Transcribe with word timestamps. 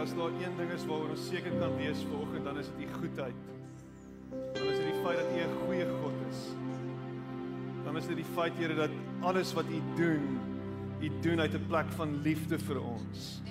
as 0.00 0.14
daar 0.14 0.32
een 0.32 0.56
ding 0.56 0.70
is 0.72 0.84
waaroor 0.88 1.10
ons 1.12 1.26
seker 1.28 1.52
kan 1.60 1.74
wees 1.76 1.98
vanoggend, 2.08 2.44
dan 2.44 2.58
is 2.58 2.68
dit 2.72 2.86
u 2.86 2.92
goedheid. 2.92 3.34
Dan 4.30 4.68
is 4.72 4.78
dit 4.78 4.86
die 4.86 5.00
feit 5.04 5.18
dat 5.18 5.28
u 5.34 5.40
'n 5.44 5.56
goeie 5.64 5.86
God 6.00 6.16
is. 6.30 6.38
Dan 7.84 7.96
is 7.96 8.06
dit 8.06 8.16
die 8.16 8.30
feit 8.34 8.52
Here 8.56 8.74
dat 8.74 8.90
alles 9.20 9.52
wat 9.52 9.64
u 9.68 9.80
doen, 9.96 10.38
u 11.00 11.10
doen 11.20 11.40
uit 11.40 11.54
'n 11.54 11.66
plek 11.66 11.92
van 11.92 12.22
liefde 12.22 12.58
vir 12.58 12.80
ons. 12.80 13.42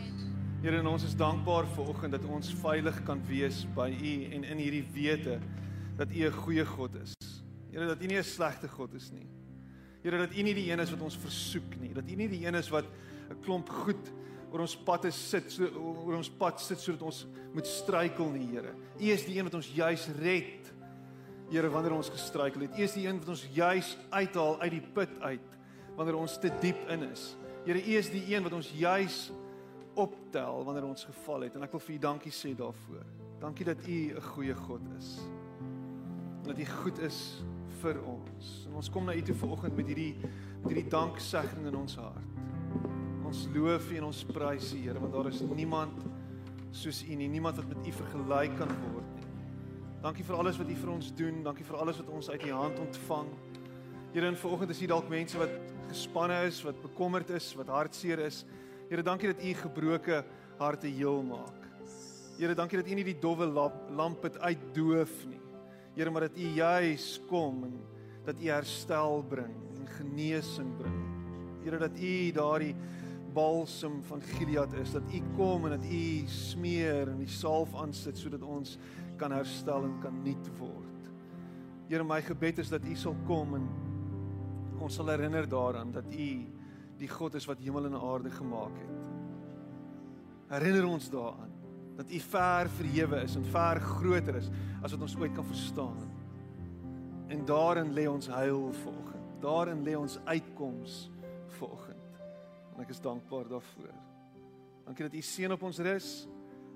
Here, 0.62 0.78
en 0.78 0.88
ons 0.88 1.04
is 1.04 1.16
dankbaar 1.16 1.68
vanoggend 1.68 2.12
dat 2.12 2.26
ons 2.26 2.54
veilig 2.54 3.04
kan 3.04 3.22
wees 3.28 3.68
by 3.76 3.90
u 4.02 4.34
en 4.34 4.44
in 4.44 4.58
hierdie 4.58 4.86
wete 4.94 5.40
dat 5.98 6.12
u 6.12 6.26
'n 6.26 6.32
goeie 6.32 6.66
God 6.66 6.96
is. 6.96 7.14
Here, 7.72 7.86
dat 7.86 8.02
u 8.02 8.06
nie 8.06 8.18
'n 8.18 8.24
slegte 8.24 8.68
God 8.68 8.94
is 8.94 9.12
nie. 9.12 9.30
Here, 10.02 10.18
dat 10.18 10.36
u 10.36 10.42
nie 10.42 10.54
die 10.54 10.72
een 10.72 10.80
is 10.80 10.90
wat 10.90 11.02
ons 11.02 11.18
versoek 11.18 11.80
nie, 11.80 11.94
dat 11.94 12.10
u 12.10 12.16
nie 12.16 12.30
die 12.30 12.48
een 12.48 12.56
is 12.56 12.70
wat 12.70 12.86
'n 13.30 13.40
klomp 13.42 13.70
goed 13.70 14.12
oor 14.52 14.64
ons 14.66 14.76
pad 14.86 15.02
te 15.06 15.12
sit 15.14 15.52
so 15.54 15.68
oor 15.80 16.18
ons 16.18 16.32
pad 16.40 16.62
sit 16.62 16.82
sodat 16.82 17.06
ons 17.06 17.26
moet 17.54 17.68
struikel 17.68 18.32
nie 18.34 18.48
Here. 18.50 18.74
U 19.00 19.12
is 19.14 19.26
die 19.26 19.38
een 19.38 19.48
wat 19.48 19.58
ons 19.60 19.70
juis 19.74 20.08
red. 20.20 20.72
Here 21.50 21.70
wanneer 21.70 21.96
ons 21.98 22.12
gestruikel 22.14 22.68
het. 22.68 22.78
U 22.78 22.84
is 22.86 22.94
die 22.94 23.08
een 23.08 23.20
wat 23.22 23.30
ons 23.34 23.46
juis 23.54 23.96
uithaal 24.10 24.60
uit 24.62 24.72
die 24.78 24.86
put 24.96 25.16
uit 25.22 25.56
wanneer 25.98 26.16
ons 26.16 26.38
te 26.40 26.52
diep 26.62 26.80
in 26.94 27.10
is. 27.10 27.34
Here 27.66 27.80
U 27.80 27.96
is 27.98 28.10
die 28.14 28.24
een 28.32 28.46
wat 28.46 28.56
ons 28.56 28.70
juis 28.78 29.18
optel 30.00 30.64
wanneer 30.64 30.88
ons 30.88 31.04
geval 31.10 31.48
het 31.48 31.58
en 31.58 31.66
ek 31.66 31.74
wil 31.76 31.84
vir 31.84 31.96
U 31.96 32.00
dankie 32.06 32.34
sê 32.34 32.54
daarvoor. 32.58 33.06
Dankie 33.42 33.68
dat 33.68 33.84
U 33.84 33.98
'n 34.16 34.22
goeie 34.34 34.56
God 34.56 34.82
is. 34.98 35.20
Dat 36.48 36.58
U 36.58 36.66
goed 36.66 37.00
is 37.00 37.44
vir 37.82 38.00
ons. 38.04 38.68
En 38.68 38.76
ons 38.76 38.90
kom 38.90 39.06
na 39.06 39.14
U 39.14 39.22
toe 39.22 39.36
vanoggend 39.36 39.76
met 39.76 39.88
hierdie 39.88 40.16
met 40.62 40.74
hierdie 40.74 40.90
danksegging 40.90 41.68
in 41.68 41.76
ons 41.76 41.96
hart. 41.96 42.40
Ons 43.30 43.44
loof 43.54 43.92
U 43.94 43.98
en 44.00 44.08
ons 44.08 44.20
prys 44.26 44.72
U, 44.74 44.80
Here, 44.82 44.98
want 44.98 45.12
daar 45.14 45.28
is 45.30 45.44
niemand 45.54 46.00
soos 46.74 47.04
U 47.06 47.14
nie, 47.14 47.28
niemand 47.30 47.60
wat 47.60 47.68
met 47.70 47.86
U 47.86 47.92
vergelyk 47.94 48.56
kan 48.58 48.72
word 48.88 49.12
nie. 49.20 49.28
Dankie 50.02 50.26
vir 50.26 50.38
alles 50.42 50.58
wat 50.58 50.72
U 50.74 50.78
vir 50.80 50.92
ons 50.96 51.12
doen, 51.14 51.44
dankie 51.46 51.68
vir 51.68 51.78
alles 51.78 52.00
wat 52.02 52.10
ons 52.10 52.32
uit 52.32 52.48
U 52.48 52.56
hand 52.56 52.82
ontvang. 52.82 53.30
Here, 54.16 54.26
en 54.26 54.40
vanoggend 54.42 54.74
is 54.74 54.82
hier 54.82 54.90
dalk 54.96 55.14
mense 55.14 55.38
wat 55.38 55.54
gespanne 55.92 56.42
is, 56.48 56.64
wat 56.66 56.82
bekommerd 56.82 57.30
is, 57.38 57.52
wat 57.60 57.70
hartseer 57.70 58.26
is. 58.26 58.42
Here, 58.90 59.06
dankie 59.06 59.30
dat 59.30 59.46
U 59.46 59.54
gebroke 59.62 60.24
harte 60.58 60.90
heel 60.90 61.22
maak. 61.30 61.70
Here, 62.40 62.58
dankie 62.58 62.82
dat 62.82 62.90
U 62.90 62.98
nie 62.98 63.10
die 63.12 63.20
dowwe 63.22 63.46
lamp 63.46 64.26
het 64.26 64.42
uitdoof 64.42 65.20
nie. 65.30 65.44
Here, 66.00 66.10
maar 66.10 66.32
dat 66.32 66.40
U 66.40 66.50
juis 66.58 67.12
kom 67.30 67.62
en 67.70 67.78
dat 68.26 68.42
U 68.42 68.50
herstel 68.50 69.22
bring 69.30 69.54
en 69.78 69.98
genesing 70.00 70.80
bring. 70.82 71.04
Here, 71.62 71.78
dat 71.78 71.94
U 71.94 72.16
daardie 72.34 72.74
balsem 73.40 74.02
van 74.04 74.22
Gilead 74.22 74.74
is 74.74 74.92
dat 74.92 75.04
u 75.14 75.22
kom 75.36 75.66
en 75.66 75.78
dat 75.78 75.86
u 75.86 76.28
smeer 76.28 77.08
en 77.08 77.20
die 77.22 77.32
salf 77.32 77.76
aansit 77.80 78.18
sodat 78.20 78.44
ons 78.44 78.76
kan 79.20 79.32
herstel 79.32 79.86
en 79.88 79.96
kan 80.04 80.18
nuut 80.24 80.50
word. 80.58 81.12
Here 81.88 82.04
my 82.04 82.20
gebed 82.22 82.60
is 82.60 82.72
dat 82.74 82.84
u 82.86 82.96
sal 83.00 83.16
kom 83.28 83.56
en 83.56 83.68
ons 84.80 84.96
sal 85.00 85.12
herinner 85.12 85.48
daaraan 85.50 85.94
dat 85.96 86.08
u 86.12 86.30
die 87.00 87.08
God 87.08 87.38
is 87.40 87.48
wat 87.48 87.62
hemel 87.64 87.88
en 87.88 87.96
aarde 87.96 88.32
gemaak 88.32 88.76
het. 88.82 89.08
Herinner 90.52 90.88
ons 90.90 91.08
daaraan 91.10 91.56
dat 92.00 92.12
u 92.12 92.20
ver 92.20 92.70
verhewe 92.76 93.22
is 93.24 93.36
en 93.36 93.46
ver 93.54 93.80
groter 93.80 94.36
is 94.40 94.50
as 94.82 94.96
wat 94.96 95.08
ons 95.08 95.16
ooit 95.20 95.36
kan 95.36 95.48
verstaan. 95.48 96.04
En 97.28 97.46
daarin 97.46 97.94
lê 97.94 98.08
ons 98.08 98.28
heil 98.28 98.68
volgens. 98.84 99.32
Daarin 99.40 99.84
lê 99.84 99.96
ons 99.96 100.20
uitkoms 100.26 101.08
volgens. 101.60 101.99
En 102.80 102.86
ek 102.86 102.94
is 102.94 103.02
dankbaar 103.04 103.48
daarvoor. 103.52 103.92
Dankie 104.86 105.04
dat 105.04 105.14
U 105.14 105.22
seën 105.22 105.52
op 105.52 105.64
ons 105.68 105.78
rus. 105.84 106.28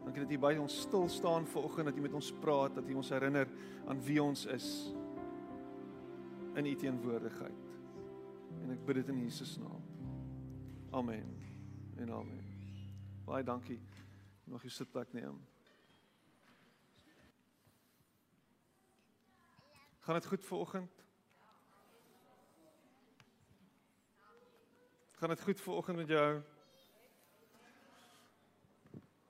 Dankie 0.03 0.25
dat 0.25 0.31
U 0.35 0.37
by 0.37 0.57
ons 0.59 0.81
stil 0.83 1.05
staan 1.07 1.45
vanoggend 1.47 1.87
dat 1.87 1.95
U 1.95 2.01
met 2.03 2.17
ons 2.19 2.31
praat, 2.43 2.75
dat 2.75 2.89
U 2.91 2.97
ons 2.99 3.11
herinner 3.15 3.47
aan 3.87 4.01
wie 4.03 4.19
ons 4.19 4.43
is 4.51 4.67
in 6.59 6.67
U 6.67 6.73
teenwoordigheid. 6.75 7.71
En 8.65 8.73
ek 8.75 8.83
bid 8.83 8.99
dit 8.99 9.13
in 9.13 9.21
Jesus 9.23 9.55
naam. 9.61 9.79
Amen. 10.91 11.31
En 11.95 12.11
amen. 12.11 12.43
Baie 13.23 13.47
dankie. 13.47 13.79
Nog 14.43 14.65
'n 14.65 14.69
sitplek 14.69 15.13
neem. 15.13 15.39
Gaan 20.03 20.19
dit 20.19 20.25
goed 20.25 20.43
vanoggend? 20.43 21.02
Gaan 25.23 25.35
dit 25.35 25.43
goed 25.43 25.61
ver 25.61 25.73
oggend 25.73 25.97
met 25.97 26.07
jou? 26.07 26.41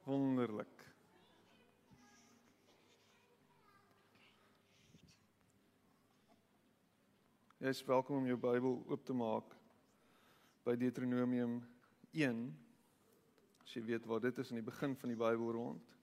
Wonderlik. 0.03 0.85
Jy 7.57 7.67
is 7.67 7.83
welkom 7.85 8.17
om 8.17 8.25
jou 8.25 8.39
Bybel 8.41 8.79
oop 8.89 9.05
te 9.05 9.13
maak 9.13 9.53
by 10.65 10.73
Deuteronomium 10.81 11.59
1. 12.09 12.41
As 13.61 13.77
jy 13.77 13.85
weet 13.85 14.09
waar 14.09 14.25
dit 14.25 14.41
is 14.41 14.49
in 14.49 14.63
die 14.63 14.65
begin 14.65 14.97
van 14.97 15.13
die 15.13 15.19
Bybel 15.21 15.53
rond. 15.59 15.93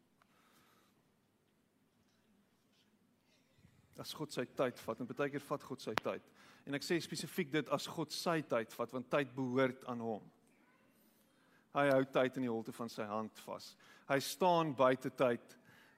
As 3.98 4.14
God 4.14 4.38
sy 4.38 4.46
tyd 4.54 4.78
vat 4.86 5.02
en 5.02 5.10
baie 5.10 5.34
keer 5.34 5.48
vat 5.50 5.66
God 5.72 5.82
sy 5.82 5.98
tyd. 5.98 6.30
En 6.70 6.76
ek 6.78 6.84
sê 6.86 7.00
spesifiek 7.02 7.48
dit 7.50 7.70
as 7.74 7.88
God 7.90 8.12
sy 8.14 8.36
tyd 8.46 8.70
vat 8.78 8.92
want 8.94 9.08
tyd 9.10 9.32
behoort 9.34 9.80
aan 9.90 10.04
hom. 10.06 10.22
Hy 11.74 11.88
hou 11.90 12.04
tyd 12.14 12.38
in 12.38 12.46
die 12.46 12.52
holte 12.52 12.70
van 12.76 12.92
sy 12.92 13.08
hand 13.10 13.42
vas. 13.42 13.72
Hy 14.06 14.18
staan 14.22 14.70
buite 14.78 15.10
tyd 15.18 15.56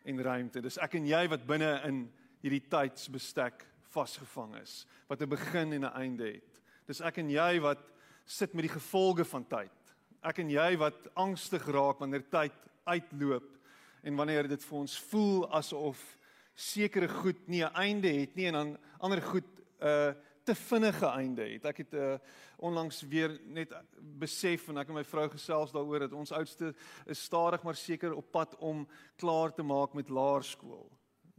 en 0.08 0.22
ruimte. 0.24 0.62
Dis 0.64 0.80
ek 0.80 0.96
en 0.96 1.10
jy 1.10 1.20
wat 1.28 1.44
binne 1.44 1.74
in 1.90 1.98
hierdie 2.40 2.62
tydsbestek 2.72 3.66
vasgevang 3.92 4.56
is, 4.62 4.86
wat 5.12 5.20
'n 5.20 5.28
begin 5.28 5.76
en 5.76 5.84
'n 5.84 5.92
einde 5.92 6.32
het. 6.40 6.62
Dis 6.88 7.04
ek 7.04 7.18
en 7.18 7.28
jy 7.28 7.60
wat 7.60 7.84
sit 8.24 8.54
met 8.54 8.64
die 8.64 8.76
gevolge 8.78 9.24
van 9.24 9.44
tyd. 9.44 9.94
Ek 10.24 10.38
en 10.38 10.48
jy 10.48 10.78
wat 10.78 11.08
angstig 11.14 11.68
raak 11.68 12.00
wanneer 12.00 12.24
tyd 12.30 12.56
uitloop 12.86 13.58
en 14.04 14.16
wanneer 14.16 14.48
dit 14.48 14.64
vir 14.64 14.78
ons 14.78 14.98
voel 14.98 15.52
asof 15.52 16.18
sekere 16.54 17.08
goed 17.08 17.48
nie 17.48 17.62
'n 17.62 17.74
einde 17.74 18.08
het 18.08 18.36
nie 18.36 18.46
en 18.46 18.54
dan 18.54 18.78
ander 19.00 19.20
goed 19.20 19.44
'n 19.80 19.86
uh, 19.86 20.14
te 20.44 20.54
vinnige 20.54 21.06
einde 21.06 21.44
het. 21.48 21.66
Ek 21.70 21.82
het 21.84 21.94
uh, 21.94 22.14
onlangs 22.56 23.02
weer 23.10 23.34
net 23.44 23.72
besef 23.98 24.68
en 24.68 24.80
ek 24.82 24.90
en 24.90 24.98
my 24.98 25.04
vrou 25.06 25.28
gesels 25.32 25.74
daaroor 25.74 26.06
dat 26.06 26.16
ons 26.18 26.34
oudste 26.34 26.72
is 27.06 27.22
stadig 27.22 27.62
maar 27.62 27.78
seker 27.78 28.14
op 28.14 28.30
pad 28.34 28.56
om 28.58 28.86
klaar 29.16 29.54
te 29.54 29.62
maak 29.62 29.94
met 29.94 30.10
laerskool. 30.10 30.90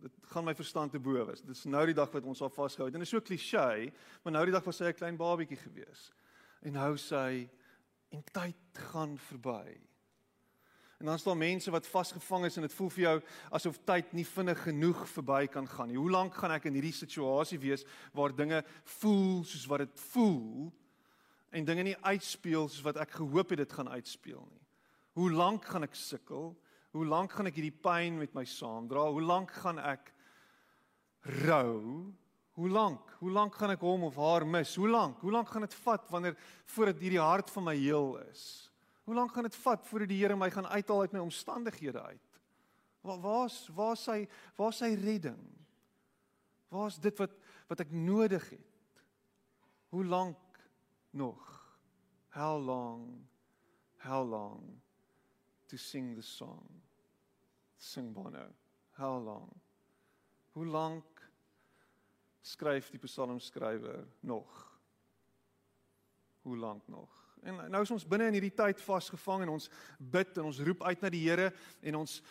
Dit 0.03 0.12
gaan 0.34 0.44
my 0.44 0.56
verstand 0.56 0.91
te 0.91 1.00
bo 1.00 1.25
wees. 1.25 1.44
Dis 1.46 1.64
nou 1.66 1.86
die 1.88 1.96
dag 1.96 2.12
wat 2.12 2.25
ons 2.28 2.41
al 2.44 2.52
vasgehou 2.52 2.90
het. 2.90 2.96
En 2.96 3.03
dit 3.03 3.08
is 3.08 3.16
so 3.16 3.24
klise, 3.24 3.91
maar 4.24 4.36
nou 4.36 4.44
die 4.50 4.56
dag 4.56 4.66
was 4.68 4.78
sy 4.78 4.91
'n 4.91 5.00
klein 5.00 5.18
babietjie 5.18 5.58
gewees. 5.58 6.12
En 6.62 6.74
nou 6.74 6.97
sy 6.97 7.50
en 8.12 8.24
tyd 8.31 8.84
gaan 8.91 9.18
verby. 9.18 9.80
En 11.03 11.09
dan 11.09 11.19
staan 11.19 11.38
mense 11.38 11.72
wat 11.72 11.88
vasgevang 11.88 12.46
is 12.46 12.56
en 12.56 12.64
dit 12.64 12.74
voel 12.74 12.90
vir 12.96 13.02
jou 13.03 13.18
asof 13.58 13.81
tyd 13.84 14.14
nie 14.16 14.24
vinnig 14.24 14.62
genoeg 14.64 15.02
verby 15.12 15.41
kan 15.52 15.68
gaan 15.68 15.90
nie. 15.91 15.97
Hoe 16.00 16.14
lank 16.14 16.38
gaan 16.40 16.53
ek 16.56 16.69
in 16.69 16.78
hierdie 16.78 16.96
situasie 16.96 17.59
wees 17.59 17.84
waar 18.16 18.31
dinge 18.31 18.62
voel 19.02 19.44
soos 19.44 19.66
wat 19.68 19.84
dit 19.84 20.06
voel 20.14 20.72
en 21.52 21.68
dinge 21.68 21.90
nie 21.90 21.97
uitspeel 22.08 22.69
soos 22.69 22.88
wat 22.88 23.02
ek 23.03 23.18
gehoop 23.19 23.52
het 23.52 23.66
dit 23.66 23.75
gaan 23.75 23.91
uitspeel 23.91 24.47
nie? 24.47 24.64
Hoe 25.19 25.28
lank 25.36 25.68
gaan 25.68 25.84
ek 25.84 26.00
sukkel? 26.00 26.53
Hoe 26.96 27.06
lank 27.12 27.35
gaan 27.35 27.52
ek 27.52 27.59
hierdie 27.59 27.75
pyn 27.84 28.24
met 28.24 28.31
my 28.31 28.47
saamdra? 28.47 29.03
Hoe 29.12 29.28
lank 29.28 29.52
gaan 29.59 29.84
ek 29.84 30.08
rou? 31.44 32.14
Hoe 32.56 32.70
lank? 32.72 33.18
Hoe 33.20 33.35
lank 33.44 33.59
gaan 33.59 33.75
ek 33.75 33.84
hom 33.84 34.08
of 34.08 34.16
haar 34.16 34.47
mis? 34.47 34.80
Hoe 34.80 34.88
lank? 34.88 35.20
Hoe 35.20 35.35
lank 35.35 35.52
gaan 35.52 35.68
dit 35.68 35.81
vat 35.84 36.08
wanneer 36.16 36.40
voordat 36.78 37.03
hierdie 37.03 37.28
hart 37.28 37.52
van 37.52 37.74
my 37.74 37.75
heel 37.75 38.14
is? 38.30 38.72
Hoe 39.03 39.16
lank 39.16 39.34
gaan 39.34 39.44
dit 39.44 39.56
vat 39.56 39.88
voordat 39.88 40.09
die 40.09 40.22
Here 40.22 40.36
my 40.36 40.50
gaan 40.52 40.68
uithaal 40.68 41.02
uit 41.02 41.12
my 41.12 41.19
omstandighede 41.19 42.02
uit? 42.02 42.40
Waar 43.03 43.20
waar's 43.20 43.67
waar 43.76 43.97
sy 44.00 44.28
waar 44.55 44.73
sy 44.73 44.94
redding? 44.96 45.41
Waar's 46.72 47.00
dit 47.00 47.17
wat 47.20 47.35
wat 47.67 47.84
ek 47.84 47.91
nodig 47.91 48.50
het? 48.50 49.03
Hoe 49.90 50.05
lank 50.05 50.40
nog? 51.11 51.41
How 52.34 52.58
long? 52.58 53.28
How 54.03 54.23
long 54.29 54.82
to 55.67 55.78
sing 55.78 56.16
the 56.16 56.22
song? 56.22 56.64
Sing 57.78 58.14
Bono. 58.14 58.47
How 58.96 59.23
long? 59.23 59.52
Hoe 60.53 60.66
lank 60.66 61.29
skryf 62.41 62.90
die 62.90 62.99
psalmskrywer 62.99 64.08
nog? 64.20 64.79
Hoe 66.41 66.58
lank 66.58 66.88
nog? 66.88 67.22
En 67.43 67.59
nou 67.72 67.81
is 67.84 67.91
ons 67.91 68.05
binne 68.07 68.29
in 68.31 68.37
hierdie 68.37 68.55
tyd 68.55 68.81
vasgevang 68.84 69.43
en 69.45 69.53
ons 69.57 69.69
bid 69.99 70.37
en 70.40 70.47
ons 70.49 70.61
roep 70.63 70.84
uit 70.87 71.03
na 71.03 71.11
die 71.13 71.23
Here 71.25 71.51
en 71.81 72.01
ons 72.03 72.22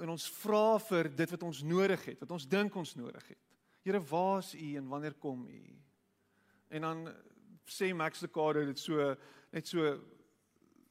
en 0.00 0.08
ons 0.08 0.26
vra 0.38 0.78
vir 0.80 1.10
dit 1.12 1.32
wat 1.34 1.42
ons 1.44 1.58
nodig 1.68 2.04
het, 2.08 2.20
wat 2.22 2.30
ons 2.32 2.46
dink 2.48 2.76
ons 2.78 2.94
nodig 2.96 3.26
het. 3.34 3.40
Here, 3.84 4.00
waar 4.08 4.38
is 4.40 4.54
U 4.54 4.68
en 4.78 4.88
wanneer 4.88 5.16
kom 5.20 5.42
U? 5.44 5.62
En 6.72 6.86
dan 6.86 7.02
sê 7.68 7.90
Max 7.92 8.22
Lucado 8.24 8.64
dit 8.64 8.80
so 8.80 9.10
net 9.52 9.68
so 9.68 9.96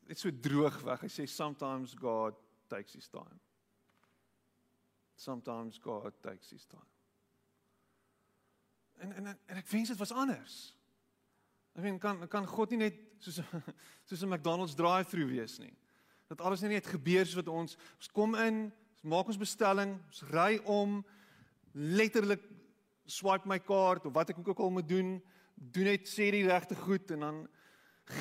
net 0.10 0.20
so 0.20 0.30
droog 0.44 0.82
weg. 0.86 1.06
Hy 1.08 1.10
sê 1.10 1.28
sometimes 1.30 1.96
God 1.98 2.38
takes 2.70 2.94
his 2.98 3.08
time. 3.10 3.40
Sometimes 5.16 5.80
God 5.82 6.18
takes 6.22 6.52
his 6.52 6.66
time. 6.70 6.90
En 9.02 9.16
en 9.18 9.34
en 9.34 9.58
ek 9.58 9.70
wens 9.72 9.90
dit 9.94 9.98
was 9.98 10.14
anders. 10.14 10.60
Ek 11.76 11.84
meen 11.84 12.00
kan 12.00 12.28
kan 12.28 12.48
God 12.48 12.74
nie 12.74 12.84
net 12.86 13.00
soos 13.20 13.40
soos 14.08 14.24
'n 14.24 14.30
McDonald's 14.30 14.76
drive-through 14.76 15.32
wees 15.32 15.60
nie. 15.60 15.74
Dat 16.28 16.42
alles 16.42 16.62
net 16.62 16.88
gebeur 16.88 17.26
soos 17.26 17.40
wat 17.44 17.48
ons 17.48 17.78
ons 17.98 18.12
kom 18.12 18.36
in, 18.36 18.72
ons 18.96 19.04
maak 19.04 19.28
ons 19.28 19.40
bestelling, 19.40 19.98
ons 20.08 20.24
ry 20.32 20.60
om 20.66 21.02
letterlik 21.74 22.44
swipe 23.06 23.48
my 23.48 23.60
kaart 23.60 24.06
of 24.06 24.14
wat 24.14 24.30
ek 24.30 24.40
ook 24.48 24.60
al 24.60 24.72
moet 24.72 24.88
doen, 24.88 25.22
doen 25.56 25.90
net 25.90 26.08
sê 26.08 26.32
die 26.32 26.48
regte 26.48 26.76
goed 26.76 27.12
en 27.12 27.20
dan 27.20 27.42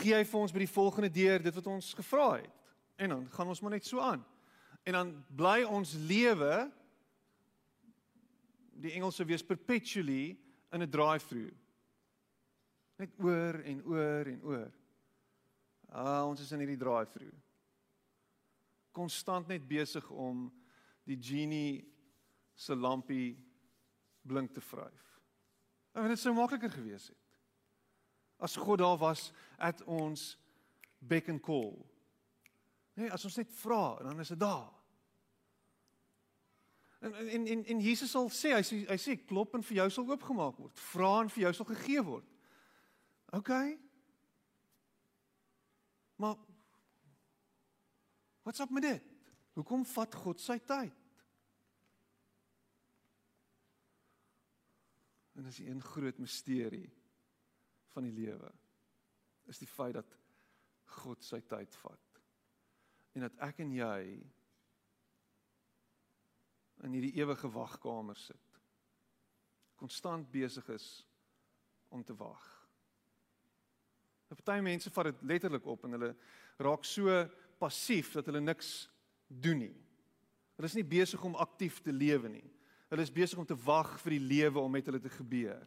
gee 0.01 0.15
hy 0.15 0.25
vir 0.25 0.41
ons 0.41 0.53
by 0.53 0.63
die 0.63 0.75
volgende 0.75 1.11
deur 1.11 1.43
dit 1.43 1.55
wat 1.55 1.67
ons 1.67 1.95
gevra 1.95 2.33
het. 2.39 2.53
En 3.01 3.15
dan 3.15 3.25
gaan 3.33 3.49
ons 3.49 3.61
maar 3.61 3.75
net 3.75 3.87
so 3.87 4.01
aan. 4.01 4.23
En 4.85 4.93
dan 4.93 5.13
bly 5.37 5.63
ons 5.65 5.95
lewe 5.95 6.71
die 8.81 8.93
Engelse 8.97 9.25
wees 9.25 9.45
perpetually 9.45 10.39
in 10.73 10.83
'n 10.83 10.91
drive-through. 10.91 11.53
Net 13.01 13.15
oor 13.23 13.61
en 13.65 13.85
oor 13.89 14.29
en 14.29 14.43
oor. 14.45 14.73
Ah, 15.91 16.27
ons 16.29 16.41
is 16.41 16.51
in 16.53 16.61
hierdie 16.63 16.81
drive-through. 16.81 17.37
Konstant 18.95 19.49
net 19.49 19.65
besig 19.67 20.07
om 20.11 20.49
die 21.09 21.17
genie 21.17 21.81
se 22.55 22.77
lampie 22.77 23.33
blink 24.23 24.53
te 24.53 24.61
vryf. 24.61 25.07
En 25.97 26.11
dit 26.13 26.21
sou 26.21 26.35
makliker 26.37 26.71
gewees 26.71 27.09
het. 27.11 27.39
As 28.41 28.57
God 28.57 28.83
daar 28.83 28.99
was 29.01 29.31
at 29.59 29.83
ons 29.85 30.35
beck 30.99 31.29
and 31.29 31.43
call. 31.43 31.75
Nee, 32.95 33.11
as 33.13 33.25
ons 33.25 33.39
net 33.41 33.51
vra, 33.63 33.97
dan 34.05 34.21
is 34.21 34.33
dit 34.33 34.41
daar. 34.41 34.69
En 37.01 37.15
en 37.15 37.47
en 37.47 37.65
en 37.65 37.81
Jesus 37.81 38.11
sal 38.13 38.29
sê 38.29 38.53
hy 38.53 38.63
sê 38.67 38.83
hy 38.85 38.97
sê 39.01 39.17
klop 39.25 39.55
en 39.57 39.65
vir 39.65 39.81
jou 39.81 39.89
sal 39.97 40.11
oopgemaak 40.13 40.59
word. 40.61 40.83
Vra 40.93 41.15
en 41.23 41.33
vir 41.33 41.47
jou 41.47 41.53
sal 41.57 41.69
gegee 41.73 42.05
word. 42.05 42.27
OK. 43.31 43.51
Maar 46.17 46.37
Wat's 48.43 48.61
op 48.61 48.71
met 48.71 48.83
dit? 48.83 49.03
Hoekom 49.53 49.85
vat 49.87 50.15
God 50.15 50.41
sy 50.41 50.57
tyd? 50.59 50.97
En 55.39 55.45
dis 55.47 55.61
'n 55.61 55.81
groot 55.81 56.19
misterie 56.19 56.91
van 57.93 58.03
die 58.03 58.13
lewe. 58.13 58.53
Is 59.47 59.59
die 59.59 59.69
feit 59.69 59.95
dat 59.95 60.17
God 60.85 61.25
sy 61.25 61.41
tyd 61.41 61.75
vat. 61.75 62.21
En 63.13 63.21
dat 63.21 63.37
ek 63.39 63.59
en 63.59 63.73
jy 63.73 64.31
in 66.83 66.93
hierdie 66.93 67.15
ewige 67.15 67.51
wagkamer 67.51 68.17
sit. 68.17 68.61
Konstant 69.77 70.31
besig 70.31 70.69
is 70.69 71.07
om 71.89 72.05
te 72.05 72.17
wag. 72.17 72.60
Party 74.31 74.61
mense 74.63 74.91
vat 74.95 75.11
dit 75.11 75.23
letterlik 75.27 75.67
op 75.67 75.85
en 75.85 75.97
hulle 75.97 76.11
raak 76.63 76.85
so 76.87 77.11
passief 77.59 78.13
dat 78.15 78.29
hulle 78.31 78.41
niks 78.41 78.89
doen 79.27 79.59
nie. 79.65 79.75
Hulle 80.55 80.71
is 80.71 80.77
nie 80.79 80.87
besig 80.87 81.23
om 81.25 81.35
aktief 81.41 81.81
te 81.83 81.93
lewe 81.93 82.31
nie. 82.31 82.47
Hulle 82.91 83.03
is 83.03 83.13
besig 83.15 83.39
om 83.39 83.47
te 83.47 83.59
wag 83.65 83.97
vir 84.03 84.17
die 84.17 84.27
lewe 84.33 84.63
om 84.63 84.71
met 84.71 84.87
hulle 84.87 85.01
te 85.03 85.13
gebeur. 85.13 85.67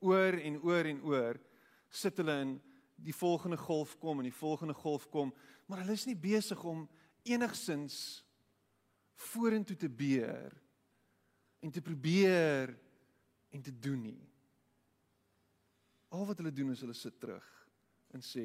Oor 0.00 0.38
en 0.38 0.60
oor 0.62 0.88
en 0.90 1.02
oor 1.06 1.40
sit 1.90 2.16
hulle 2.22 2.36
in 2.44 2.56
die 3.00 3.14
volgende 3.16 3.58
golf 3.58 3.96
kom 3.98 4.20
en 4.20 4.28
die 4.28 4.36
volgende 4.36 4.74
golf 4.76 5.08
kom, 5.10 5.32
maar 5.66 5.82
hulle 5.82 5.96
is 5.96 6.06
nie 6.06 6.18
besig 6.18 6.60
om 6.64 6.84
enigsins 7.26 8.20
vorentoe 9.30 9.76
te 9.76 9.88
beer 9.88 10.54
en 11.60 11.72
te 11.72 11.82
probeer 11.82 12.76
en 13.50 13.62
te 13.62 13.72
doen 13.72 14.02
nie. 14.02 14.29
Al 16.20 16.28
wat 16.28 16.42
hulle 16.42 16.52
doen 16.52 16.74
is 16.74 16.82
hulle 16.84 16.96
sit 16.96 17.16
terug 17.22 17.46
en 18.12 18.20
sê 18.26 18.44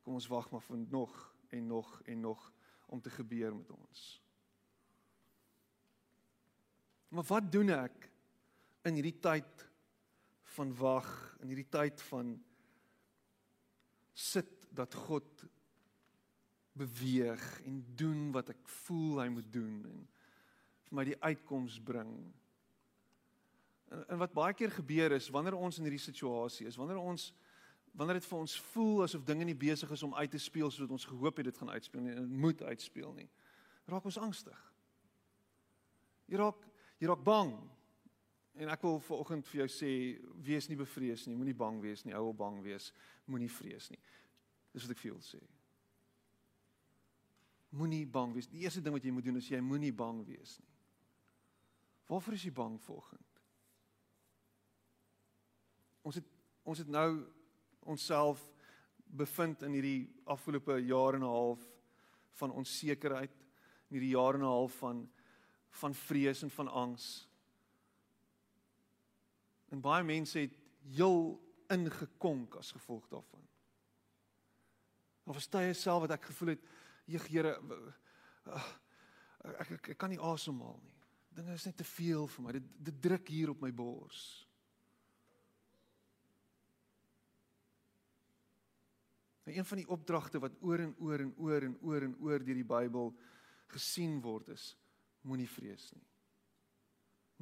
kom 0.00 0.16
ons 0.16 0.28
wag 0.32 0.48
maar 0.48 0.64
vir 0.64 0.78
nog 0.80 1.16
en 1.52 1.66
nog 1.68 1.90
en 2.08 2.22
nog 2.24 2.46
om 2.86 3.00
te 3.00 3.12
gebeur 3.12 3.52
met 3.54 3.70
ons. 3.70 4.00
Maar 7.12 7.28
wat 7.28 7.52
doen 7.52 7.74
ek 7.74 8.08
in 8.88 8.96
hierdie 8.96 9.18
tyd 9.20 9.66
van 10.56 10.72
wag, 10.80 11.10
in 11.44 11.52
hierdie 11.52 11.68
tyd 11.68 12.00
van 12.08 12.32
sit 14.16 14.64
dat 14.72 14.96
God 15.04 15.44
beweeg 16.72 17.44
en 17.68 17.82
doen 17.96 18.30
wat 18.32 18.54
ek 18.54 18.68
voel 18.84 19.20
hy 19.20 19.28
moet 19.32 19.52
doen 19.52 19.82
en 19.92 20.06
vir 20.88 20.96
my 20.96 21.04
die 21.08 21.20
uitkoms 21.20 21.76
bring. 21.84 22.14
En, 23.92 24.04
en 24.08 24.20
wat 24.24 24.32
baie 24.36 24.56
keer 24.56 24.72
gebeur 24.72 25.12
is 25.18 25.28
wanneer 25.32 25.58
ons 25.58 25.78
in 25.78 25.86
hierdie 25.88 26.02
situasie 26.02 26.66
is, 26.70 26.78
wanneer 26.80 27.00
ons 27.00 27.32
wanneer 27.92 28.16
dit 28.16 28.24
vir 28.24 28.38
ons 28.38 28.54
voel 28.72 29.02
asof 29.04 29.24
dinge 29.28 29.44
nie 29.44 29.58
besig 29.58 29.90
is 29.92 30.02
om 30.06 30.14
uit 30.16 30.30
te 30.32 30.40
speel 30.40 30.70
soos 30.72 30.88
ons 30.88 31.04
gehoop 31.10 31.36
het 31.36 31.50
dit 31.50 31.58
gaan 31.60 31.74
uitspeel 31.74 32.00
nie 32.00 32.14
en 32.14 32.22
dit 32.24 32.38
moet 32.44 32.62
uitspeel 32.64 33.12
nie. 33.18 33.28
Raak 33.92 34.06
ons 34.08 34.16
angstig. 34.22 34.58
Jy 36.32 36.40
raak 36.40 36.62
jy 37.02 37.10
raak 37.10 37.24
bang. 37.26 37.52
En 38.62 38.68
ek 38.72 38.84
wil 38.84 38.98
vanoggend 39.00 39.48
vir 39.48 39.62
jou 39.62 39.68
sê, 39.72 39.90
wees 40.44 40.68
nie 40.68 40.76
bevrees 40.76 41.24
nie, 41.26 41.36
moenie 41.36 41.56
bang 41.56 41.80
wees 41.82 42.04
nie, 42.04 42.12
hou 42.12 42.28
op 42.30 42.38
bang 42.40 42.58
wees, 42.64 42.90
moenie 43.24 43.48
vrees 43.50 43.88
nie. 43.92 44.00
Dis 44.72 44.84
wat 44.84 44.92
ek 44.92 45.00
vir 45.00 45.10
jou 45.10 45.16
wil 45.16 45.24
sê. 45.24 45.40
Moenie 47.80 48.04
bang 48.12 48.34
wees. 48.36 48.48
Die 48.52 48.64
eerste 48.64 48.84
ding 48.84 48.92
wat 48.92 49.04
jy 49.04 49.12
moet 49.16 49.24
doen 49.24 49.40
is 49.40 49.48
jy 49.48 49.60
moenie 49.64 49.92
bang 49.96 50.20
wees 50.28 50.58
nie. 50.60 50.68
Waarvoor 52.12 52.36
is 52.36 52.44
jy 52.44 52.52
bang 52.56 52.76
vanoggend? 52.84 53.31
Ons 56.02 56.18
het 56.20 56.28
ons 56.62 56.78
het 56.78 56.88
nou 56.88 57.24
onsself 57.90 58.42
bevind 59.10 59.64
in 59.66 59.72
hierdie 59.74 60.10
afgelope 60.30 60.76
jaar 60.86 61.14
en 61.14 61.24
'n 61.24 61.34
half 61.34 61.62
van 62.38 62.50
onsekerheid, 62.50 63.34
in 63.90 63.98
hierdie 63.98 64.14
jaar 64.14 64.34
en 64.34 64.40
'n 64.40 64.54
half 64.54 64.72
van 64.78 65.10
van 65.70 65.94
vrees 65.94 66.42
en 66.42 66.50
van 66.50 66.68
angs. 66.68 67.28
En 69.68 69.80
baie 69.80 70.04
mense 70.04 70.38
het 70.38 70.58
heel 70.92 71.40
ingekonk 71.68 72.54
as 72.54 72.72
gevolg 72.72 73.08
daarvan. 73.08 73.40
Of 75.24 75.34
verstaan 75.34 75.62
jy 75.62 75.72
self 75.72 76.00
wat 76.00 76.10
ek 76.10 76.24
gevoel 76.24 76.48
het? 76.48 76.64
Jeg 77.04 77.22
Here 77.30 77.56
ek, 79.42 79.70
ek 79.70 79.88
ek 79.94 79.98
kan 79.98 80.10
nie 80.10 80.20
asemhaal 80.20 80.78
nie. 80.82 80.98
Dinge 81.32 81.54
is 81.56 81.64
net 81.64 81.76
te 81.76 81.84
veel 81.84 82.26
vir 82.28 82.44
my. 82.44 82.52
Dit 82.52 82.70
dit 82.90 83.02
druk 83.02 83.28
hier 83.28 83.50
op 83.50 83.62
my 83.64 83.72
bors. 83.72 84.46
En 89.42 89.56
een 89.56 89.64
van 89.64 89.76
die 89.76 89.88
opdragte 89.88 90.38
wat 90.38 90.54
oor 90.60 90.78
en 90.78 90.94
oor 90.98 91.20
en 91.20 91.34
oor 91.36 91.62
en 91.62 91.76
oor 91.80 92.02
en 92.02 92.16
oor 92.20 92.44
deur 92.44 92.60
die 92.60 92.66
Bybel 92.66 93.10
gesien 93.74 94.20
word 94.22 94.52
is 94.54 94.72
moenie 95.26 95.48
vrees 95.48 95.90
nie. 95.94 96.06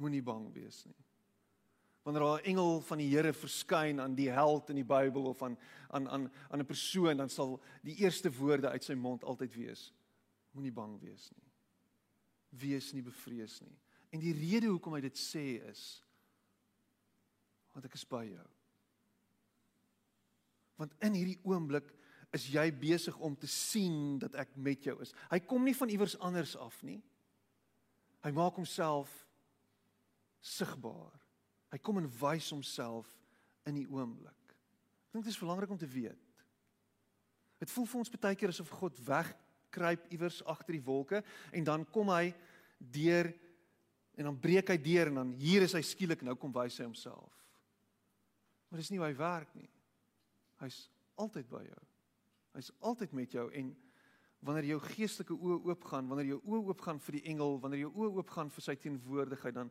Moenie 0.01 0.23
bang 0.25 0.47
wees 0.53 0.83
nie. 0.85 0.97
Wanneer 2.01 2.23
daar 2.23 2.41
'n 2.41 2.49
engel 2.53 2.81
van 2.81 2.97
die 2.97 3.09
Here 3.09 3.33
verskyn 3.33 3.99
aan 4.01 4.15
die 4.15 4.29
held 4.29 4.69
in 4.69 4.75
die 4.75 4.85
Bybel 4.85 5.25
of 5.25 5.43
aan 5.43 5.57
aan 5.89 6.09
aan 6.09 6.31
aan 6.49 6.59
'n 6.59 6.65
persoon 6.65 7.17
dan 7.17 7.29
sal 7.29 7.61
die 7.83 7.95
eerste 7.95 8.31
woorde 8.31 8.69
uit 8.69 8.83
sy 8.83 8.93
mond 8.93 9.23
altyd 9.23 9.53
wees 9.53 9.93
moenie 10.51 10.71
bang 10.71 10.99
wees 10.99 11.31
nie. 11.31 11.51
Wees 12.49 12.93
nie 12.93 13.03
bevrees 13.03 13.61
nie. 13.61 13.79
En 14.09 14.19
die 14.19 14.33
rede 14.33 14.67
hoekom 14.67 14.93
hy 14.93 15.01
dit 15.01 15.17
sê 15.17 15.61
is 15.69 16.03
want 17.71 17.85
ek 17.85 17.93
is 17.93 18.07
by 18.07 18.25
jou 18.25 18.47
want 20.81 20.97
in 21.05 21.17
hierdie 21.17 21.39
oomblik 21.47 21.89
is 22.35 22.49
jy 22.51 22.67
besig 22.73 23.17
om 23.19 23.35
te 23.37 23.49
sien 23.51 24.17
dat 24.21 24.35
ek 24.39 24.55
met 24.55 24.83
jou 24.87 24.97
is 25.03 25.15
hy 25.31 25.41
kom 25.45 25.65
nie 25.67 25.77
van 25.77 25.93
iewers 25.93 26.17
anders 26.19 26.57
af 26.59 26.81
nie 26.87 26.99
hy 28.25 28.31
maak 28.35 28.59
homself 28.59 29.11
sigbaar 30.41 31.21
Hy 31.71 31.79
kom 31.79 32.01
en 32.01 32.09
wys 32.19 32.49
homself 32.51 33.07
in 33.69 33.77
die 33.79 33.87
oomblik. 33.87 34.55
Ek 35.07 35.15
dink 35.15 35.25
dit 35.25 35.33
is 35.33 35.39
belangrik 35.39 35.71
om 35.71 35.79
te 35.79 35.89
weet. 35.89 36.43
Dit 37.61 37.71
voel 37.71 37.87
vir 37.87 38.01
ons 38.01 38.13
baie 38.17 38.39
keer 38.39 38.51
asof 38.51 38.71
God 38.75 38.97
wegkruip 39.05 40.09
iewers 40.11 40.41
agter 40.49 40.75
die 40.75 40.83
wolke 40.83 41.21
en 41.55 41.67
dan 41.67 41.85
kom 41.93 42.11
hy 42.11 42.33
deur 42.91 43.29
en 44.19 44.27
dan 44.27 44.39
breek 44.43 44.73
hy 44.73 44.79
deur 44.81 45.11
en 45.11 45.21
dan 45.21 45.35
hier 45.39 45.63
is 45.63 45.75
hy 45.77 45.83
skielik 45.85 46.25
nou 46.25 46.35
kom 46.39 46.51
wys 46.55 46.81
hy 46.81 46.89
homself. 46.89 47.31
Maar 48.67 48.81
dis 48.81 48.91
nie 48.91 48.99
hoe 48.99 49.07
hy 49.07 49.15
werk 49.19 49.55
nie. 49.55 49.69
Hy's 50.61 50.83
altyd 51.21 51.49
by 51.49 51.63
jou. 51.65 51.81
Hy's 52.55 52.71
altyd 52.85 53.15
met 53.17 53.33
jou 53.33 53.47
en 53.57 53.71
wanneer 54.45 54.71
jou 54.71 54.79
geestelike 54.83 55.35
oë 55.37 55.59
oopgaan, 55.69 56.09
wanneer 56.09 56.33
jou 56.33 56.41
oë 56.41 56.61
oopgaan 56.71 56.99
vir 57.05 57.19
die 57.19 57.25
engel, 57.33 57.59
wanneer 57.61 57.85
jou 57.85 57.91
oë 57.93 58.13
oopgaan 58.21 58.49
vir 58.53 58.65
sy 58.65 58.75
teenwoordigheid, 58.81 59.55
dan 59.57 59.69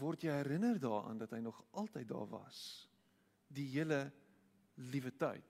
word 0.00 0.24
jy 0.24 0.34
herinner 0.34 0.80
daaraan 0.82 1.20
dat 1.20 1.34
hy 1.34 1.42
nog 1.44 1.60
altyd 1.78 2.08
daar 2.10 2.28
was 2.30 2.88
die 3.50 3.66
hele 3.72 4.04
liewe 4.90 5.12
tyd. 5.18 5.46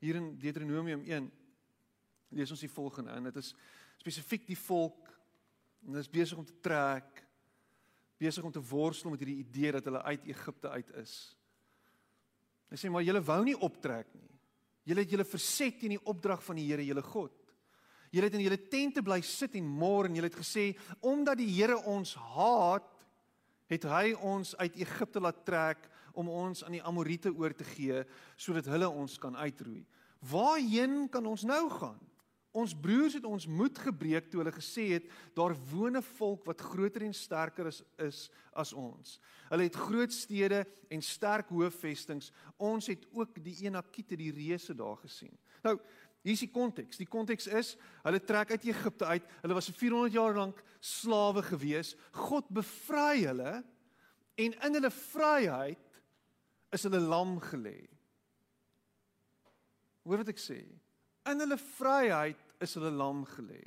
Hier 0.00 0.16
in 0.16 0.32
Deuteronomium 0.40 1.02
1 1.04 1.28
lees 2.36 2.52
ons 2.52 2.62
die 2.64 2.72
volgende 2.72 3.12
in. 3.16 3.28
Dit 3.28 3.40
is 3.42 3.52
spesifiek 4.00 4.46
die 4.48 4.58
volk 4.58 5.10
en 5.84 5.92
hulle 5.92 6.04
is 6.04 6.12
besig 6.12 6.40
om 6.40 6.46
te 6.48 6.56
trek, 6.64 7.20
besig 8.20 8.44
om 8.44 8.52
te 8.52 8.62
worstel 8.70 9.12
met 9.12 9.20
hierdie 9.20 9.42
idee 9.44 9.74
dat 9.76 9.86
hulle 9.88 10.02
uit 10.08 10.26
Egipte 10.32 10.72
uit 10.72 10.94
is. 11.00 11.14
Hy 12.70 12.78
sê 12.78 12.90
maar 12.90 13.04
julle 13.04 13.22
wou 13.26 13.40
nie 13.44 13.58
optrek 13.58 14.08
nie. 14.14 14.30
Julle 14.88 15.04
het 15.04 15.12
julle 15.12 15.26
verset 15.28 15.78
teen 15.80 15.96
die 15.96 16.04
opdrag 16.08 16.42
van 16.44 16.58
die 16.58 16.66
Here, 16.68 16.84
julle 16.86 17.02
God. 17.04 17.34
Julle 18.10 18.26
het 18.26 18.36
in 18.38 18.42
julle 18.42 18.58
tente 18.70 19.02
bly 19.06 19.20
sit 19.22 19.54
en 19.58 19.66
mor 19.66 20.08
en 20.08 20.16
julle 20.18 20.30
het 20.30 20.38
gesê 20.40 20.72
omdat 21.06 21.38
die 21.38 21.50
Here 21.52 21.78
ons 21.90 22.16
haat, 22.34 22.88
het 23.70 23.86
hy 23.86 24.16
ons 24.26 24.56
uit 24.58 24.80
Egipte 24.82 25.22
laat 25.22 25.44
trek 25.46 25.84
om 26.18 26.30
ons 26.30 26.64
aan 26.66 26.74
die 26.74 26.82
Amorite 26.82 27.30
oor 27.30 27.54
te 27.54 27.66
gee 27.68 28.02
sodat 28.34 28.66
hulle 28.72 28.88
ons 28.90 29.14
kan 29.22 29.36
uitroei. 29.38 29.84
Waarheen 30.26 31.04
kan 31.12 31.26
ons 31.26 31.46
nou 31.46 31.62
gaan? 31.70 32.00
Ons 32.50 32.72
broers 32.74 33.14
het 33.14 33.26
ons 33.28 33.46
moed 33.46 33.76
gebreek 33.78 34.26
toe 34.30 34.40
hulle 34.40 34.52
gesê 34.54 34.88
het 34.96 35.04
daar 35.38 35.54
woon 35.70 35.96
'n 35.96 36.02
volk 36.02 36.44
wat 36.44 36.60
groter 36.60 37.02
en 37.02 37.14
sterker 37.14 37.66
is, 37.66 37.82
is 37.98 38.30
as 38.52 38.72
ons. 38.72 39.20
Hulle 39.48 39.62
het 39.62 39.74
groot 39.74 40.12
stede 40.12 40.66
en 40.90 41.02
sterk 41.02 41.48
hoofvestings. 41.48 42.32
Ons 42.56 42.86
het 42.86 43.06
ook 43.12 43.44
die 43.44 43.56
Enakite, 43.66 44.16
die 44.16 44.32
reuse 44.32 44.74
daar 44.74 44.96
gesien. 44.96 45.38
Nou, 45.62 45.78
hier 46.22 46.32
is 46.32 46.40
die 46.40 46.50
konteks. 46.50 46.96
Die 46.96 47.06
konteks 47.06 47.46
is 47.46 47.76
hulle 48.02 48.20
trek 48.20 48.50
uit 48.50 48.64
Egipte 48.64 49.04
uit. 49.04 49.24
Hulle 49.42 49.54
was 49.54 49.70
vir 49.70 49.74
400 49.74 50.12
jaar 50.12 50.34
lank 50.34 50.64
slawe 50.80 51.42
gewees. 51.42 51.94
God 52.12 52.48
bevry 52.48 53.24
hulle 53.24 53.64
en 54.34 54.52
in 54.66 54.74
hulle 54.74 54.90
vryheid 54.90 56.02
is 56.72 56.82
hulle 56.82 57.00
lam 57.00 57.38
gelê. 57.40 57.88
Hoor 60.02 60.22
wat 60.22 60.28
ek 60.28 60.40
sê? 60.40 60.64
In 61.28 61.42
hulle 61.42 61.58
vryheid 61.58 62.54
is 62.60 62.74
hulle 62.74 62.90
lam 62.90 63.24
gelê. 63.26 63.62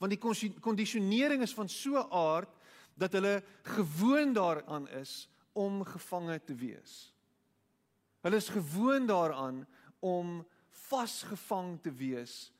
Want 0.00 0.12
die 0.12 0.60
kondisionering 0.60 1.42
is 1.42 1.54
van 1.54 1.68
so 1.68 1.96
'n 2.00 2.10
aard 2.10 2.52
dat 2.94 3.12
hulle 3.12 3.42
gewoond 3.62 4.34
daaraan 4.34 4.88
is 4.88 5.28
om 5.52 5.84
gevange 5.84 6.40
te 6.44 6.54
wees. 6.54 7.12
Hulle 8.20 8.36
is 8.36 8.48
gewoond 8.48 9.08
daaraan 9.08 9.66
om 10.00 10.46
vasgevang 10.68 11.78
te 11.82 11.92
wees 11.92 12.52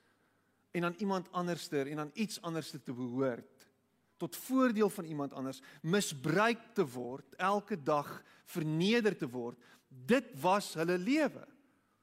en 0.70 0.84
aan 0.84 0.94
iemand 0.98 1.32
anderster 1.32 1.86
en 1.86 1.98
aan 1.98 2.10
iets 2.14 2.40
anderste 2.42 2.82
te 2.82 2.92
behoort 2.92 3.68
tot 4.16 4.36
voordeel 4.36 4.90
van 4.90 5.04
iemand 5.04 5.32
anders 5.32 5.60
misbruik 5.82 6.60
te 6.74 6.86
word 6.86 7.34
elke 7.36 7.82
dag 7.82 8.22
verneder 8.44 9.16
te 9.16 9.28
word 9.28 9.58
dit 9.88 10.30
was 10.40 10.74
hulle 10.78 10.98
lewe 10.98 11.46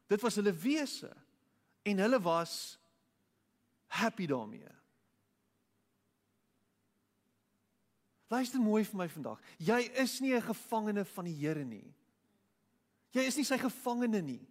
dit 0.07 0.21
was 0.21 0.35
hulle 0.35 0.53
wese 0.53 1.11
en 1.87 2.03
hulle 2.03 2.19
was 2.21 2.75
happy 3.87 4.27
daarmee. 4.27 4.75
Luister 8.27 8.59
mooi 8.59 8.83
vir 8.83 8.99
my 8.99 9.07
vandag. 9.07 9.39
Jy 9.57 9.79
is 10.03 10.19
nie 10.19 10.35
'n 10.35 10.41
gevangene 10.41 11.05
van 11.05 11.25
die 11.25 11.33
Here 11.33 11.63
nie. 11.63 11.93
Jy 13.13 13.21
is 13.21 13.37
nie 13.37 13.45
sy 13.45 13.57
gevangene 13.57 14.21
nie. 14.21 14.47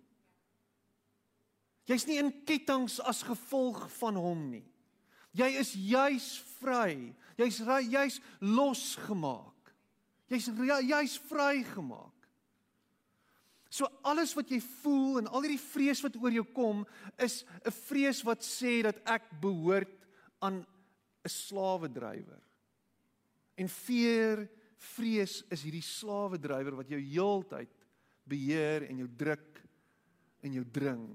Jy's 1.87 2.07
nie 2.07 2.19
in 2.19 2.33
kettinge 2.45 3.02
as 3.07 3.23
gevolg 3.23 3.85
van 4.00 4.16
hom 4.19 4.50
nie. 4.50 4.64
Jy 5.37 5.50
is 5.61 5.73
juis 5.75 6.28
vry. 6.59 7.14
Jy's 7.38 7.61
jy's 7.93 8.21
losgemaak. 8.40 9.73
Jy's 10.31 10.49
jy's 10.88 11.19
vrygemaak. 11.28 12.15
So 13.76 13.88
alles 14.09 14.33
wat 14.37 14.49
jy 14.49 14.56
voel 14.80 15.21
en 15.21 15.26
al 15.28 15.45
hierdie 15.45 15.61
vrees 15.61 16.00
wat 16.04 16.16
oor 16.16 16.33
jou 16.33 16.47
kom 16.56 16.87
is 17.21 17.45
'n 17.61 17.75
vrees 17.85 18.23
wat 18.25 18.40
sê 18.40 18.80
dat 18.83 18.97
ek 19.04 19.28
behoort 19.40 20.06
aan 20.40 20.64
'n 20.64 21.28
slawedrywer. 21.28 22.40
En 23.56 23.68
fear, 23.68 24.49
vrees 24.76 25.45
is 25.50 25.62
hierdie 25.62 25.85
slawedrywer 25.85 26.76
wat 26.76 26.88
jou 26.88 27.00
heeltyd 27.00 27.73
beheer 28.25 28.88
en 28.88 28.99
jou 28.99 29.09
druk 29.09 29.62
en 30.42 30.52
jou 30.52 30.64
dring. 30.64 31.06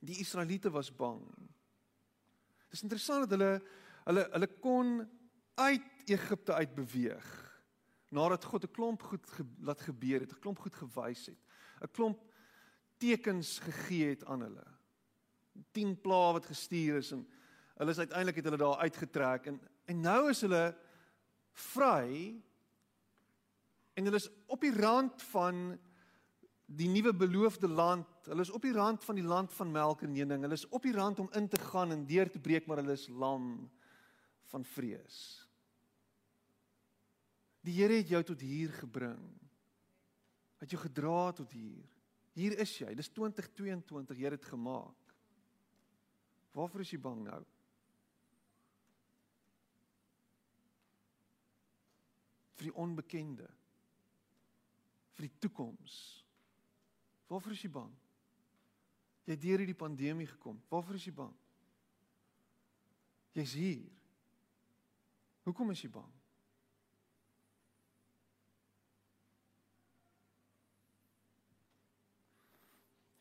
Die 0.00 0.20
Israeliete 0.20 0.70
was 0.70 0.90
bang. 0.90 1.22
Dit 2.70 2.78
is 2.78 2.82
interessant 2.82 3.28
dat 3.28 3.38
hulle 3.38 3.62
hulle 4.04 4.28
hulle 4.32 4.50
kon 4.60 5.08
uit 5.54 5.82
Egipte 6.06 6.54
uit 6.54 6.74
beweeg 6.74 7.41
nadat 8.12 8.44
God 8.44 8.64
'n 8.64 8.70
klomp 8.70 9.02
goed 9.02 9.30
ge, 9.30 9.44
laat 9.60 9.80
gebeur 9.80 10.20
het, 10.20 10.32
'n 10.32 10.40
klomp 10.40 10.58
goed 10.58 10.74
gewys 10.74 11.26
het, 11.26 11.40
'n 11.80 11.90
klomp 11.90 12.20
tekens 12.98 13.58
gegee 13.58 14.08
het 14.08 14.24
aan 14.24 14.40
hulle. 14.40 14.66
10 15.72 16.00
plaae 16.00 16.32
wat 16.32 16.46
gestuur 16.46 16.96
is 16.96 17.12
en 17.12 17.28
hulle 17.76 17.90
is 17.90 17.98
uiteindelik 17.98 18.36
het 18.36 18.44
hulle 18.44 18.56
daar 18.56 18.76
uitgetrek 18.76 19.46
en 19.46 19.60
en 19.84 20.00
nou 20.00 20.30
is 20.30 20.40
hulle 20.40 20.76
vry 21.52 22.42
en 23.94 24.04
hulle 24.04 24.16
is 24.16 24.30
op 24.46 24.60
die 24.60 24.72
rand 24.72 25.22
van 25.22 25.78
die 26.66 26.88
nuwe 26.88 27.12
beloofde 27.14 27.68
land. 27.68 28.06
Hulle 28.24 28.40
is 28.40 28.50
op 28.50 28.62
die 28.62 28.72
rand 28.72 29.04
van 29.04 29.14
die 29.14 29.24
land 29.24 29.52
van 29.52 29.70
melk 29.70 30.02
en 30.02 30.16
honing. 30.16 30.42
Hulle 30.46 30.56
is 30.56 30.68
op 30.68 30.82
die 30.82 30.94
rand 30.94 31.18
om 31.18 31.28
in 31.36 31.48
te 31.48 31.60
gaan 31.60 31.92
en 31.92 32.06
deur 32.06 32.30
te 32.30 32.40
breek, 32.40 32.66
maar 32.66 32.80
hulle 32.80 32.96
is 32.96 33.08
lam 33.08 33.70
van 34.52 34.64
vrees. 34.64 35.41
Die 37.62 37.74
Here 37.76 38.00
het 38.00 38.10
jou 38.10 38.22
tot 38.26 38.40
hier 38.42 38.72
gebring. 38.74 39.22
Het 40.62 40.74
jou 40.74 40.82
gedra 40.82 41.32
tot 41.36 41.52
hier. 41.54 41.86
Hier 42.34 42.56
is 42.62 42.72
jy. 42.78 42.90
Dis 42.98 43.10
2022. 43.14 44.18
Jy 44.18 44.34
het 44.34 44.50
gemaak. 44.50 45.16
Waarvoor 46.52 46.84
is 46.84 46.92
jy 46.94 47.00
bang 47.02 47.22
nou? 47.26 47.42
vir 52.62 52.70
die 52.70 52.78
onbekende 52.78 53.48
vir 55.16 55.26
die 55.26 55.38
toekoms 55.42 55.96
waarvoor 57.26 57.56
is 57.56 57.64
jy 57.66 57.72
bang 57.74 57.90
jy 59.26 59.34
het 59.34 59.42
deur 59.42 59.62
hierdie 59.62 59.78
pandemie 59.78 60.28
gekom 60.30 60.60
waarvoor 60.70 61.00
is 61.00 61.08
jy 61.08 61.14
bang 61.16 61.34
jy's 63.34 63.56
hier 63.58 63.88
hoekom 65.48 65.74
is 65.74 65.82
jy 65.82 65.90
bang 65.90 66.12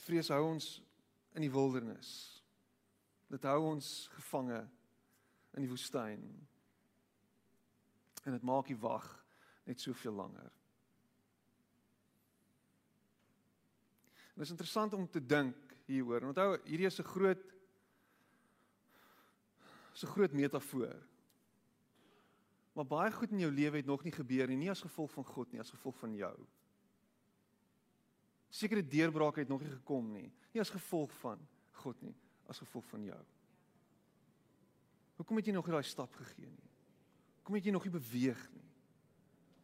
Vrees 0.01 0.31
hou 0.33 0.41
ons 0.47 0.67
in 1.37 1.45
die 1.45 1.51
wildernis. 1.51 2.09
Dit 3.31 3.45
hou 3.47 3.59
ons 3.69 3.89
gevange 4.15 4.61
in 5.55 5.65
die 5.65 5.69
woestyn. 5.69 6.23
En 8.25 8.35
dit 8.35 8.47
maak 8.47 8.69
die 8.71 8.79
wag 8.81 9.05
net 9.69 9.81
soveel 9.81 10.15
langer. 10.17 10.49
Dit 14.33 14.47
is 14.47 14.53
interessant 14.55 14.93
om 14.97 15.05
te 15.11 15.21
dink 15.21 15.75
hieroor. 15.85 16.25
Onthou, 16.31 16.55
hierdie 16.65 16.89
is 16.89 16.99
'n 16.99 17.11
groot 17.13 17.43
so 19.93 20.07
groot 20.07 20.31
metafoor. 20.33 20.95
Maar 22.73 22.85
baie 22.85 23.11
goed 23.11 23.31
in 23.31 23.39
jou 23.39 23.51
lewe 23.51 23.77
het 23.77 23.85
nog 23.85 24.03
nie 24.03 24.11
gebeur 24.11 24.47
nie, 24.47 24.57
nie 24.57 24.69
as 24.69 24.81
gevolg 24.81 25.11
van 25.11 25.25
God 25.25 25.51
nie, 25.51 25.59
as 25.59 25.69
gevolg 25.69 25.97
van 25.97 26.15
jou 26.15 26.47
sekere 28.51 28.83
deurbrake 28.83 29.43
het 29.43 29.51
nog 29.51 29.63
nie 29.63 29.71
gekom 29.71 30.11
nie. 30.11 30.27
Nie 30.51 30.61
as 30.63 30.73
gevolg 30.73 31.13
van 31.21 31.39
God 31.81 32.01
nie, 32.03 32.13
as 32.51 32.59
gevolg 32.61 32.85
van 32.91 33.05
jou. 33.07 33.21
Hoekom 35.21 35.39
het 35.39 35.49
jy 35.49 35.55
nog 35.55 35.67
nie 35.67 35.75
daai 35.77 35.87
stap 35.87 36.13
gegee 36.19 36.49
nie? 36.49 36.69
Hoekom 37.39 37.57
het 37.57 37.67
jy 37.67 37.73
nog 37.73 37.85
nie 37.87 37.93
beweeg 37.93 38.41
nie? 38.55 38.69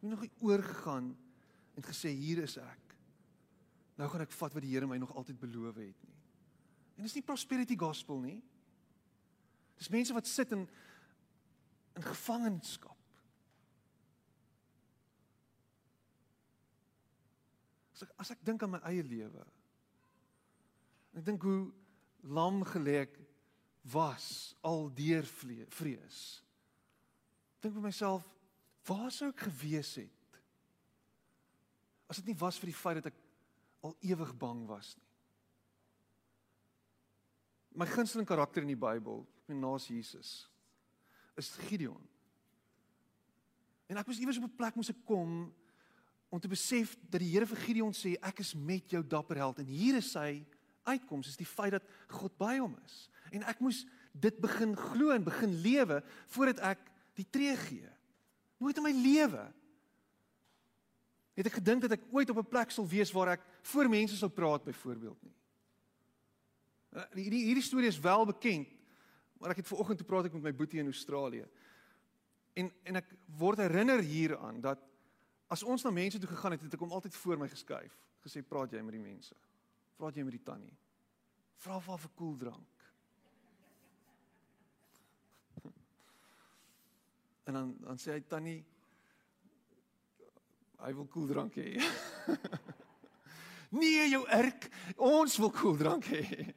Jy 0.00 0.12
nog 0.12 0.22
nie 0.24 0.32
oorgegaan 0.46 1.12
en 1.78 1.86
gesê 1.86 2.12
hier 2.14 2.42
is 2.42 2.56
ek. 2.62 2.94
Nou 3.98 4.08
gaan 4.10 4.22
ek 4.24 4.34
vat 4.34 4.54
wat 4.54 4.64
die 4.64 4.72
Here 4.72 4.86
my 4.86 4.98
nog 5.02 5.14
altyd 5.18 5.40
beloof 5.42 5.80
het 5.82 6.06
nie. 6.06 6.18
En 6.98 7.06
dis 7.06 7.16
nie 7.18 7.26
prosperity 7.26 7.76
gospel 7.78 8.20
nie. 8.22 8.38
Dis 9.78 9.90
mense 9.94 10.14
wat 10.14 10.26
sit 10.30 10.54
in 10.54 10.66
in 11.98 12.04
gevangenskap. 12.06 12.97
As 17.98 18.06
ek 18.06 18.14
as 18.22 18.30
ek 18.30 18.44
dink 18.46 18.62
aan 18.62 18.76
my 18.76 18.80
eie 18.86 19.02
lewe. 19.02 19.44
Ek 21.18 21.24
dink 21.26 21.42
hoe 21.42 21.72
lam 22.22 22.62
gelek 22.62 23.16
was 23.90 24.54
al 24.62 24.86
deur 24.94 25.26
vrees. 25.26 26.20
Dink 27.58 27.74
vir 27.74 27.82
myself, 27.82 28.26
waar 28.86 29.10
sou 29.10 29.32
ek 29.32 29.48
gewees 29.48 29.96
het? 29.98 30.38
As 32.06 32.20
dit 32.20 32.30
nie 32.30 32.38
was 32.38 32.58
vir 32.60 32.70
die 32.70 32.78
feit 32.78 33.00
dat 33.00 33.10
ek 33.10 33.18
al 33.82 33.96
ewig 34.06 34.30
bang 34.38 34.62
was 34.68 34.92
nie. 34.94 35.06
My 37.82 37.86
gunsteling 37.86 38.26
karakter 38.26 38.62
in 38.62 38.70
die 38.70 38.78
Bybel, 38.78 39.24
naas 39.50 39.86
Jesus, 39.90 40.46
is 41.38 41.50
Gideon. 41.66 42.00
En 43.90 43.98
ek 43.98 44.06
moes 44.06 44.22
iewers 44.22 44.38
op 44.38 44.46
'n 44.46 44.56
plek 44.56 44.78
moes 44.78 44.90
ek 44.94 45.02
kom 45.06 45.50
om 46.28 46.40
te 46.40 46.48
besef 46.48 46.96
dat 47.08 47.22
die 47.22 47.30
Here 47.32 47.46
vir 47.48 47.60
Gideon 47.64 47.94
sê 47.96 48.16
ek 48.20 48.42
is 48.44 48.54
met 48.54 48.90
jou 48.92 49.02
dapper 49.02 49.40
held 49.40 49.62
en 49.62 49.68
hier 49.68 49.96
is 50.00 50.12
hy 50.18 50.44
uitkoms 50.88 51.28
is 51.28 51.38
die 51.40 51.48
feit 51.48 51.76
dat 51.76 51.86
God 52.08 52.34
by 52.40 52.56
hom 52.58 52.76
is. 52.84 53.08
En 53.32 53.44
ek 53.48 53.60
moes 53.64 53.84
dit 54.12 54.36
begin 54.40 54.74
glo 54.76 55.12
en 55.14 55.24
begin 55.24 55.54
lewe 55.64 56.00
voordat 56.32 56.62
ek 56.74 56.84
die 57.18 57.26
tree 57.28 57.56
gee. 57.60 57.88
Nooit 58.58 58.78
in 58.80 58.86
my 58.86 58.94
lewe 58.94 59.44
het 61.38 61.46
ek 61.46 61.60
gedink 61.60 61.84
dat 61.84 61.94
ek 61.94 62.08
ooit 62.10 62.30
op 62.30 62.40
'n 62.42 62.50
plek 62.50 62.70
sal 62.74 62.88
wees 62.88 63.12
waar 63.14 63.36
ek 63.36 63.44
voor 63.62 63.88
mense 63.88 64.16
sal 64.16 64.30
praat 64.30 64.64
byvoorbeeld 64.64 65.22
nie. 65.22 65.36
Hierdie 67.14 67.44
hierdie 67.44 67.62
storie 67.62 67.88
is 67.88 68.00
wel 68.00 68.24
bekend, 68.26 68.68
maar 69.38 69.50
ek 69.50 69.62
het 69.62 69.68
ver 69.68 69.78
oggend 69.78 69.98
toe 69.98 70.06
praat 70.06 70.24
ek 70.26 70.32
met 70.32 70.42
my 70.42 70.52
boetie 70.52 70.80
in 70.80 70.90
Australië. 70.90 71.46
En 72.54 72.72
en 72.84 72.96
ek 72.96 73.14
word 73.38 73.58
herinner 73.58 74.00
hieraan 74.00 74.60
dat 74.60 74.78
as 75.48 75.62
ons 75.64 75.82
na 75.82 75.90
mense 75.90 76.18
toe 76.18 76.28
gegaan 76.28 76.52
het, 76.52 76.62
het 76.62 76.74
ek 76.76 76.80
hom 76.84 76.92
altyd 76.92 77.16
voor 77.16 77.38
my 77.40 77.48
geskuif, 77.48 77.94
gesê 78.24 78.42
praat 78.44 78.72
jy 78.72 78.82
met 78.84 78.96
die 78.96 79.02
mense. 79.02 79.34
Praat 79.96 80.16
jy 80.16 80.24
met 80.26 80.36
die 80.36 80.44
tannie. 80.44 80.76
Vra 81.58 81.80
vir 81.80 81.94
'n 81.98 82.14
koeldrank. 82.14 82.74
En 87.48 87.54
dan 87.54 87.76
dan 87.80 87.96
sê 87.98 88.12
hy 88.12 88.20
tannie 88.20 88.64
hy 90.78 90.94
wil 90.94 91.06
koeldrank 91.06 91.54
hê. 91.54 91.80
nee, 93.80 94.08
jou 94.10 94.22
urk, 94.28 94.68
ons 94.96 95.36
wil 95.36 95.50
koeldrank 95.50 96.04
hê. 96.04 96.54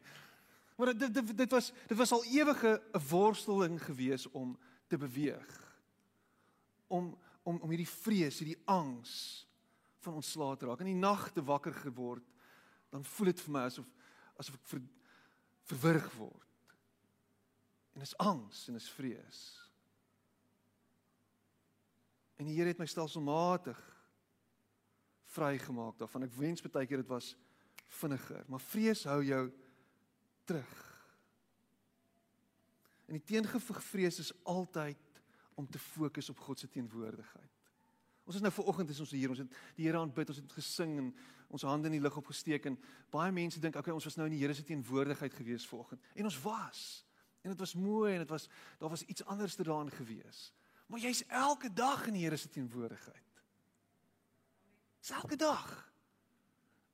Maar 0.82 0.94
dit 0.98 1.14
dit 1.14 1.38
dit 1.38 1.52
was 1.52 1.72
dit 1.88 1.98
was 1.98 2.12
al 2.12 2.24
ewige 2.26 2.82
'n 2.92 3.08
worsteling 3.10 3.84
gewees 3.84 4.30
om 4.32 4.58
te 4.88 4.98
beweeg. 4.98 5.78
Om 6.88 7.18
om 7.44 7.58
om 7.60 7.70
hierdie 7.74 7.90
vrees, 7.90 8.40
hierdie 8.42 8.62
angs 8.70 9.16
van 10.02 10.20
ontslae 10.20 10.58
te 10.58 10.66
raak. 10.66 10.82
In 10.84 10.94
die 10.94 11.02
nag 11.02 11.30
te 11.34 11.44
wakker 11.46 11.74
geword, 11.84 12.26
dan 12.92 13.06
voel 13.06 13.32
dit 13.32 13.44
vir 13.46 13.56
my 13.56 13.66
asof 13.70 13.90
asof 14.42 14.56
ek 14.58 14.70
ver, 14.72 14.82
verwrig 15.70 16.08
word. 16.18 16.76
En 17.94 18.02
is 18.02 18.16
angs 18.18 18.64
en 18.72 18.80
is 18.80 18.90
vrees. 18.90 19.42
En 22.42 22.48
die 22.50 22.56
Here 22.58 22.72
het 22.72 22.80
my 22.82 22.88
stelselmatig 22.90 23.78
vrygemaak 25.36 26.00
daarvan. 26.00 26.26
Ek 26.26 26.38
wens 26.40 26.64
baie 26.66 26.88
keer 26.90 27.04
dit 27.04 27.12
was 27.12 27.36
vinniger, 28.02 28.42
maar 28.50 28.64
vrees 28.64 29.04
hou 29.06 29.20
jou 29.28 29.44
terug. 30.50 30.80
En 33.12 33.20
die 33.20 33.28
teengevig 33.28 33.84
vrees 33.84 34.22
is 34.24 34.32
altyd 34.48 35.11
om 35.62 35.68
te 35.70 35.80
fokus 35.80 36.30
op 36.34 36.40
God 36.40 36.60
se 36.60 36.70
teenwoordigheid. 36.70 37.60
Ons 38.28 38.38
is 38.38 38.44
nou 38.44 38.52
ver 38.54 38.68
oggend 38.70 38.90
is 38.94 39.00
ons 39.04 39.14
hier, 39.16 39.32
ons 39.34 39.42
het 39.42 39.56
die 39.78 39.88
Here 39.88 40.00
aanbid, 40.00 40.30
ons 40.30 40.40
het 40.42 40.58
gesing 40.58 40.98
en 41.02 41.12
ons 41.52 41.66
hande 41.68 41.90
in 41.90 41.98
die 41.98 42.04
lug 42.04 42.18
opgesteek 42.22 42.68
en 42.70 42.78
baie 43.12 43.32
mense 43.36 43.60
dink 43.60 43.76
okay, 43.76 43.94
ons 43.94 44.08
was 44.08 44.18
nou 44.20 44.28
in 44.30 44.36
die 44.38 44.42
Here 44.44 44.56
se 44.56 44.66
teenwoordigheid 44.68 45.36
gewees 45.36 45.66
vanoggend. 45.68 46.04
En 46.16 46.30
ons 46.30 46.40
was. 46.46 46.84
En 47.42 47.54
dit 47.54 47.60
was 47.60 47.74
mooi 47.76 48.14
en 48.14 48.24
dit 48.24 48.30
was 48.30 48.48
daar 48.80 48.94
was 48.94 49.04
iets 49.04 49.26
anders 49.26 49.56
te 49.58 49.66
daarin 49.68 49.92
gewees. 49.92 50.52
Maar 50.88 51.00
jy's 51.00 51.24
elke 51.28 51.74
dag 51.74 52.06
in 52.08 52.20
die 52.20 52.24
Here 52.26 52.38
se 52.38 52.50
teenwoordigheid. 52.50 53.44
Dis 55.02 55.14
elke 55.18 55.36
dag. 55.36 55.70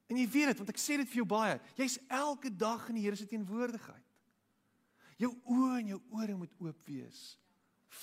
En 0.08 0.18
jy 0.18 0.28
weet 0.32 0.54
dit 0.54 0.60
want 0.62 0.72
ek 0.72 0.80
sê 0.80 0.96
dit 1.02 1.10
vir 1.12 1.22
jou 1.22 1.28
baie. 1.28 1.58
Jy's 1.76 2.00
elke 2.08 2.54
dag 2.56 2.88
in 2.90 3.00
die 3.00 3.06
Here 3.06 3.20
se 3.20 3.28
teenwoordigheid. 3.28 4.04
Jou 5.18 5.34
oë 5.50 5.80
en 5.82 5.94
jou 5.96 6.02
ore 6.14 6.36
moet 6.38 6.54
oop 6.62 6.90
wees 6.90 7.22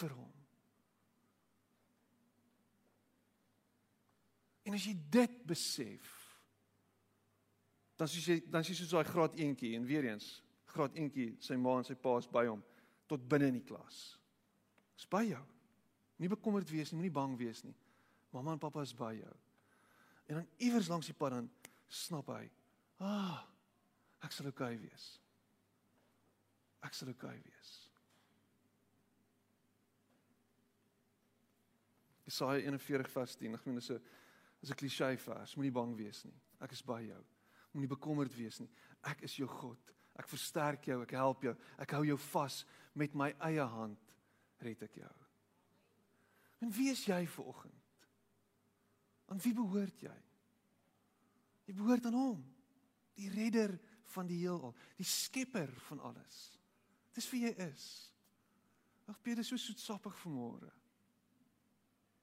vir 0.01 0.13
hom. 0.13 0.34
En 4.65 4.77
as 4.77 4.87
jy 4.89 4.95
dit 5.13 5.41
besef, 5.47 6.13
dan 8.01 8.11
sies 8.11 8.27
jy 8.27 8.39
dan 8.51 8.65
sies 8.67 8.81
jy 8.81 8.89
so 8.89 8.99
daai 8.99 9.11
graad 9.13 9.37
eentjie 9.39 9.75
en 9.79 9.87
weer 9.87 10.09
eens, 10.09 10.29
graad 10.75 10.97
eentjie, 10.99 11.35
sy 11.45 11.57
ma 11.61 11.77
en 11.79 11.87
sy 11.87 11.95
pa 11.95 12.17
is 12.19 12.29
by 12.31 12.47
hom 12.49 12.63
tot 13.11 13.23
binne 13.29 13.53
in 13.53 13.59
die 13.59 13.67
klas. 13.67 14.17
Dis 14.97 15.07
by 15.11 15.23
jou. 15.29 15.43
Moenie 16.17 16.33
bekommerd 16.33 16.71
wees 16.73 16.93
nie, 16.93 16.99
moenie 16.99 17.15
bang 17.15 17.35
wees 17.39 17.63
nie. 17.67 17.75
Mamma 18.35 18.55
en 18.55 18.63
pappa 18.63 18.83
is 18.83 18.95
by 18.97 19.13
jou. 19.19 19.35
En 20.31 20.41
dan 20.41 20.47
iewers 20.65 20.89
langs 20.89 21.11
die 21.11 21.17
pad 21.19 21.37
dan 21.37 21.51
snap 21.87 22.31
hy, 22.33 22.51
"Ah, 22.99 23.45
ek 24.23 24.33
sal 24.33 24.47
oukei 24.47 24.75
okay 24.75 24.89
wees. 24.89 25.21
Ek 26.83 26.95
sal 26.95 27.09
oukei 27.09 27.29
okay 27.29 27.43
wees." 27.45 27.85
Jesaja 32.25 32.61
41 32.61 33.09
vers 33.09 33.37
10. 33.37 33.55
Ek 33.55 33.67
meen 33.67 33.77
dis 33.77 33.91
'n 33.91 34.01
is 34.65 34.71
'n 34.71 34.81
klise 34.81 35.19
vers. 35.19 35.57
Moenie 35.57 35.73
bang 35.73 35.97
wees 35.97 36.25
nie. 36.25 36.41
Ek 36.61 36.73
is 36.73 36.83
by 36.83 37.03
jou. 37.03 37.25
Moenie 37.73 37.89
bekommerd 37.89 38.35
wees 38.37 38.61
nie. 38.61 38.71
Ek 39.03 39.23
is 39.23 39.37
jou 39.37 39.49
God. 39.49 39.93
Ek 40.17 40.29
versterk 40.29 40.87
jou, 40.87 41.03
ek 41.03 41.11
help 41.11 41.43
jou. 41.43 41.57
Ek 41.79 41.91
hou 41.91 42.05
jou 42.05 42.17
vas 42.17 42.65
met 42.95 43.15
my 43.15 43.35
eie 43.41 43.67
hand. 43.67 44.17
Red 44.59 44.83
ek 44.83 44.95
jou. 44.95 45.15
En 46.61 46.71
wie 46.71 46.91
is 46.91 47.05
jy 47.05 47.27
vir 47.27 47.45
oggend? 47.45 47.83
Aan 49.29 49.41
wie 49.41 49.55
behoort 49.55 50.01
jy? 50.01 50.23
Jy 51.67 51.75
behoort 51.75 52.07
aan 52.07 52.15
hom, 52.15 52.55
die 53.17 53.29
redder 53.29 53.79
van 54.15 54.27
die 54.27 54.39
heelal, 54.39 54.75
die 54.97 55.05
skepper 55.09 55.71
van 55.89 56.01
alles. 56.01 56.59
Dis 57.13 57.31
wie 57.31 57.45
jy 57.47 57.55
is. 57.69 58.13
Ag 59.09 59.21
Peter, 59.23 59.45
so 59.45 59.57
soetsappig 59.57 60.17
vanmôre. 60.23 60.71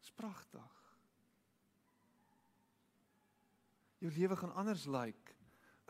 Dis 0.02 0.14
pragtig. 0.18 0.81
Jou 4.02 4.12
lewe 4.14 4.38
gaan 4.38 4.56
anders 4.58 4.88
lyk 4.90 5.14
like 5.14 5.38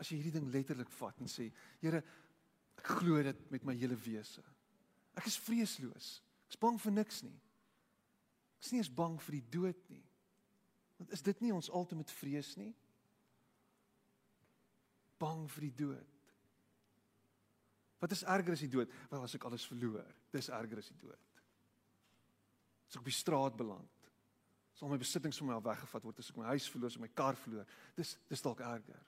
as 0.02 0.10
jy 0.10 0.18
hierdie 0.18 0.34
ding 0.34 0.48
letterlik 0.50 0.90
vat 0.98 1.20
en 1.22 1.30
sê, 1.30 1.48
Here, 1.82 2.02
ek 2.80 2.88
glo 2.98 3.20
dit 3.22 3.42
met 3.54 3.64
my 3.68 3.74
hele 3.78 3.96
wese. 4.02 4.42
Ek 5.18 5.28
is 5.30 5.38
vreesloos. 5.38 6.16
Ek 6.48 6.56
is 6.56 6.60
bang 6.60 6.78
vir 6.82 6.94
niks 6.96 7.20
nie. 7.22 7.36
Ek 8.58 8.66
is 8.66 8.72
nie 8.72 8.80
eens 8.82 8.90
bang 8.90 9.18
vir 9.22 9.36
die 9.38 9.44
dood 9.54 9.84
nie. 9.92 10.02
Want 10.98 11.14
is 11.14 11.24
dit 11.26 11.44
nie 11.44 11.52
ons 11.54 11.70
ultimate 11.70 12.14
vrees 12.14 12.54
nie? 12.58 12.72
Bang 15.22 15.46
vir 15.54 15.68
die 15.68 15.76
dood. 15.84 16.18
Wat 18.02 18.14
is 18.14 18.24
erger 18.26 18.56
as 18.56 18.64
die 18.64 18.72
dood? 18.72 18.90
Wel 19.10 19.22
as 19.22 19.36
ek 19.38 19.46
alles 19.46 19.66
verloor, 19.70 20.08
dis 20.34 20.50
erger 20.50 20.82
as 20.82 20.90
die 20.90 20.98
dood. 20.98 21.42
As 22.88 22.96
ek 22.96 23.04
op 23.04 23.10
die 23.10 23.14
straat 23.14 23.54
beland, 23.58 24.01
sal 24.82 24.90
my 24.90 24.98
besittings 24.98 25.38
van 25.38 25.46
my 25.46 25.54
af 25.54 25.62
weggevat 25.62 26.02
word, 26.02 26.18
as 26.18 26.28
ek 26.32 26.38
my 26.40 26.48
huis 26.50 26.64
verloor, 26.66 26.90
as 26.90 26.96
ek 26.98 27.02
my 27.04 27.08
kar 27.14 27.36
verloor, 27.38 27.66
dis 27.94 28.16
dis 28.26 28.40
dalk 28.42 28.64
erger. 28.66 29.02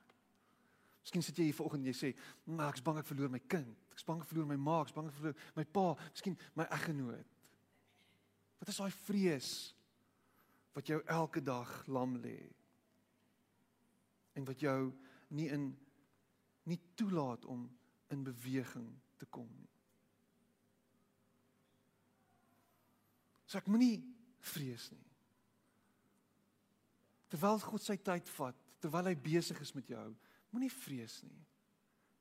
Miskien 1.03 1.25
sit 1.27 1.41
jy 1.41 1.49
hier 1.49 1.57
vanoggend 1.59 1.83
en 1.83 1.89
jy 1.91 1.95
sê, 1.99 2.11
"Maar 2.47 2.69
ek's 2.71 2.85
bang 2.85 2.99
ek 2.99 3.07
verloor 3.07 3.29
my 3.29 3.41
kind. 3.41 3.77
Ek's 3.91 4.05
bang 4.05 4.21
ek 4.23 4.29
verloor 4.29 4.47
my 4.47 4.57
ma, 4.57 4.83
ek's 4.83 4.93
bang 4.93 5.09
ek 5.09 5.15
verloor 5.15 5.35
my 5.57 5.65
pa, 5.65 5.97
miskien 6.13 6.39
my 6.55 6.65
eggenoot." 6.65 7.27
Wat 8.61 8.69
is 8.69 8.77
daai 8.77 8.91
vrees 8.91 9.75
wat 10.75 10.87
jou 10.87 11.03
elke 11.07 11.43
dag 11.43 11.89
lam 11.89 12.17
lê? 12.23 12.55
En 14.37 14.45
wat 14.45 14.61
jou 14.61 14.93
nie 15.31 15.49
in 15.49 15.77
nie 16.67 16.81
toelaat 16.95 17.45
om 17.45 17.69
in 18.11 18.23
beweging 18.23 18.95
te 19.19 19.27
kom 19.27 19.49
nie. 19.59 19.69
So 23.47 23.59
ek 23.59 23.67
moenie 23.67 24.05
vrees 24.39 24.91
nie. 24.93 25.14
Terwyl 27.35 27.59
God 27.59 27.83
sy 27.83 27.97
tyd 27.99 28.29
vat, 28.37 28.59
terwyl 28.79 29.09
hy 29.11 29.17
besig 29.19 29.59
is 29.59 29.73
met 29.75 29.89
jou, 29.91 30.05
moenie 30.55 30.71
vrees 30.71 31.17
nie. 31.27 31.41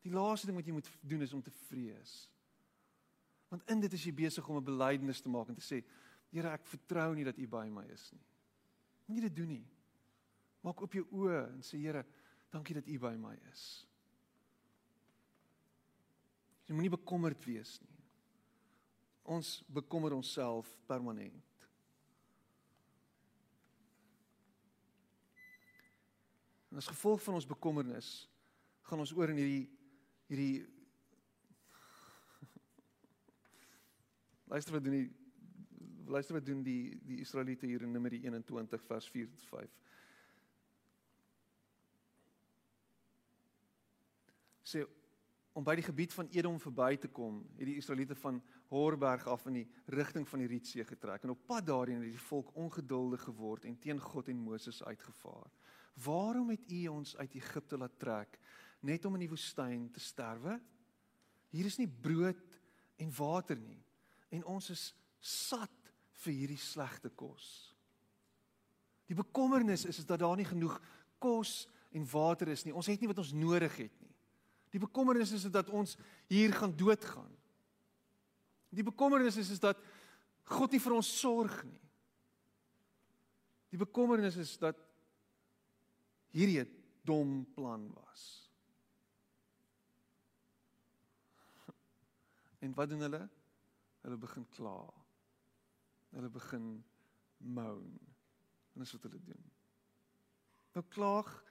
Die 0.02 0.12
laaste 0.12 0.49
ding 0.49 0.58
wat 0.58 0.65
jy 0.65 0.73
moet 0.73 0.89
doen 1.06 1.21
is 1.21 1.36
om 1.38 1.43
te 1.45 1.54
vrees. 1.67 2.15
Want 3.54 3.69
in 3.69 3.84
dit 3.84 3.93
is 3.93 4.08
jy 4.08 4.13
besig 4.23 4.47
om 4.49 4.58
'n 4.58 4.65
belydenis 4.65 5.21
te 5.21 5.30
maak 5.30 5.49
en 5.49 5.56
te 5.56 5.62
sê, 5.62 5.84
Here, 6.34 6.49
ek 6.49 6.65
vertrou 6.65 7.13
nie 7.13 7.23
dat 7.23 7.38
U 7.38 7.47
by 7.47 7.67
my 7.69 7.84
is 7.93 8.12
nie. 8.12 8.26
Moenie 9.06 9.30
dit 9.30 9.36
doen 9.36 9.49
nie. 9.49 9.67
Maak 10.63 10.82
op 10.82 10.93
jou 10.93 11.06
oë 11.12 11.54
en 11.54 11.62
sê 11.62 11.78
Here, 11.78 12.04
dankie 12.49 12.73
dat 12.73 12.88
U 12.88 12.99
by 12.99 13.15
my 13.15 13.38
is. 13.52 13.86
Jy 16.65 16.73
moenie 16.73 16.89
bekommerd 16.89 17.45
wees 17.45 17.80
nie. 17.82 17.99
Ons 19.23 19.62
bekommer 19.69 20.13
onsself 20.13 20.80
permanent. 20.88 21.53
En 26.74 26.82
as 26.82 26.90
gevolg 26.90 27.22
van 27.22 27.38
ons 27.38 27.46
bekommernis 27.46 28.08
gaan 28.90 29.00
ons 29.04 29.12
oor 29.14 29.30
in 29.30 29.38
hierdie 29.38 29.68
hierdie 30.26 30.64
Luister 34.50 34.74
wat 34.74 34.88
doen 34.88 34.98
die 34.98 35.12
luister 36.10 36.34
wat 36.34 36.46
doen 36.46 36.64
die 36.66 36.98
die 37.06 37.20
Israeliete 37.22 37.70
hier 37.70 37.86
in 37.86 37.94
Numeri 37.94 38.24
21 38.26 38.82
vers 38.90 39.06
4 39.14 39.30
tot 39.36 39.46
5. 39.52 39.78
Sê 44.74 44.84
om 45.54 45.62
by 45.62 45.76
die 45.78 45.86
gebied 45.86 46.14
van 46.18 46.32
Edom 46.34 46.58
verby 46.58 46.96
te 46.98 47.12
kom, 47.14 47.44
het 47.60 47.70
die 47.70 47.78
Israeliete 47.78 48.18
van 48.18 48.42
Horberg 48.74 49.28
af 49.30 49.46
in 49.52 49.60
die 49.60 49.68
rigting 49.94 50.26
van 50.26 50.42
die 50.42 50.50
Rietsee 50.50 50.90
getrek 50.90 51.22
en 51.28 51.36
op 51.36 51.46
pad 51.46 51.70
daarheen 51.70 52.02
het 52.02 52.16
die 52.18 52.28
volk 52.32 52.50
ongeduldig 52.58 53.22
geword 53.30 53.70
en 53.70 53.78
teen 53.78 54.02
God 54.02 54.34
en 54.34 54.42
Moses 54.42 54.82
uitgevaar. 54.84 55.54
Waarom 55.93 56.49
het 56.49 56.65
U 56.71 56.88
ons 56.88 57.15
uit 57.17 57.36
Egipte 57.38 57.77
laat 57.77 57.99
trek 57.99 58.39
net 58.84 59.06
om 59.06 59.13
in 59.15 59.25
die 59.25 59.32
woestyn 59.32 59.86
te 59.93 60.01
sterwe? 60.01 60.58
Hier 61.53 61.69
is 61.69 61.77
nie 61.77 61.88
brood 61.88 62.60
en 62.97 63.13
water 63.17 63.60
nie 63.60 63.82
en 64.34 64.45
ons 64.49 64.71
is 64.73 64.89
sat 65.21 65.93
vir 66.23 66.34
hierdie 66.34 66.60
slegte 66.60 67.12
kos. 67.13 67.45
Die 69.06 69.17
bekommernis 69.17 69.86
is 69.86 70.01
is 70.01 70.10
dat 70.10 70.23
daar 70.23 70.38
nie 70.39 70.47
genoeg 70.47 70.79
kos 71.21 71.67
en 71.93 72.08
water 72.10 72.49
is 72.49 72.65
nie. 72.65 72.73
Ons 72.73 72.89
het 72.89 73.01
nie 73.01 73.10
wat 73.12 73.21
ons 73.21 73.36
nodig 73.38 73.75
het 73.77 73.93
nie. 74.01 74.13
Die 74.73 74.82
bekommernis 74.82 75.36
is 75.38 75.45
dat 75.53 75.69
ons 75.69 75.93
hier 76.32 76.53
gaan 76.58 76.73
doodgaan. 76.75 77.29
Die 78.73 78.86
bekommernis 78.86 79.38
is 79.38 79.51
is 79.53 79.62
dat 79.62 79.77
God 80.49 80.73
nie 80.73 80.82
vir 80.82 80.95
ons 80.97 81.12
sorg 81.19 81.60
nie. 81.67 81.82
Die 83.69 83.77
bekommernis 83.77 84.36
is 84.41 84.56
dat 84.62 84.79
hierdie 86.34 86.62
'n 86.63 86.72
dom 87.06 87.46
plan 87.54 87.88
was. 87.93 88.50
En 92.63 92.74
wat 92.74 92.89
doen 92.89 93.00
hulle? 93.04 93.30
Hulle 94.02 94.17
begin 94.17 94.46
kla. 94.50 94.93
Hulle 96.15 96.30
begin 96.30 96.84
moan. 97.38 98.00
En 98.74 98.84
dis 98.84 98.91
wat 98.91 99.04
hulle 99.04 99.19
doen. 99.24 99.52
Nou 100.74 100.86
klaag, 100.89 101.43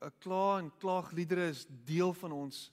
'n 0.00 0.06
eh, 0.06 0.10
kla 0.18 0.58
en 0.58 0.70
klaagliedere 0.76 1.48
is 1.48 1.66
deel 1.84 2.12
van 2.14 2.32
ons 2.32 2.72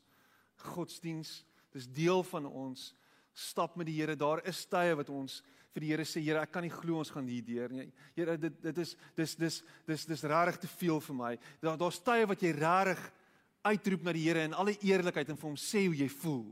godsdiens. 0.55 1.45
Dis 1.69 1.87
deel 1.87 2.23
van 2.23 2.45
ons 2.45 2.95
stap 3.33 3.75
met 3.75 3.85
die 3.85 4.01
Here. 4.01 4.15
Daar 4.15 4.45
is 4.45 4.65
tye 4.65 4.95
wat 4.95 5.09
ons 5.09 5.43
vir 5.73 5.81
die 5.81 5.89
Here 5.89 6.05
sê, 6.05 6.21
Here, 6.21 6.43
ek 6.45 6.51
kan 6.53 6.65
nie 6.65 6.73
glo 6.73 7.01
ons 7.01 7.11
gaan 7.13 7.27
hier 7.27 7.45
deur 7.45 7.73
nie. 7.73 7.89
Here, 8.15 8.37
dit 8.37 8.59
dit 8.61 8.81
is 8.83 8.95
dis 9.17 9.35
dis 9.35 9.59
dis 9.89 10.05
dis 10.05 10.25
regtig 10.29 10.61
te 10.63 10.71
veel 10.77 11.01
vir 11.01 11.17
my. 11.17 11.31
Daar 11.61 11.79
daar's 11.81 12.01
tye 12.05 12.27
wat 12.29 12.43
jy 12.45 12.53
regtig 12.57 13.01
uitroep 13.63 14.03
na 14.03 14.13
die 14.13 14.27
Here 14.27 14.43
in 14.45 14.53
alle 14.53 14.75
eerlikheid 14.81 15.29
en 15.29 15.39
vir 15.39 15.49
hom 15.49 15.57
sê 15.59 15.85
hoe 15.87 15.97
jy 15.97 16.09
voel. 16.21 16.45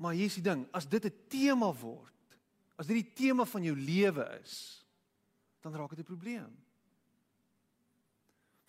Maar 0.00 0.16
hier 0.16 0.30
is 0.30 0.38
die 0.40 0.46
ding, 0.46 0.64
as 0.72 0.86
dit 0.86 1.04
'n 1.04 1.12
tema 1.28 1.72
word, 1.72 2.38
as 2.78 2.86
dit 2.86 2.96
die 2.96 3.26
tema 3.26 3.44
van 3.44 3.62
jou 3.62 3.76
lewe 3.76 4.40
is, 4.42 4.84
dan 5.60 5.74
raak 5.74 5.90
dit 5.90 6.00
'n 6.00 6.14
probleem. 6.16 6.56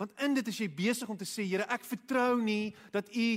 Want 0.01 0.15
in 0.25 0.33
dit 0.33 0.47
is 0.49 0.57
jy 0.57 0.65
besig 0.73 1.09
om 1.13 1.17
te 1.17 1.27
sê, 1.29 1.43
Here, 1.45 1.67
ek 1.69 1.83
vertrou 1.85 2.39
nie 2.41 2.71
dat 2.89 3.11
U 3.13 3.27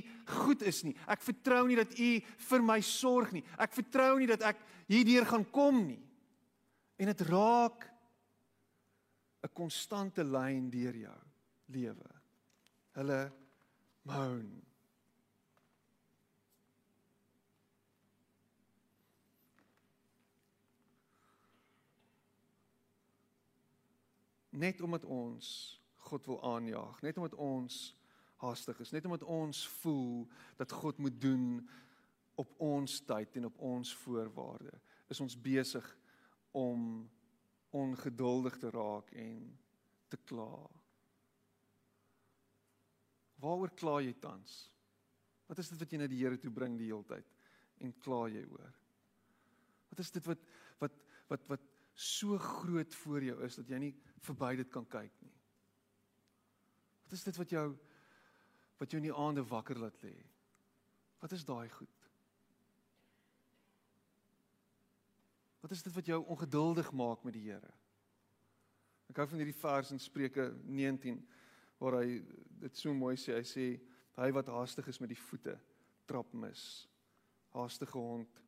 goed 0.40 0.64
is 0.64 0.81
nie. 0.87 0.94
Ek 1.12 1.20
vertrou 1.20 1.66
nie 1.68 1.77
dat 1.77 1.92
U 1.92 2.11
vir 2.48 2.64
my 2.64 2.79
sorg 2.81 3.35
nie. 3.37 3.44
Ek 3.61 3.77
vertrou 3.77 4.14
nie 4.16 4.31
dat 4.31 4.46
ek 4.48 4.62
hierdeur 4.88 5.29
gaan 5.29 5.44
kom 5.53 5.83
nie. 5.90 6.00
En 6.96 7.12
dit 7.12 7.27
raak 7.29 7.85
'n 9.44 9.53
konstante 9.53 10.24
lyn 10.24 10.70
deur 10.70 10.96
jou 10.96 11.20
lewe. 11.68 12.11
Hulle 12.96 13.33
moan. 14.05 14.64
net 24.55 24.81
omdat 24.81 25.05
ons 25.05 25.83
God 26.04 26.26
wil 26.30 26.40
aanjaag, 26.54 27.00
net 27.02 27.18
omdat 27.20 27.36
ons 27.40 27.78
haastig 28.42 28.80
is, 28.84 28.92
net 28.92 29.06
omdat 29.08 29.24
ons 29.30 29.64
voel 29.80 30.24
dat 30.60 30.72
God 30.72 31.00
moet 31.02 31.16
doen 31.20 31.62
op 32.40 32.54
ons 32.62 33.00
tyd 33.06 33.36
en 33.38 33.48
op 33.48 33.58
ons 33.62 33.94
voorwaarde, 34.04 34.72
is 35.08 35.20
ons 35.22 35.36
besig 35.38 35.86
om 36.52 37.04
ongeduldig 37.74 38.56
te 38.58 38.70
raak 38.74 39.10
en 39.18 39.44
te 40.12 40.18
kla. 40.28 40.52
Waaroor 43.42 43.74
kla 43.74 43.98
jy 44.02 44.14
tans? 44.22 44.64
Wat 45.50 45.58
is 45.60 45.70
dit 45.72 45.80
wat 45.80 45.92
jy 45.92 46.00
na 46.00 46.08
die 46.10 46.22
Here 46.22 46.38
toe 46.40 46.52
bring 46.54 46.78
die 46.78 46.88
hele 46.88 47.06
tyd 47.08 47.30
en 47.84 47.92
kla 48.04 48.24
jy 48.32 48.44
oor? 48.48 48.74
Wat 49.90 50.02
is 50.02 50.12
dit 50.14 50.26
wat 50.26 50.44
wat 50.82 51.00
wat 51.30 51.48
wat 51.50 51.70
so 51.94 52.38
groot 52.38 52.94
voor 52.94 53.22
jou 53.22 53.36
is 53.46 53.54
dat 53.60 53.68
jy 53.70 53.78
nie 53.78 53.94
verby 54.26 54.54
dit 54.58 54.70
kan 54.72 54.86
kyk 54.90 55.12
nie. 55.22 55.34
Wat 57.04 57.12
is 57.12 57.24
dit 57.24 57.36
wat 57.36 57.50
jou 57.50 57.66
wat 58.80 58.90
jou 58.90 58.98
in 58.98 59.06
die 59.06 59.16
aande 59.16 59.44
wakker 59.46 59.78
laat 59.78 60.00
lê? 60.02 60.16
Wat 61.22 61.32
is 61.32 61.44
daai 61.46 61.68
goed? 61.70 62.00
Wat 65.64 65.72
is 65.72 65.82
dit 65.82 65.94
wat 65.94 66.06
jou 66.06 66.18
ongeduldig 66.34 66.90
maak 66.92 67.22
met 67.24 67.36
die 67.36 67.46
Here? 67.46 67.70
Ek 69.08 69.20
hou 69.22 69.28
van 69.30 69.40
hierdie 69.40 69.56
vers 69.56 69.92
in 69.94 70.00
Spreuke 70.02 70.50
19 70.66 71.22
waar 71.80 72.00
hy 72.00 72.18
dit 72.60 72.76
so 72.76 72.92
mooi 72.96 73.14
sê. 73.20 73.38
Hy 73.38 73.46
sê 73.48 73.66
hy 74.18 74.28
wat 74.36 74.50
haastig 74.52 74.88
is 74.90 75.00
met 75.00 75.12
die 75.12 75.20
voete 75.20 75.54
trap 76.08 76.32
mis. 76.36 76.84
Haastige 77.54 77.96
hond 77.98 78.42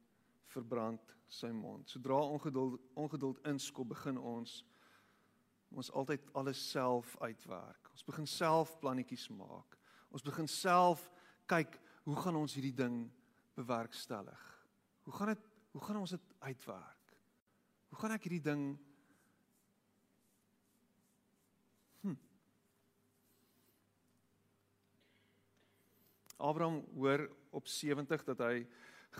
verbrand 0.52 1.14
sy 1.28 1.50
mond. 1.52 1.88
Sodra 1.90 2.18
ongeduld 2.20 2.80
ongeduld 2.94 3.40
inskop, 3.48 3.88
begin 3.94 4.18
ons 4.18 4.62
ons 5.76 5.90
altyd 5.98 6.22
alles 6.38 6.60
self 6.70 7.16
uitwerk. 7.20 7.85
Ons 7.96 8.04
begin 8.04 8.26
self 8.28 8.74
plannetjies 8.76 9.30
maak. 9.32 9.72
Ons 10.12 10.24
begin 10.24 10.44
self 10.52 11.06
kyk 11.48 11.78
hoe 12.04 12.16
gaan 12.20 12.36
ons 12.36 12.52
hierdie 12.52 12.74
ding 12.76 13.06
bewerkstellig? 13.56 14.42
Hoe 15.06 15.14
gaan 15.16 15.32
dit 15.32 15.46
hoe 15.72 15.80
gaan 15.80 15.96
ons 16.02 16.12
dit 16.12 16.26
uitwerk? 16.44 17.14
Hoe 17.88 17.98
gaan 18.02 18.12
ek 18.12 18.26
hierdie 18.28 18.42
ding 18.44 18.66
hm. 22.02 22.18
Abraham 26.36 26.82
hoor 26.98 27.24
op 27.56 27.72
70 27.78 28.28
dat 28.28 28.44
hy 28.44 28.60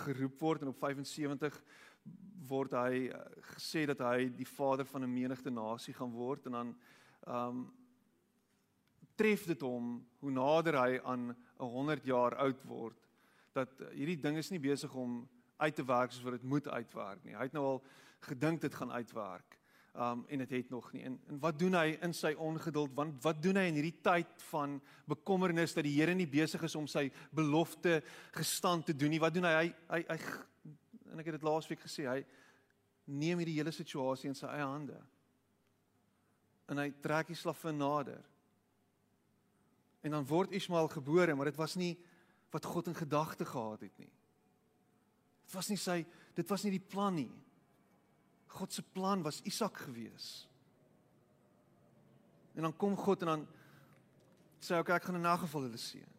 geroep 0.05 0.37
word 0.45 0.67
en 0.67 0.75
op 0.75 0.85
75 0.85 1.59
word 2.53 2.77
hy 2.77 3.09
uh, 3.09 3.25
gesê 3.57 3.89
dat 3.89 4.05
hy 4.05 4.29
die 4.37 4.51
vader 4.53 4.85
van 4.93 5.09
'n 5.09 5.17
menigte 5.17 5.49
nasie 5.49 5.97
gaan 5.97 6.13
word 6.13 6.53
en 6.53 6.61
dan 6.61 6.77
um 7.25 7.67
tref 9.17 9.47
dit 9.49 9.61
hom 9.65 9.99
hoe 10.21 10.31
nader 10.31 10.79
hy 10.81 11.01
aan 11.05 11.31
'n 11.33 11.71
100 11.73 12.05
jaar 12.05 12.37
oud 12.37 12.63
word 12.65 12.97
dat 13.57 13.73
hierdie 13.93 14.21
ding 14.21 14.37
is 14.37 14.51
nie 14.51 14.61
besig 14.61 14.95
om 14.95 15.29
uit 15.57 15.75
te 15.75 15.85
werk 15.85 16.13
soos 16.13 16.25
wat 16.27 16.37
dit 16.37 16.43
moet 16.43 16.69
uitwerk 16.69 17.25
nie. 17.25 17.35
Hy 17.35 17.49
het 17.49 17.53
nou 17.57 17.65
al 17.65 17.85
gedink 18.21 18.61
dit 18.61 18.75
gaan 18.75 18.93
uitwerk. 18.93 19.57
Um 19.97 20.27
en 20.29 20.39
dit 20.39 20.51
het, 20.51 20.67
het 20.67 20.71
nog 20.71 20.93
nie. 20.93 21.03
En, 21.09 21.21
en 21.29 21.39
wat 21.41 21.59
doen 21.59 21.75
hy 21.75 21.97
in 22.05 22.13
sy 22.13 22.35
ongeduld? 22.37 22.93
Want 22.95 23.23
wat 23.25 23.41
doen 23.43 23.57
hy 23.57 23.65
in 23.71 23.79
hierdie 23.79 24.01
tyd 24.05 24.43
van 24.51 24.77
bekommernis 25.09 25.73
dat 25.73 25.85
die 25.85 25.95
Here 25.97 26.15
nie 26.15 26.29
besig 26.29 26.63
is 26.63 26.77
om 26.77 26.87
sy 26.87 27.09
belofte 27.33 28.03
gestand 28.37 28.87
te 28.87 28.97
doen 28.97 29.11
nie? 29.11 29.23
Wat 29.23 29.35
doen 29.35 29.49
hy? 29.49 29.55
Hy 29.57 29.73
hy, 29.89 30.03
hy 30.11 30.19
en 31.13 31.23
ek 31.23 31.31
het 31.31 31.39
dit 31.39 31.49
laasweek 31.49 31.81
gesê, 31.81 32.05
hy 32.05 32.21
neem 33.07 33.41
hierdie 33.41 33.57
hele 33.57 33.73
situasie 33.73 34.29
in 34.29 34.37
sy 34.37 34.49
eie 34.51 34.67
hande. 34.67 34.99
En 36.69 36.83
hy 36.83 36.91
trek 37.01 37.31
die 37.31 37.39
slavin 37.39 37.79
nader. 37.81 38.21
En 40.07 40.15
dan 40.15 40.27
word 40.29 40.55
Ismael 40.55 40.89
gebore, 40.93 41.35
maar 41.35 41.51
dit 41.51 41.59
was 41.59 41.75
nie 41.79 41.97
wat 42.55 42.65
God 42.65 42.93
in 42.93 42.97
gedagte 42.97 43.45
gehad 43.45 43.83
het 43.83 43.99
nie. 43.99 44.13
Dit 45.47 45.55
was 45.59 45.71
nie 45.71 45.81
sy 45.81 46.01
dit 46.37 46.49
was 46.53 46.63
nie 46.67 46.75
die 46.77 46.83
plan 46.83 47.15
nie. 47.17 47.31
God 48.57 48.73
se 48.73 48.83
plan 48.83 49.23
was 49.25 49.43
Isak 49.49 49.83
gewees. 49.89 50.47
En 52.55 52.69
dan 52.69 52.77
kom 52.77 52.97
God 52.97 53.25
en 53.25 53.33
dan 53.35 53.47
sê 54.61 54.77
hy 54.77 54.85
okay, 54.85 54.97
ek 54.97 55.09
gaan 55.09 55.19
in 55.19 55.27
'n 55.27 55.43
geval 55.45 55.67
hulle 55.69 55.81
seën 55.81 56.17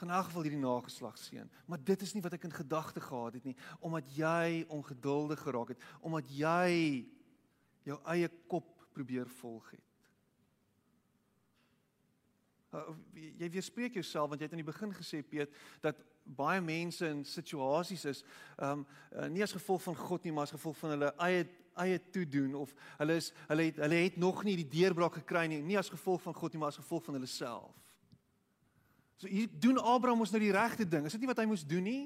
gaan 0.00 0.08
in 0.08 0.14
elk 0.14 0.30
geval 0.30 0.42
hierdie 0.42 0.60
nageslag 0.60 1.18
seën. 1.18 1.48
Maar 1.68 1.80
dit 1.84 2.02
is 2.02 2.14
nie 2.16 2.22
wat 2.24 2.32
ek 2.32 2.46
in 2.48 2.56
gedagte 2.56 3.00
gehad 3.04 3.36
het 3.36 3.44
nie, 3.44 3.56
omdat 3.84 4.08
jy 4.16 4.64
ongeduldig 4.72 5.42
geraak 5.44 5.74
het, 5.74 5.82
omdat 6.00 6.30
jy 6.32 7.04
jou 7.84 7.98
eie 8.08 8.30
kop 8.48 8.70
probeer 8.96 9.28
volg 9.40 9.66
het. 9.74 9.89
Uh, 12.70 12.94
jy 13.40 13.48
weerspreek 13.50 13.96
jouself 13.98 14.28
want 14.30 14.40
jy 14.40 14.46
het 14.46 14.52
aan 14.54 14.62
die 14.62 14.72
begin 14.72 14.92
gesê 14.94 15.24
Piet 15.26 15.50
dat 15.82 15.98
baie 16.22 16.60
mense 16.62 17.02
in 17.08 17.24
situasies 17.26 18.04
is 18.06 18.20
um 18.62 18.84
nie 19.32 19.42
as 19.42 19.54
gevolg 19.56 19.82
van 19.82 19.96
God 19.98 20.24
nie 20.24 20.32
maar 20.32 20.46
as 20.46 20.54
gevolg 20.54 20.78
van 20.78 20.94
hulle 20.94 21.10
eie 21.26 21.48
eie 21.82 21.98
toedoen 22.14 22.54
of 22.60 22.74
hulle 23.00 23.16
is 23.18 23.32
hulle 23.48 23.66
het 23.70 23.80
hulle 23.82 24.00
het 24.04 24.16
nog 24.22 24.44
nie 24.46 24.56
die 24.60 24.68
deurbraak 24.70 25.18
gekry 25.18 25.46
nie 25.50 25.60
nie 25.66 25.78
as 25.80 25.90
gevolg 25.90 26.22
van 26.22 26.36
God 26.36 26.54
nie 26.54 26.62
maar 26.62 26.70
as 26.74 26.80
gevolg 26.80 27.04
van 27.08 27.18
hulle 27.18 27.30
self. 27.30 27.74
So 29.20 29.28
hier 29.28 29.50
doen 29.50 29.78
Abraham 29.78 30.22
ons 30.24 30.32
nou 30.32 30.40
die 30.40 30.54
regte 30.54 30.86
ding. 30.88 31.04
Is 31.04 31.12
dit 31.12 31.20
nie 31.20 31.28
wat 31.28 31.42
hy 31.42 31.48
moes 31.50 31.66
doen 31.66 31.84
nie? 31.84 32.02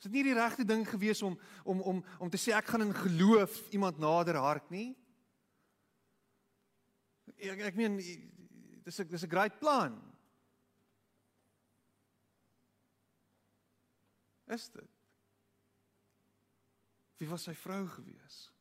Is 0.00 0.08
dit 0.08 0.14
nie 0.16 0.24
die 0.30 0.38
regte 0.38 0.64
ding 0.64 0.86
gewees 0.88 1.20
om 1.22 1.38
om 1.64 1.82
om 1.82 2.04
om 2.18 2.30
te 2.32 2.40
sê 2.40 2.54
ek 2.56 2.72
gaan 2.72 2.86
in 2.86 2.94
geloof 2.96 3.60
iemand 3.70 4.00
nader 4.02 4.40
hark 4.40 4.70
nie? 4.72 4.92
Ek 7.36 7.66
ek 7.68 7.76
meen 7.76 7.98
dis 8.84 9.00
'n 9.00 9.08
dis 9.08 9.22
'n 9.22 9.30
great 9.30 9.58
plan. 9.58 10.00
Is 14.46 14.68
dit? 14.70 14.90
Wie 17.16 17.28
was 17.28 17.42
sy 17.42 17.54
vrou 17.54 17.86
gewees? 17.88 18.52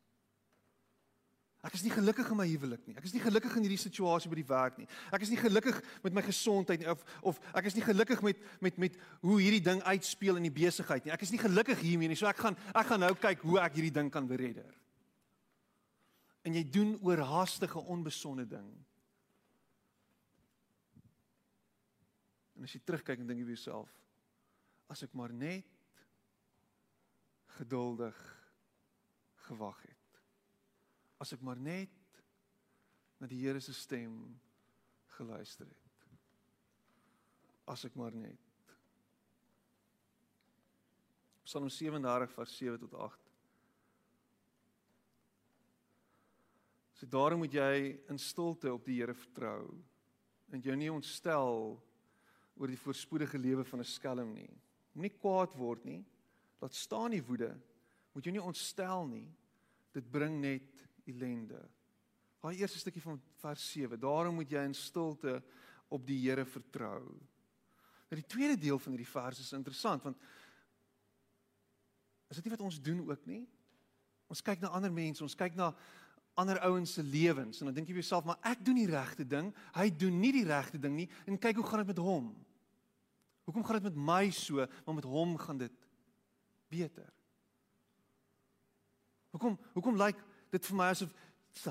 Ek 1.61 1.75
is 1.77 1.83
nie 1.85 1.93
gelukkig 1.93 2.29
in 2.33 2.37
my 2.39 2.47
huwelik 2.49 2.87
nie. 2.89 2.95
Ek 2.97 3.05
is 3.05 3.13
nie 3.13 3.21
gelukkig 3.21 3.53
in 3.57 3.67
hierdie 3.67 3.77
situasie 3.77 4.29
by 4.31 4.37
die 4.39 4.47
werk 4.49 4.79
nie. 4.81 4.87
Ek 5.13 5.21
is 5.21 5.29
nie 5.29 5.37
gelukkig 5.37 5.77
met 6.01 6.15
my 6.17 6.23
gesondheid 6.25 6.81
nie 6.81 6.89
of 6.89 7.03
of 7.21 7.41
ek 7.53 7.69
is 7.69 7.75
nie 7.77 7.85
gelukkig 7.85 8.21
met 8.25 8.39
met 8.65 8.79
met 8.81 8.97
hoe 9.21 9.37
hierdie 9.37 9.61
ding 9.61 9.81
uitspeel 9.85 10.39
in 10.41 10.47
die 10.49 10.53
besigheid 10.53 11.05
nie. 11.05 11.13
Ek 11.13 11.21
is 11.21 11.33
nie 11.33 11.41
gelukkig 11.41 11.77
hiermee 11.85 12.09
nie. 12.09 12.17
So 12.17 12.25
ek 12.25 12.41
gaan 12.41 12.57
ek 12.73 12.89
gaan 12.89 13.05
nou 13.05 13.13
kyk 13.13 13.45
hoe 13.45 13.59
ek 13.61 13.77
hierdie 13.77 13.93
ding 13.93 14.09
kan 14.09 14.25
beredder. 14.25 14.73
En 16.41 16.57
jy 16.57 16.63
doen 16.65 16.95
oorhaastige 17.05 17.77
onbesonde 17.77 18.47
ding. 18.49 18.71
En 22.61 22.69
as 22.69 22.75
jy 22.77 22.83
terugkyk 22.85 23.23
en 23.23 23.31
dink 23.31 23.41
jy 23.41 23.47
vir 23.49 23.57
jouself 23.57 23.97
as 24.91 25.01
ek 25.07 25.15
maar 25.17 25.33
net 25.33 25.97
geduldig 27.57 28.17
gewag 29.47 29.79
het 29.87 30.01
as 31.21 31.33
ek 31.35 31.43
maar 31.45 31.59
net 31.61 32.21
na 33.21 33.29
die 33.29 33.43
Here 33.43 33.61
se 33.61 33.73
stem 33.77 34.15
geluister 35.13 35.67
het. 35.69 36.05
As 37.69 37.85
ek 37.85 37.93
maar 37.99 38.15
net. 38.17 38.47
Psalm 41.45 41.69
37 41.69 42.33
vers 42.33 42.55
7 42.57 42.81
tot 42.81 42.95
8. 43.05 43.29
So 46.97 47.09
daarom 47.09 47.43
moet 47.43 47.53
jy 47.53 47.75
in 48.09 48.17
stilte 48.21 48.73
op 48.73 48.85
die 48.89 48.97
Here 48.97 49.13
vertrou 49.17 49.69
en 50.51 50.65
jou 50.65 50.73
nie 50.75 50.89
ontstel 50.91 51.77
oor 52.61 52.69
die 52.69 52.79
voorspoedige 52.79 53.39
lewe 53.41 53.65
van 53.65 53.79
'n 53.79 53.89
skelm 53.89 54.33
nie. 54.33 54.49
Moenie 54.93 55.17
kwaad 55.17 55.53
word 55.57 55.83
nie. 55.85 56.05
Laat 56.61 56.73
staan 56.73 57.11
die 57.11 57.23
woede. 57.23 57.57
Moet 58.13 58.23
jou 58.23 58.33
nie 58.33 58.43
ontstel 58.43 59.07
nie. 59.07 59.27
Dit 59.91 60.11
bring 60.11 60.39
net 60.39 60.87
ellende. 61.05 61.69
Daai 62.41 62.57
eerste 62.57 62.79
stukkie 62.79 63.01
van 63.01 63.21
vers 63.41 63.71
7. 63.71 63.99
Daarom 63.99 64.35
moet 64.35 64.49
jy 64.49 64.63
in 64.65 64.73
stilte 64.73 65.43
op 65.89 66.05
die 66.07 66.19
Here 66.29 66.45
vertrou. 66.45 67.01
Nou 68.09 68.19
die 68.19 68.27
tweede 68.27 68.57
deel 68.57 68.79
van 68.79 68.91
hierdie 68.91 69.11
vers 69.11 69.39
is 69.39 69.53
interessant 69.53 70.03
want 70.03 70.17
is 72.29 72.35
dit 72.35 72.45
nie 72.45 72.53
wat 72.53 72.63
ons 72.63 72.81
doen 72.81 73.09
ook 73.09 73.25
nie? 73.25 73.47
Ons 74.31 74.41
kyk 74.41 74.61
na 74.63 74.71
ander 74.71 74.91
mense, 74.91 75.23
ons 75.23 75.35
kyk 75.35 75.55
na 75.55 75.73
ander 76.39 76.59
ouens 76.63 76.93
se 76.93 77.03
lewens 77.03 77.59
en 77.59 77.67
dan 77.67 77.75
dink 77.75 77.89
jy 77.89 77.95
vir 77.97 78.03
jouself, 78.03 78.25
maar 78.25 78.39
ek 78.47 78.63
doen 78.63 78.79
die 78.79 78.87
regte 78.87 79.25
ding, 79.27 79.49
hy 79.75 79.89
doen 79.91 80.19
nie 80.19 80.31
die 80.31 80.45
regte 80.47 80.79
ding 80.79 80.95
nie 80.95 81.09
en 81.27 81.39
kyk 81.39 81.59
hoe 81.59 81.67
gaan 81.67 81.83
dit 81.83 81.91
met 81.91 82.03
hom? 82.03 82.31
Hoekom 83.47 83.65
gaan 83.65 83.81
dit 83.81 83.89
met 83.89 84.03
my 84.05 84.29
so, 84.35 84.65
maar 84.85 84.95
met 84.95 85.07
hom 85.07 85.37
gaan 85.37 85.57
dit 85.57 85.73
beter? 86.71 87.09
Hoekom 89.31 89.59
hoekom 89.73 89.97
lyk 89.97 90.15
like 90.15 90.29
dit 90.51 90.65
vir 90.67 90.77
my 90.77 90.89
asof 90.91 91.11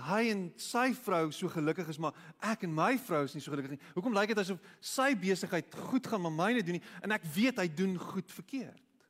hy 0.04 0.26
en 0.28 0.42
sy 0.60 0.90
vrou 0.92 1.30
so 1.32 1.48
gelukkig 1.48 1.88
is, 1.88 1.98
maar 2.00 2.16
ek 2.44 2.66
en 2.66 2.72
my 2.74 2.92
vrou 3.00 3.22
is 3.24 3.34
nie 3.34 3.40
so 3.40 3.52
gelukkig 3.52 3.78
nie. 3.78 3.84
Hoekom 3.94 4.16
lyk 4.16 4.34
dit 4.34 4.42
asof 4.42 4.60
sy 4.84 5.14
besigheid 5.16 5.76
goed 5.88 6.08
gaan, 6.10 6.20
maar 6.26 6.34
myne 6.36 6.64
doen 6.64 6.76
nie 6.76 6.86
en 7.00 7.16
ek 7.16 7.24
weet 7.34 7.62
hy 7.62 7.68
doen 7.72 7.96
goed 8.00 8.32
verkeerd? 8.32 9.06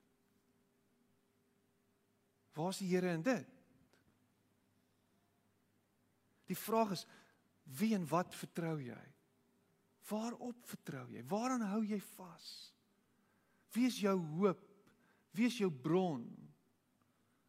Waar 2.55 2.75
is 2.75 2.83
die 2.83 2.91
Here 2.91 3.15
in 3.15 3.25
dit? 3.27 3.57
Die 6.51 6.59
vraag 6.59 6.95
is 6.99 7.07
wie 7.79 7.95
en 7.95 8.07
wat 8.11 8.35
vertrou 8.35 8.77
jy? 8.83 9.01
Waarop 10.11 10.67
vertrou 10.67 11.07
jy? 11.13 11.23
Waaraan 11.31 11.65
hou 11.71 11.83
jy 11.87 12.01
vas? 12.17 12.49
Wie 13.75 13.87
is 13.87 14.01
jou 14.03 14.17
hoop? 14.41 14.63
Wie 15.37 15.47
is 15.47 15.59
jou 15.61 15.71
bron? 15.71 16.25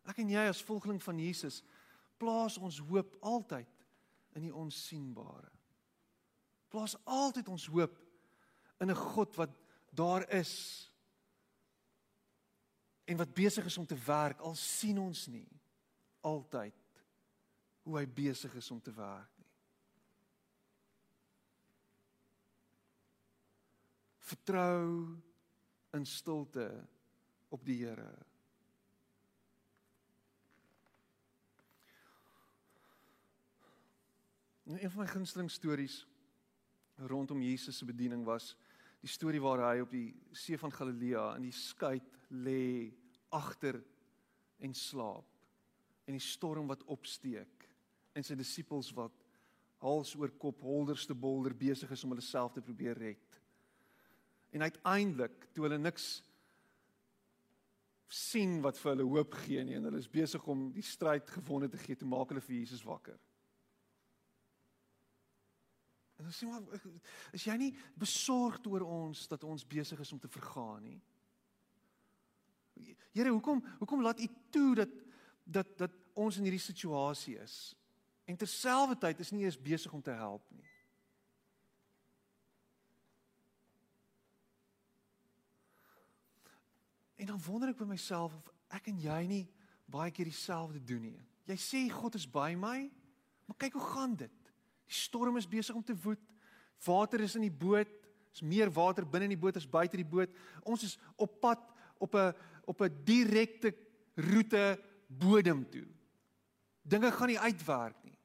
Ek 0.06 0.22
en 0.22 0.30
jy 0.30 0.44
as 0.50 0.62
volgeling 0.66 1.02
van 1.02 1.20
Jesus 1.22 1.62
plaas 2.22 2.60
ons 2.62 2.78
hoop 2.86 3.16
altyd 3.26 3.70
in 4.38 4.46
die 4.46 4.54
onsigbare. 4.54 5.50
Plaas 6.72 6.94
altyd 7.10 7.50
ons 7.50 7.66
hoop 7.74 7.98
in 8.82 8.90
'n 8.92 8.96
God 8.96 9.36
wat 9.36 9.52
daar 9.92 10.30
is 10.30 10.90
en 13.06 13.18
wat 13.18 13.34
besig 13.34 13.66
is 13.66 13.78
om 13.78 13.86
te 13.86 13.98
werk 14.06 14.40
al 14.40 14.56
sien 14.56 14.98
ons 14.98 15.28
nie 15.28 15.50
altyd 16.22 16.78
hoe 17.84 17.98
hy 17.98 18.06
besig 18.06 18.54
is 18.56 18.72
om 18.72 18.82
te 18.82 18.94
werk 18.94 19.38
nie. 19.38 19.50
Vertrou 24.32 25.18
in 25.92 26.06
stilte 26.08 26.68
op 27.52 27.66
die 27.68 27.82
Here. 27.84 28.12
Nou, 34.72 34.80
een 34.80 34.92
van 34.92 35.04
my 35.04 35.08
gunsteling 35.10 35.52
stories 35.52 36.06
rondom 37.12 37.42
Jesus 37.42 37.78
se 37.78 37.86
bediening 37.86 38.24
was 38.24 38.54
die 39.02 39.10
storie 39.10 39.42
waar 39.42 39.66
hy 39.66 39.82
op 39.84 39.92
die 39.92 40.14
see 40.38 40.60
van 40.62 40.72
Galilea 40.72 41.32
in 41.36 41.50
die 41.50 41.56
skei 41.56 41.98
lê 42.30 42.92
agter 43.36 43.82
en 44.62 44.76
slaap 44.78 45.28
en 46.06 46.16
die 46.16 46.24
storm 46.24 46.70
wat 46.72 46.86
opsteek 46.94 47.68
en 48.16 48.24
sy 48.24 48.38
disippels 48.40 48.94
wat 48.96 49.26
hals 49.82 50.14
oor 50.16 50.32
kop 50.40 50.62
holderste 50.64 51.18
bolder 51.18 51.58
besig 51.58 51.92
is 51.92 52.06
om 52.06 52.14
hulle 52.14 52.24
self 52.24 52.54
te 52.54 52.64
probeer 52.64 53.00
red. 53.02 53.31
En 54.52 54.62
uiteindelik 54.62 55.48
toe 55.54 55.66
hulle 55.66 55.80
niks 55.80 56.22
sien 58.12 58.60
wat 58.62 58.80
vir 58.80 58.92
hulle 58.92 59.08
hoop 59.08 59.36
gee 59.46 59.64
nie 59.64 59.78
en 59.78 59.88
hulle 59.88 60.02
is 60.04 60.10
besig 60.12 60.44
om 60.52 60.68
die 60.76 60.84
stryd 60.84 61.30
gewonne 61.32 61.70
te 61.72 61.80
gee, 61.80 61.96
toe 61.96 62.10
maak 62.12 62.34
hulle 62.34 62.44
vir 62.44 62.58
Jesus 62.58 62.84
wakker. 62.84 63.20
En 66.20 66.28
dan 66.28 66.36
sê 66.36 66.46
maar 66.46 66.84
is 67.34 67.48
jy 67.48 67.56
nie 67.58 67.72
besorgd 67.98 68.68
oor 68.70 68.84
ons 68.86 69.24
dat 69.32 69.46
ons 69.48 69.64
besig 69.66 70.00
is 70.04 70.12
om 70.14 70.20
te 70.22 70.30
vergaan 70.30 70.84
nie? 70.86 71.00
Here, 73.12 73.32
hoekom 73.32 73.64
hoekom 73.80 74.04
laat 74.04 74.22
U 74.22 74.28
toe 74.54 74.76
dat 74.84 75.00
dat 75.44 75.72
dat 75.80 75.96
ons 76.14 76.38
in 76.38 76.46
hierdie 76.46 76.62
situasie 76.62 77.38
is? 77.42 77.56
En 78.30 78.38
terselfdertyd 78.38 79.24
is 79.24 79.32
nie 79.32 79.48
eens 79.48 79.58
besig 79.58 79.94
om 79.94 80.04
te 80.04 80.14
help 80.14 80.46
nie. 80.52 80.68
En 87.22 87.30
dan 87.30 87.42
wonder 87.46 87.70
ek 87.70 87.78
by 87.78 87.86
myself 87.86 88.34
of 88.34 88.50
ek 88.74 88.90
en 88.90 88.98
jy 89.04 89.20
nie 89.30 89.44
baie 89.92 90.10
keer 90.10 90.26
dieselfde 90.26 90.80
doen 90.82 91.04
nie. 91.06 91.20
Jy 91.52 91.58
sê 91.62 91.82
God 91.94 92.16
is 92.18 92.26
by 92.26 92.56
my, 92.58 92.88
maar 93.46 93.58
kyk 93.62 93.76
hoe 93.78 93.90
gaan 93.92 94.16
dit? 94.18 94.38
Die 94.90 94.98
storm 94.98 95.38
is 95.38 95.50
besig 95.50 95.78
om 95.78 95.84
te 95.86 95.96
woed. 96.04 96.22
Water 96.86 97.22
is 97.22 97.36
in 97.38 97.46
die 97.46 97.54
boot. 97.54 97.92
Is 98.32 98.42
meer 98.42 98.72
water 98.74 99.06
binne 99.06 99.28
in 99.28 99.36
die 99.36 99.44
boot 99.44 99.60
as 99.60 99.68
buite 99.70 100.00
die 100.00 100.08
boot. 100.08 100.34
Ons 100.64 100.88
is 100.88 100.98
op 101.20 101.38
pad 101.44 101.62
op 102.02 102.16
'n 102.16 102.34
op 102.66 102.82
'n 102.82 103.04
direkte 103.06 103.76
roete 104.16 104.80
bodem 105.08 105.70
toe. 105.70 105.86
Dinge 106.82 107.12
gaan 107.12 107.28
nie 107.28 107.40
uitwerk 107.40 108.04
nie. 108.04 108.18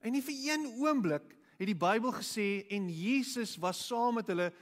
En 0.00 0.12
nie 0.12 0.22
vir 0.22 0.34
een 0.52 0.66
oomblik 0.80 1.36
het 1.58 1.66
die 1.66 1.76
Bybel 1.76 2.12
gesê 2.12 2.66
en 2.70 2.88
Jesus 2.88 3.56
was 3.56 3.86
saam 3.86 4.14
met 4.14 4.26
hulle 4.26 4.52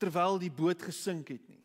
terwyl 0.00 0.38
die 0.40 0.52
boot 0.52 0.82
gesink 0.82 1.28
het 1.34 1.42
nie. 1.48 1.60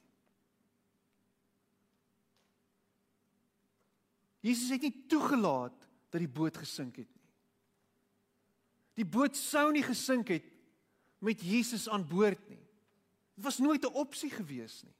Jesus 4.45 4.69
het 4.75 4.83
nie 4.85 4.93
toegelaat 5.09 5.75
dat 6.13 6.21
die 6.21 6.29
boot 6.29 6.57
gesink 6.61 6.99
het 7.01 7.09
nie. 7.09 7.23
Die 9.01 9.07
boot 9.07 9.35
sou 9.35 9.71
nie 9.73 9.83
gesink 9.83 10.29
het 10.31 10.45
met 11.25 11.41
Jesus 11.41 11.87
aan 11.89 12.05
boord 12.07 12.43
nie. 12.51 12.61
Dit 13.35 13.43
was 13.43 13.57
nooit 13.59 13.83
'n 13.83 13.93
opsie 13.93 14.29
gewees 14.29 14.83
nie. 14.83 14.93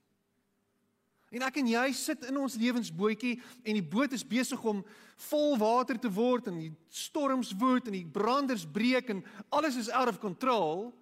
En 1.30 1.42
ek 1.42 1.56
en 1.56 1.66
jy 1.66 1.92
sit 1.92 2.24
in 2.24 2.36
ons 2.36 2.54
lewensbootjie 2.54 3.42
en 3.64 3.74
die 3.74 3.82
boot 3.82 4.12
is 4.12 4.26
besig 4.26 4.62
om 4.64 4.84
vol 5.16 5.56
water 5.58 5.98
te 5.98 6.10
word 6.12 6.46
en 6.46 6.58
die 6.58 6.72
storms 6.88 7.52
woed 7.52 7.86
en 7.86 7.92
die 7.92 8.06
branders 8.06 8.66
breek 8.66 9.08
en 9.08 9.24
alles 9.48 9.76
is 9.76 9.90
out 9.90 10.08
of 10.08 10.18
control 10.18 10.94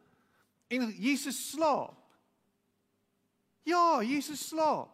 en 0.68 0.90
Jesus 0.90 1.50
slaap. 1.50 2.03
Ja, 3.64 4.02
Jesus 4.04 4.48
slaap. 4.48 4.92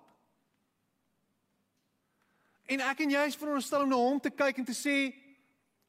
En 2.70 2.82
ek 2.86 3.02
en 3.02 3.14
jy 3.16 3.22
is 3.26 3.38
veronderstel 3.38 3.82
om 3.82 3.90
na 3.90 3.98
hom 3.98 4.20
te 4.22 4.30
kyk 4.30 4.60
en 4.62 4.68
te 4.68 4.76
sê 4.76 5.10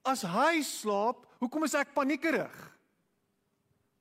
as 0.02 0.24
hy 0.26 0.64
slaap, 0.66 1.28
hoekom 1.42 1.68
is 1.68 1.76
ek 1.78 1.94
paniekerig? 1.94 2.56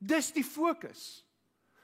Dis 0.01 0.31
die 0.33 0.45
fokus. 0.45 1.21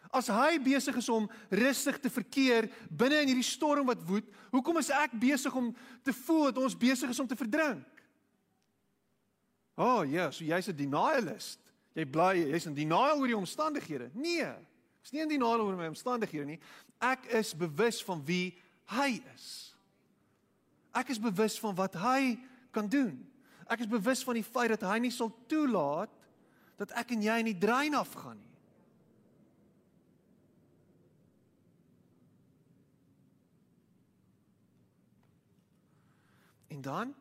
As 0.10 0.30
hy 0.32 0.56
besig 0.64 0.96
is 0.98 1.10
om 1.14 1.28
rustig 1.52 2.00
te 2.02 2.10
verkeer 2.10 2.70
binne 2.90 3.20
in 3.22 3.30
hierdie 3.30 3.46
storm 3.46 3.92
wat 3.92 4.02
woed, 4.08 4.26
hoekom 4.54 4.80
is 4.82 4.90
ek 4.90 5.14
besig 5.20 5.54
om 5.54 5.70
te 6.02 6.16
voel 6.24 6.48
dat 6.50 6.62
ons 6.64 6.78
besig 6.80 7.12
is 7.14 7.22
om 7.22 7.30
te 7.30 7.38
verdrink? 7.38 7.86
O, 9.78 10.00
oh, 10.00 10.02
ja, 10.10 10.32
so 10.34 10.42
jy's 10.42 10.70
'n 10.70 10.78
denialist. 10.78 11.60
Jy 11.94 12.06
bly, 12.06 12.34
jy's 12.50 12.66
in 12.66 12.74
denial 12.74 13.20
oor 13.20 13.28
die 13.28 13.38
omstandighede. 13.38 14.10
Nee, 14.16 14.50
ek's 15.02 15.14
nie 15.14 15.22
in 15.22 15.30
denial 15.30 15.62
oor 15.62 15.76
my 15.78 15.88
omstandighede 15.88 16.46
nie. 16.46 16.60
Ek 17.04 17.28
is 17.38 17.54
bewus 17.58 18.02
van 18.04 18.24
wie 18.26 18.58
hy 18.94 19.22
is. 19.36 19.48
Ek 20.98 21.12
is 21.14 21.22
bewus 21.22 21.60
van 21.62 21.76
wat 21.78 21.98
hy 22.02 22.38
kan 22.74 22.90
doen. 22.90 23.20
Ek 23.68 23.84
is 23.84 23.90
bewus 23.92 24.24
van 24.26 24.40
die 24.40 24.46
feit 24.46 24.74
dat 24.74 24.86
hy 24.88 24.98
nie 25.04 25.14
sal 25.14 25.30
toelaat 25.52 26.14
dat 26.78 26.94
ek 26.98 27.12
en 27.16 27.26
jy 27.26 27.38
in 27.42 27.50
die 27.52 27.58
drein 27.58 27.98
afgaan 27.98 28.38
nie. 28.38 28.54
En 36.78 36.82
dan 36.86 37.14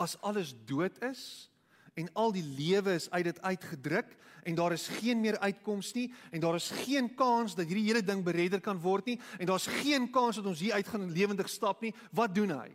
as 0.00 0.16
alles 0.24 0.54
dood 0.64 0.96
is 1.04 1.50
en 1.94 2.08
al 2.16 2.32
die 2.32 2.44
lewe 2.44 2.94
is 2.96 3.10
uit 3.12 3.26
dit 3.28 3.40
uitgedruk 3.44 4.14
en 4.42 4.54
daar 4.54 4.72
is 4.72 4.86
geen 5.00 5.20
meer 5.20 5.38
uitkoms 5.38 5.92
nie 5.92 6.08
en 6.30 6.40
daar 6.40 6.54
is 6.54 6.70
geen 6.84 7.14
kans 7.14 7.54
dat 7.54 7.66
hierdie 7.66 7.86
hele 7.86 8.02
ding 8.02 8.24
beredder 8.24 8.60
kan 8.60 8.80
word 8.80 9.10
nie 9.10 9.18
en 9.38 9.46
daar's 9.46 9.66
geen 9.80 10.10
kans 10.10 10.36
dat 10.36 10.46
ons 10.46 10.60
hier 10.60 10.76
uit 10.78 10.88
gaan 10.88 11.10
lewendig 11.12 11.48
stap 11.48 11.82
nie 11.82 11.94
wat 12.10 12.34
doen 12.34 12.54
hy 12.56 12.68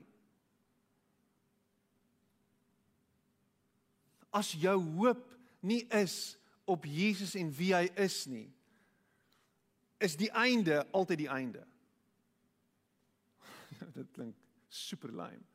as 4.36 4.52
jou 4.60 4.78
hoop 5.00 5.26
nie 5.66 5.84
is 6.04 6.38
op 6.66 6.86
Jesus 6.86 7.36
en 7.40 7.52
wie 7.56 7.74
hy 7.76 7.88
is 8.06 8.26
nie 8.30 8.48
is 10.04 10.18
die 10.20 10.32
einde 10.32 10.84
altyd 10.92 11.26
die 11.26 11.32
einde 11.32 11.66
dit 14.00 14.10
klink 14.12 14.36
super 14.70 15.14
lame 15.14 15.46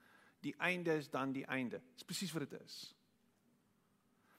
die 0.41 0.55
einde 0.59 0.97
is 0.97 1.11
dan 1.11 1.33
die 1.33 1.45
einde. 1.47 1.81
Dis 1.95 2.05
presies 2.05 2.33
wat 2.33 2.49
dit 2.49 2.61
is. 2.61 2.95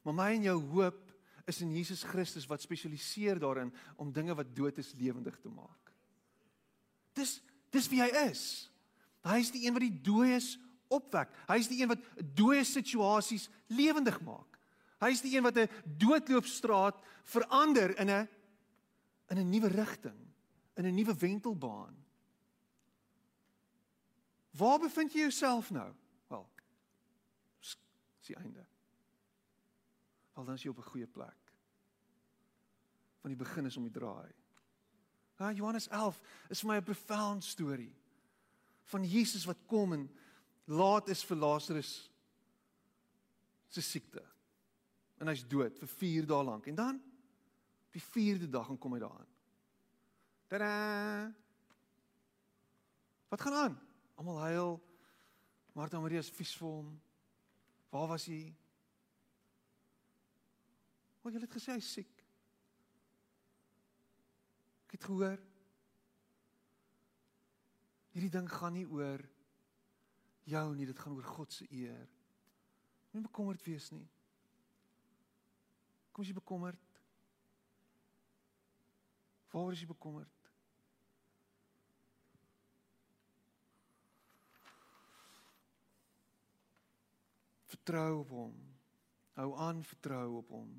Maar 0.01 0.17
my 0.17 0.29
en 0.35 0.47
jou 0.49 0.57
hoop 0.73 1.10
is 1.51 1.61
in 1.61 1.73
Jesus 1.75 2.03
Christus 2.07 2.47
wat 2.49 2.63
spesialiseer 2.63 3.39
daarin 3.39 3.71
om 3.99 4.11
dinge 4.13 4.35
wat 4.37 4.55
dood 4.55 4.79
is 4.81 4.93
lewendig 4.97 5.37
te 5.43 5.51
maak. 5.51 5.93
Dis 7.17 7.39
dis 7.71 7.87
wie 7.91 8.01
hy 8.03 8.09
is. 8.27 8.67
Hy 9.23 9.37
is 9.39 9.51
die 9.53 9.63
een 9.63 9.75
wat 9.75 9.85
die 9.85 10.01
dooies 10.03 10.57
opwek. 10.91 11.31
Hy 11.47 11.57
is 11.61 11.69
die 11.71 11.79
een 11.81 11.91
wat 11.93 12.03
dooie 12.35 12.63
situasies 12.67 13.47
lewendig 13.71 14.17
maak. 14.27 14.59
Hy 15.01 15.11
is 15.15 15.23
die 15.23 15.33
een 15.37 15.45
wat 15.45 15.57
'n 15.57 15.69
doodloopstraat 15.97 16.99
verander 17.23 17.97
in 17.97 18.09
'n 18.09 18.27
in 19.31 19.37
'n 19.37 19.49
nuwe 19.49 19.67
rigting, 19.67 20.19
in 20.75 20.85
'n 20.85 20.95
nuwe 20.95 21.15
wentelbaan. 21.15 21.95
Waar 24.51 24.79
bevind 24.79 25.13
jy 25.13 25.19
jouself 25.19 25.71
nou? 25.71 25.93
Wel. 26.27 26.49
Dis 27.59 27.77
die 28.27 28.35
einde. 28.35 28.65
Wel 30.33 30.45
dan 30.45 30.53
is 30.53 30.63
jy 30.63 30.69
op 30.69 30.77
'n 30.77 30.91
goeie 30.91 31.07
plek. 31.07 31.40
Van 33.21 33.33
die 33.33 33.39
begin 33.39 33.65
is 33.69 33.77
om 33.77 33.85
die 33.87 33.93
draai. 33.93 34.31
Ja, 35.41 35.51
Johannes 35.51 35.87
11 35.87 36.21
is 36.49 36.61
vir 36.61 36.69
my 36.69 36.77
'n 36.77 36.83
profound 36.83 37.43
storie 37.43 37.95
van 38.91 39.05
Jesus 39.07 39.45
wat 39.45 39.65
kom 39.65 39.93
en 39.93 40.09
laat 40.65 41.09
is 41.09 41.23
vir 41.23 41.37
Lazarus 41.37 42.11
se 43.69 43.81
siekte. 43.81 44.23
En 45.17 45.27
hy's 45.27 45.47
dood 45.47 45.77
vir 45.79 45.87
4 45.87 46.25
dae 46.25 46.43
lank 46.43 46.67
en 46.67 46.75
dan 46.75 47.01
op 47.87 47.93
die 47.93 48.03
4de 48.03 48.49
dag 48.49 48.71
kom 48.79 48.93
hy 48.93 48.99
daaraan. 48.99 49.27
Tada! 50.47 51.31
Wat 53.31 53.41
gaan 53.41 53.53
aan? 53.53 53.75
Almal 54.15 54.39
huil. 54.39 54.81
Martha 55.73 55.99
Maria 55.99 56.19
is 56.19 56.31
vies 56.35 56.51
vir 56.59 56.67
hom. 56.67 56.89
Waar 57.91 58.07
was 58.11 58.25
hy? 58.27 58.41
Wat 61.23 61.35
jy 61.35 61.39
het 61.43 61.55
gesê 61.55 61.77
hy 61.77 61.83
siek. 61.85 62.20
Ek 64.91 64.97
het 64.99 65.07
gehoor. 65.07 65.39
Hierdie 68.11 68.31
ding 68.33 68.49
gaan 68.51 68.75
nie 68.75 68.83
oor 68.91 69.21
jou 70.51 70.65
nie, 70.75 70.85
dit 70.89 70.99
gaan 70.99 71.15
oor 71.15 71.29
God 71.37 71.53
se 71.55 71.63
eer. 71.71 72.09
Moenie 73.13 73.29
bekommerd 73.29 73.63
wees 73.63 73.87
nie. 73.95 74.03
Kom 76.11 76.27
jy 76.27 76.35
bekommerd? 76.35 76.99
Waaroor 79.55 79.71
is 79.71 79.85
jy 79.85 79.87
bekommerd? 79.87 80.51
Vertrou 87.71 88.09
op 88.25 88.35
hom. 88.35 88.59
Hou 89.39 89.53
aan 89.55 89.87
vertrou 89.87 90.25
op 90.43 90.51
hom. 90.51 90.75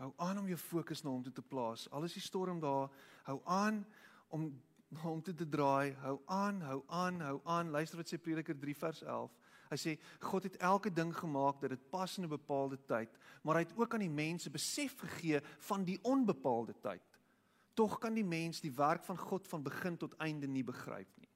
Hou 0.00 0.12
aan 0.16 0.38
om 0.40 0.46
jou 0.48 0.56
fokus 0.56 1.02
na 1.04 1.10
hom 1.12 1.22
toe 1.22 1.32
te 1.36 1.44
plaas. 1.44 1.84
Al 1.92 2.06
is 2.06 2.14
die 2.16 2.24
storm 2.24 2.60
daar, 2.60 2.88
hou 3.26 3.40
aan 3.44 3.82
om 4.32 4.46
na 4.88 5.02
hom 5.04 5.20
toe 5.22 5.34
te 5.36 5.44
draai. 5.48 5.92
Hou 6.00 6.16
aan, 6.24 6.62
hou 6.64 6.78
aan, 6.88 7.20
hou 7.20 7.40
aan. 7.44 7.72
Luister 7.74 8.00
wat 8.00 8.08
sê 8.08 8.16
Prediker 8.16 8.56
3 8.56 8.76
vers 8.80 9.02
11. 9.04 9.34
Hy 9.70 9.78
sê 9.78 9.94
God 10.24 10.48
het 10.48 10.56
elke 10.66 10.90
ding 10.90 11.12
gemaak 11.14 11.60
dat 11.60 11.74
dit 11.76 11.82
pas 11.92 12.16
in 12.18 12.24
'n 12.24 12.32
bepaalde 12.32 12.78
tyd, 12.88 13.12
maar 13.42 13.60
hy 13.60 13.62
het 13.68 13.76
ook 13.76 13.94
aan 13.94 14.06
die 14.06 14.16
mense 14.24 14.50
besef 14.50 14.96
gegee 14.98 15.40
van 15.68 15.84
die 15.84 15.98
onbepaalde 16.02 16.74
tyd. 16.80 17.04
Tog 17.74 17.98
kan 17.98 18.14
die 18.14 18.24
mens 18.24 18.60
die 18.60 18.72
werk 18.72 19.04
van 19.04 19.18
God 19.18 19.46
van 19.48 19.62
begin 19.62 19.96
tot 19.96 20.16
einde 20.16 20.46
nie 20.46 20.64
begryp 20.64 21.08
nie. 21.16 21.28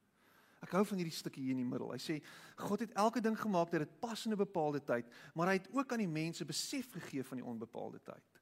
Ek 0.62 0.72
hou 0.72 0.84
van 0.84 0.96
hierdie 0.96 1.14
stukkie 1.14 1.42
hier 1.42 1.52
in 1.52 1.60
die 1.60 1.70
middel. 1.70 1.92
Hy 1.92 2.00
sê 2.00 2.22
God 2.56 2.80
het 2.80 2.92
elke 2.96 3.20
ding 3.20 3.36
gemaak 3.36 3.70
dat 3.70 3.84
dit 3.84 4.00
pas 4.00 4.26
in 4.26 4.32
'n 4.32 4.36
bepaalde 4.36 4.80
tyd, 4.80 5.04
maar 5.34 5.46
hy 5.46 5.52
het 5.52 5.68
ook 5.70 5.92
aan 5.92 5.98
die 5.98 6.08
mense 6.08 6.44
besef 6.44 6.92
gegee 6.92 7.22
van 7.22 7.36
die 7.36 7.44
onbepaalde 7.44 8.00
tyd. 8.02 8.33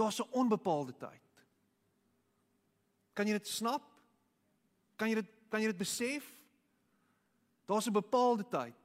Daar's 0.00 0.20
'n 0.20 0.32
onbepaalde 0.32 0.96
tyd. 0.96 1.26
Kan 3.12 3.26
jy 3.26 3.32
dit 3.36 3.48
snap? 3.48 3.84
Kan 4.96 5.08
jy 5.08 5.14
dit 5.14 5.28
kan 5.50 5.60
jy 5.60 5.66
dit 5.66 5.82
besef? 5.82 6.24
Daar's 7.66 7.86
'n 7.86 7.92
bepaalde 7.92 8.48
tyd, 8.48 8.78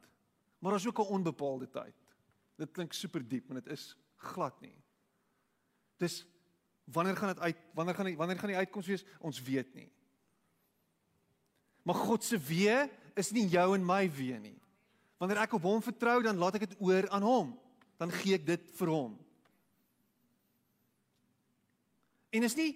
maar 0.60 0.72
daar's 0.72 0.88
ook 0.88 1.00
'n 1.00 1.14
onbepaalde 1.18 1.70
tyd. 1.70 1.96
Dit 2.56 2.72
klink 2.72 2.94
super 2.94 3.28
diep, 3.28 3.48
maar 3.48 3.62
dit 3.62 3.72
is 3.72 3.96
glad 4.16 4.62
nie. 4.62 4.84
Dis 5.98 6.26
wanneer 6.84 7.18
gaan 7.18 7.34
dit 7.34 7.40
uit? 7.40 7.58
Wanneer 7.74 7.96
gaan 7.96 8.06
die 8.06 8.18
wanneer 8.18 8.40
gaan 8.40 8.50
die 8.50 8.58
uitkoms 8.58 8.88
wees? 8.88 9.06
Ons 9.20 9.42
weet 9.42 9.74
nie. 9.74 9.92
Maar 11.84 11.96
God 11.96 12.24
se 12.24 12.38
wee 12.38 12.90
is 13.14 13.32
nie 13.32 13.48
jou 13.48 13.76
en 13.76 13.86
my 13.86 14.12
wee 14.12 14.40
nie. 14.40 14.62
Wanneer 15.18 15.38
ek 15.38 15.54
op 15.54 15.62
hom 15.62 15.82
vertrou, 15.82 16.22
dan 16.22 16.38
laat 16.38 16.56
ek 16.56 16.70
dit 16.70 16.82
oor 16.82 17.10
aan 17.10 17.22
hom. 17.22 17.60
Dan 17.98 18.12
gee 18.12 18.34
ek 18.34 18.46
dit 18.46 18.72
vir 18.72 18.88
hom. 18.88 19.25
En 22.36 22.44
is 22.44 22.58
nie 22.60 22.74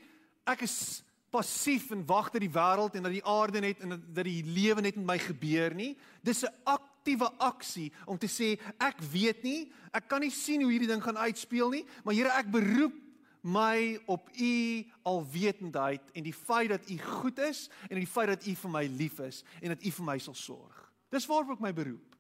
ek 0.50 0.64
is 0.66 1.04
passief 1.30 1.92
en 1.94 2.06
wag 2.10 2.32
dat 2.34 2.42
die 2.42 2.52
wêreld 2.54 2.96
en 2.98 3.06
dat 3.06 3.14
die 3.14 3.26
aarde 3.26 3.62
net 3.62 3.84
en 3.86 3.98
dat 4.00 4.26
die 4.26 4.42
lewe 4.46 4.82
net 4.82 4.98
met 4.98 5.06
my 5.12 5.18
gebeur 5.22 5.76
nie. 5.78 5.98
Dis 6.26 6.44
'n 6.44 6.54
aktiewe 6.66 7.30
aksie 7.38 7.92
om 8.06 8.18
te 8.18 8.28
sê 8.28 8.60
ek 8.80 8.98
weet 9.12 9.44
nie, 9.44 9.72
ek 9.94 10.08
kan 10.08 10.22
nie 10.22 10.32
sien 10.32 10.62
hoe 10.62 10.72
hierdie 10.72 10.88
ding 10.88 11.04
gaan 11.04 11.18
uitspeel 11.18 11.70
nie, 11.70 11.86
maar 12.04 12.14
Here 12.14 12.30
ek 12.30 12.52
beroep 12.52 12.94
my 13.42 14.00
op 14.08 14.30
u 14.36 14.86
alwetendheid 15.04 16.02
en 16.14 16.24
die 16.24 16.34
feit 16.34 16.70
dat 16.70 16.90
u 16.90 16.98
goed 16.98 17.40
is 17.40 17.70
en 17.90 17.98
die 17.98 18.08
feit 18.08 18.28
dat 18.28 18.46
u 18.46 18.56
vir 18.56 18.72
my 18.72 18.86
lief 18.86 19.20
is 19.20 19.44
en 19.62 19.70
dat 19.70 19.84
u 19.84 19.92
vir 19.92 20.06
my 20.06 20.18
sal 20.18 20.36
sorg. 20.36 20.92
Dis 21.10 21.26
waarop 21.26 21.58
ek 21.58 21.60
my 21.60 21.74
beroep. 21.74 22.16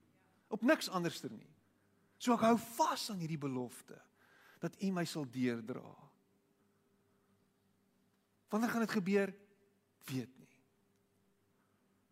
Op 0.49 0.61
niks 0.61 0.89
anderster 0.89 1.31
nie. 1.31 1.49
So 2.17 2.33
ek 2.33 2.39
hou 2.47 2.57
vas 2.57 3.09
aan 3.09 3.19
hierdie 3.19 3.37
belofte 3.37 3.99
dat 4.59 4.75
u 4.81 4.91
my 4.91 5.05
sal 5.05 5.25
deerdra. 5.29 6.08
Wanneer 8.49 8.69
gaan 8.69 8.85
dit 8.85 8.91
gebeur? 8.91 9.33
Weet 10.05 10.37
nie. 10.37 10.49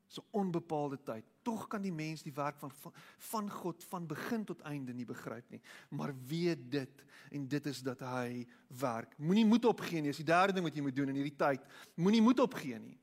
So 0.08 0.24
onbepaalde 0.32 1.02
tyd 1.04 1.26
tog 1.48 1.68
kan 1.72 1.84
die 1.84 1.94
mens 1.94 2.26
die 2.26 2.34
werk 2.36 2.58
van 2.60 2.72
van 3.30 3.50
God 3.52 3.84
van 3.88 4.08
begin 4.08 4.44
tot 4.48 4.64
einde 4.68 4.94
nie 4.94 5.06
begryp 5.08 5.48
nie. 5.54 5.62
Maar 5.90 6.12
weet 6.28 6.66
dit 6.72 7.04
en 7.32 7.48
dit 7.48 7.70
is 7.72 7.80
dat 7.86 8.02
hy 8.04 8.44
werk. 8.80 9.16
Moenie 9.18 9.46
moed 9.48 9.66
opgee 9.66 10.02
nie. 10.02 10.12
Dis 10.12 10.24
die 10.24 10.28
derde 10.28 10.58
ding 10.58 10.68
wat 10.68 10.76
jy 10.76 10.84
moet 10.84 10.96
doen 10.96 11.14
in 11.14 11.20
hierdie 11.22 11.38
tyd. 11.40 11.64
Moenie 11.96 12.24
moed 12.24 12.42
opgee 12.44 12.80
nie. 12.80 12.98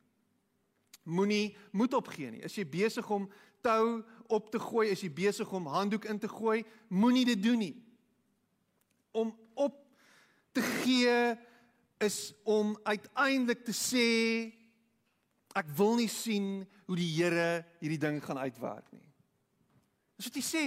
Moenie 1.05 1.57
moed 1.73 1.97
opgee 1.97 2.33
nie. 2.33 2.45
As 2.45 2.57
jy 2.57 2.67
besig 2.69 3.09
om 3.13 3.29
tou 3.65 4.03
op 4.33 4.51
te 4.53 4.61
gooi, 4.61 4.91
is 4.93 5.05
jy 5.05 5.13
besig 5.13 5.53
om 5.57 5.69
handdoek 5.73 6.09
in 6.09 6.21
te 6.21 6.29
gooi, 6.29 6.63
moenie 6.93 7.25
dit 7.29 7.43
doen 7.45 7.61
nie. 7.61 7.75
Om 9.17 9.33
op 9.55 9.81
te 10.53 10.65
gee 10.83 11.17
is 12.05 12.33
om 12.45 12.75
uiteindelik 12.85 13.65
te 13.67 13.75
sê 13.77 14.09
ek 15.55 15.71
wil 15.79 15.97
nie 16.01 16.11
sien 16.11 16.65
hoe 16.89 16.97
die 16.99 17.11
Here 17.15 17.65
hierdie 17.81 18.01
ding 18.03 18.19
gaan 18.25 18.41
uitwerk 18.43 18.91
nie. 18.93 19.07
Dis 20.19 20.29
wat 20.29 20.39
hy 20.39 20.45
sê. 20.47 20.67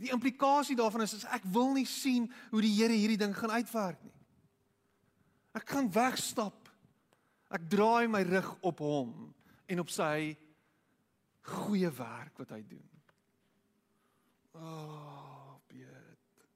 Die 0.00 0.12
implikasie 0.14 0.76
daarvan 0.78 1.04
is, 1.04 1.18
is 1.18 1.26
ek 1.28 1.44
wil 1.52 1.74
nie 1.76 1.86
sien 1.88 2.28
hoe 2.52 2.62
die 2.64 2.72
Here 2.78 2.94
hierdie 2.96 3.20
ding 3.20 3.34
gaan 3.36 3.52
uitwerk 3.58 4.00
nie. 4.06 4.16
Ek 5.58 5.66
gaan 5.74 5.90
wegstap. 5.92 6.70
Ek 7.50 7.66
draai 7.70 8.06
my 8.08 8.22
rug 8.28 8.52
op 8.62 8.80
hom 8.84 9.10
en 9.70 9.82
op 9.82 9.90
sy 9.90 10.36
goeie 11.50 11.90
werk 11.98 12.38
wat 12.38 12.54
hy 12.54 12.60
doen. 12.68 12.86
Oh, 14.60 15.58
Piet. 15.70 16.46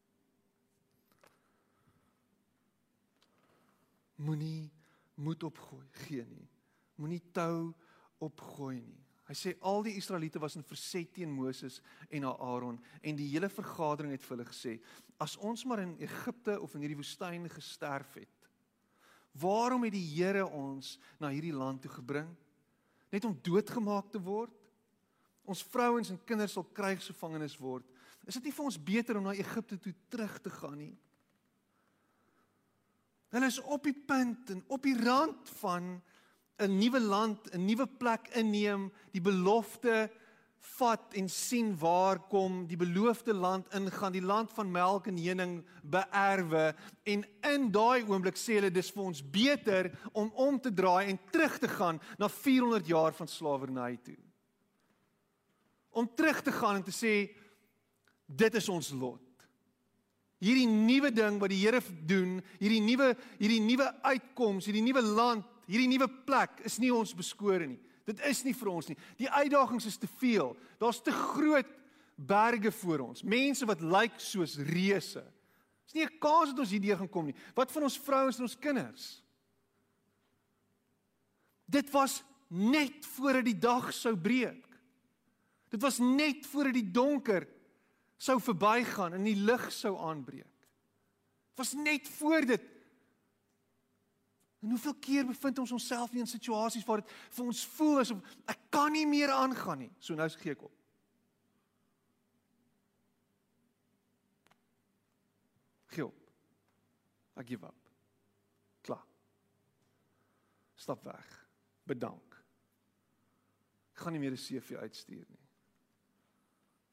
Moenie 4.16 4.70
moed 5.14 5.42
opgooi, 5.46 5.86
gee 6.04 6.26
nie. 6.26 6.46
Moenie 7.00 7.22
tou 7.34 7.72
opgooi 8.22 8.78
nie. 8.80 9.04
Hy 9.24 9.34
sê 9.38 9.54
al 9.64 9.80
die 9.86 9.94
Israeliete 9.96 10.40
was 10.42 10.56
in 10.58 10.66
verset 10.68 11.14
teen 11.16 11.32
Moses 11.32 11.78
en 12.12 12.26
Aaron 12.28 12.76
en 13.00 13.16
die 13.16 13.30
hele 13.32 13.48
vergadering 13.48 14.12
het 14.12 14.24
vir 14.24 14.36
hulle 14.36 14.48
gesê 14.50 14.74
as 15.22 15.38
ons 15.40 15.64
maar 15.64 15.80
in 15.80 15.94
Egipte 16.02 16.58
of 16.60 16.74
in 16.74 16.84
hierdie 16.84 16.98
woestyn 16.98 17.48
gesterf 17.48 18.18
het 18.20 18.50
waarom 19.40 19.86
het 19.86 19.94
die 19.96 20.04
Here 20.04 20.44
ons 20.44 20.98
na 21.22 21.32
hierdie 21.32 21.54
land 21.56 21.80
toe 21.82 21.94
gebring 21.94 22.28
net 23.14 23.24
om 23.24 23.36
doodgemaak 23.48 24.12
te 24.12 24.20
word 24.20 24.52
ons 25.48 25.64
vrouens 25.72 26.12
en 26.12 26.20
kinders 26.28 26.58
sal 26.58 26.68
krygsgevangenes 26.76 27.56
word 27.62 27.88
is 28.28 28.36
dit 28.36 28.50
nie 28.50 28.56
vir 28.58 28.68
ons 28.68 28.80
beter 28.92 29.16
om 29.16 29.24
na 29.30 29.38
Egipte 29.40 29.80
toe 29.80 29.94
terug 30.12 30.36
te 30.44 30.52
gaan 30.52 30.76
nie 30.82 30.92
Hulle 33.34 33.50
is 33.50 33.58
op 33.66 33.82
die 33.82 33.96
punt 34.06 34.50
en 34.54 34.60
op 34.70 34.84
die 34.86 34.94
rand 34.94 35.48
van 35.58 36.02
'n 36.62 36.78
nuwe 36.78 37.00
land, 37.00 37.50
'n 37.50 37.64
nuwe 37.64 37.86
plek 37.86 38.28
inneem, 38.28 38.92
die 39.10 39.20
belofte 39.20 40.10
vat 40.64 41.14
en 41.18 41.28
sien 41.28 41.72
waar 41.78 42.18
kom 42.18 42.66
die 42.66 42.76
beloofde 42.76 43.34
land 43.34 43.68
ingaan, 43.74 44.12
die 44.12 44.24
land 44.24 44.52
van 44.52 44.70
melk 44.70 45.06
en 45.06 45.18
honing 45.18 45.64
beerwe 45.82 46.74
en 47.02 47.24
in 47.50 47.70
daai 47.70 48.04
oomblik 48.06 48.38
sê 48.40 48.58
hulle 48.58 48.70
dis 48.70 48.90
vir 48.94 49.04
ons 49.04 49.22
beter 49.34 49.90
om 50.12 50.30
om 50.34 50.60
te 50.60 50.72
draai 50.72 51.10
en 51.10 51.20
terug 51.30 51.58
te 51.58 51.68
gaan 51.68 52.00
na 52.18 52.28
400 52.28 52.86
jaar 52.86 53.12
van 53.12 53.28
slawerny 53.28 53.98
toe. 54.02 54.18
Om 55.90 56.14
terug 56.14 56.42
te 56.42 56.52
gaan 56.52 56.76
en 56.76 56.82
te 56.82 56.96
sê 56.96 57.14
dit 58.26 58.54
is 58.54 58.68
ons 58.68 58.90
lot. 58.90 59.23
Hierdie 60.44 60.68
nuwe 60.68 61.10
ding 61.14 61.40
wat 61.40 61.52
die 61.52 61.62
Here 61.62 61.80
doen, 62.04 62.36
hierdie 62.60 62.82
nuwe 62.84 63.14
hierdie 63.38 63.62
nuwe 63.64 63.88
uitkoms, 64.04 64.68
hierdie 64.68 64.84
nuwe 64.84 65.02
land 65.02 65.50
hierdie 65.68 65.88
nuwe 65.88 66.08
plek 66.26 66.60
is 66.68 66.78
nie 66.82 66.92
ons 66.92 67.14
beskore 67.16 67.66
nie. 67.68 67.80
Dit 68.04 68.20
is 68.28 68.42
nie 68.44 68.52
vir 68.56 68.68
ons 68.68 68.90
nie. 68.90 68.98
Die 69.16 69.30
uitdagings 69.30 69.86
is 69.88 69.96
te 70.00 70.08
veel. 70.20 70.52
Daar's 70.80 71.00
te 71.00 71.12
groot 71.14 71.70
berge 72.14 72.72
voor 72.82 73.06
ons. 73.08 73.24
Mense 73.24 73.66
wat 73.66 73.80
lyk 73.80 74.20
soos 74.20 74.58
reuse. 74.68 75.24
Dis 75.84 75.96
nie 75.96 76.04
'n 76.04 76.18
kans 76.20 76.50
dat 76.50 76.58
ons 76.58 76.70
hierdeur 76.70 76.98
gaan 76.98 77.08
kom 77.08 77.26
nie. 77.26 77.36
Wat 77.54 77.72
van 77.72 77.82
ons 77.82 77.98
vrouens 77.98 78.36
en 78.36 78.42
ons 78.42 78.58
kinders? 78.58 79.22
Dit 81.66 81.90
was 81.90 82.22
net 82.48 83.06
voordat 83.16 83.44
die 83.44 83.58
dag 83.58 83.92
sou 83.92 84.16
breek. 84.16 84.68
Dit 85.70 85.82
was 85.82 85.98
net 85.98 86.46
voordat 86.46 86.74
die 86.74 86.90
donker 86.90 87.48
sou 88.16 88.40
verbygaan 88.40 89.12
en 89.12 89.24
die 89.24 89.36
lig 89.36 89.72
sou 89.72 89.96
aanbreek. 89.98 90.68
Dit 91.54 91.62
was 91.62 91.72
net 91.72 92.08
voor 92.08 92.46
dit 92.46 92.70
En 94.64 94.70
hoeveel 94.70 94.94
keer 94.94 95.26
bevind 95.26 95.58
ons 95.58 95.72
onsself 95.76 96.12
in 96.16 96.26
situasies 96.26 96.84
waar 96.88 97.02
dit 97.02 97.10
vir 97.36 97.44
ons 97.44 97.58
voel 97.74 97.98
asof 98.00 98.38
ek 98.48 98.62
kan 98.72 98.94
nie 98.96 99.04
meer 99.04 99.28
aangaan 99.28 99.82
nie. 99.84 99.90
So 100.00 100.16
nou 100.16 100.28
gee 100.32 100.54
ek 100.54 100.62
op. 100.64 100.72
Gee 105.92 106.06
op. 106.06 106.32
Ek 107.36 107.52
gee 107.52 107.60
op. 107.60 107.92
Klaar. 108.88 109.04
Stap 110.80 111.04
weg. 111.04 111.36
Bedank. 111.84 112.40
Ek 113.92 114.00
gaan 114.00 114.16
nie 114.16 114.24
meer 114.24 114.32
'n 114.32 114.40
CV 114.40 114.80
uitstuur 114.80 115.26
nie. 115.28 115.43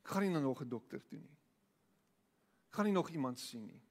Ek 0.03 0.07
gaan 0.07 0.21
nie 0.21 0.33
na 0.33 0.39
nog 0.39 0.61
'n 0.61 0.69
dokter 0.69 0.99
toe 1.07 1.19
nie. 1.19 1.37
Ek 2.67 2.75
gaan 2.75 2.85
nie 2.85 2.93
nog 2.93 3.09
iemand 3.09 3.39
sien 3.39 3.65
nie. 3.65 3.81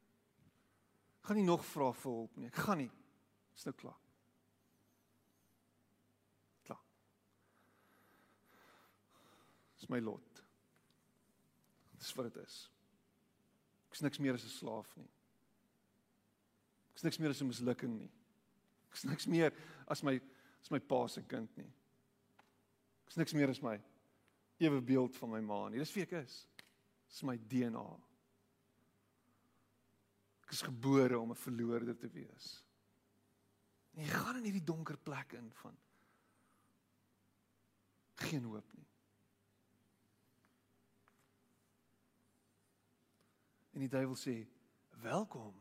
Ek 1.21 1.27
gaan 1.27 1.37
nie 1.37 1.45
nog 1.45 1.65
vra 1.65 1.93
vir 1.93 2.13
hulp 2.13 2.37
nie. 2.37 2.47
Ek 2.47 2.55
gaan 2.55 2.79
nie 2.79 2.91
Dis 3.61 3.67
nou 3.69 3.75
klaar. 3.77 3.97
Klaar. 6.65 6.85
Dis 9.77 9.91
my 9.93 10.01
lot. 10.01 10.41
Dis 12.01 12.15
wat 12.17 12.31
dit 12.31 12.39
is. 12.41 12.55
Ek's 13.91 14.01
niks 14.01 14.23
meer 14.25 14.39
as 14.39 14.47
'n 14.47 14.55
slaaf 14.55 14.97
nie. 14.97 15.11
Ek's 16.95 17.05
niks 17.05 17.19
meer 17.19 17.31
as 17.37 17.43
'n 17.43 17.49
mislukking 17.49 17.99
nie. 17.99 18.11
Ek's 18.89 19.05
niks 19.05 19.27
meer 19.27 19.53
as 19.87 20.03
my 20.03 20.21
as 20.61 20.71
my 20.71 20.79
pa 20.79 21.07
se 21.07 21.23
kind 21.23 21.57
nie. 21.57 21.73
Ek's 23.07 23.17
niks 23.17 23.35
meer 23.35 23.51
as 23.51 23.61
my 23.61 23.77
ewe 24.61 24.81
beeld 24.85 25.17
van 25.17 25.31
my 25.33 25.41
ma 25.41 25.61
nie. 25.69 25.81
Dis 25.81 25.93
wie 25.97 26.05
ek 26.05 26.19
is. 26.21 26.41
Dis 27.09 27.23
my 27.27 27.37
DNA. 27.51 27.87
Ek 30.45 30.53
is 30.57 30.65
gebore 30.67 31.19
om 31.19 31.31
'n 31.33 31.43
verloorder 31.45 31.97
te 31.97 32.11
wees. 32.11 32.65
En 33.95 34.05
jy 34.05 34.11
gaan 34.11 34.37
in 34.37 34.45
hierdie 34.45 34.65
donker 34.65 34.99
plek 34.99 35.33
in 35.33 35.51
van 35.53 35.77
geen 38.21 38.45
hoop 38.45 38.73
nie. 38.73 38.87
En 43.71 43.81
die 43.81 43.89
duiwel 43.89 44.17
sê: 44.17 44.47
"Welkom 45.03 45.55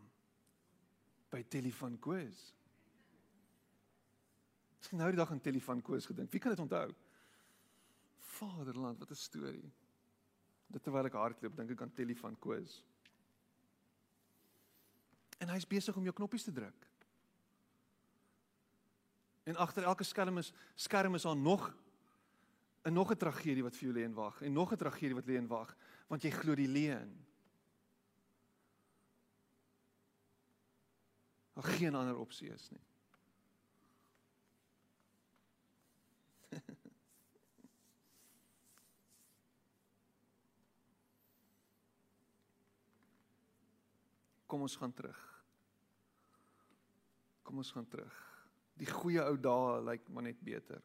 by 1.30 1.43
Telefoon 1.43 2.00
Quiz." 2.00 2.54
Ek 4.80 4.89
het 4.89 5.00
nou 5.00 5.10
die 5.10 5.20
dag 5.20 5.32
aan 5.32 5.41
Telefoon 5.41 5.82
Quiz 5.82 6.06
gedink. 6.06 6.32
Wie 6.32 6.39
kan 6.39 6.52
dit 6.52 6.60
onthou? 6.60 6.95
Vaderland, 8.40 9.00
wat 9.00 9.12
'n 9.12 9.16
storie. 9.16 9.72
Dit 10.68 10.84
terwyl 10.84 11.06
ek 11.06 11.14
hardloop, 11.14 11.56
dink 11.56 11.72
ek 11.74 11.82
aan 11.82 11.94
Telefoon 11.94 12.40
Quiz. 12.40 12.82
En 15.40 15.50
hy's 15.50 15.68
besig 15.68 15.96
om 15.96 16.04
jou 16.04 16.14
knoppies 16.16 16.44
te 16.44 16.52
druk. 16.52 16.88
En 19.44 19.56
agter 19.56 19.84
elke 19.84 20.04
skerm 20.04 20.38
is 20.38 20.54
skerm 20.76 21.16
is 21.16 21.26
daar 21.26 21.38
nog 21.38 21.74
'n 22.84 22.94
nog 22.94 23.12
'n 23.12 23.18
tragedie 23.18 23.64
wat 23.64 23.76
vir 23.76 23.84
jou 23.90 23.94
lê 23.94 24.04
en 24.04 24.14
wag 24.14 24.42
en 24.42 24.54
nog 24.54 24.72
'n 24.72 24.78
tragedie 24.78 25.16
wat 25.16 25.26
lê 25.26 25.36
en 25.38 25.48
wag 25.48 25.76
want 26.08 26.22
jy 26.22 26.30
glo 26.30 26.56
die 26.56 26.68
leuen. 26.68 27.26
Daar 31.54 31.64
geen 31.64 31.96
ander 31.96 32.18
opsie 32.18 32.50
is 32.50 32.70
nie. 32.70 32.82
Kom 44.50 44.66
ons 44.66 44.76
gaan 44.82 44.93
terug. 44.93 45.20
Kom 47.45 47.62
ons 47.62 47.72
gaan 47.72 47.88
terug. 47.88 48.16
Die 48.82 48.89
goeie 48.89 49.22
ou 49.22 49.36
dae 49.38 49.82
lyk 49.86 50.08
maar 50.10 50.26
net 50.26 50.39
beter. 50.41 50.82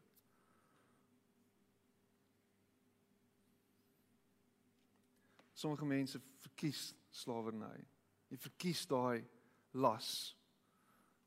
Sommige 5.55 5.87
mense 5.87 6.19
verkies 6.43 6.91
slawerny. 7.15 7.79
Jy 8.29 8.37
verkies 8.43 8.83
daai 8.91 9.23
las 9.79 10.09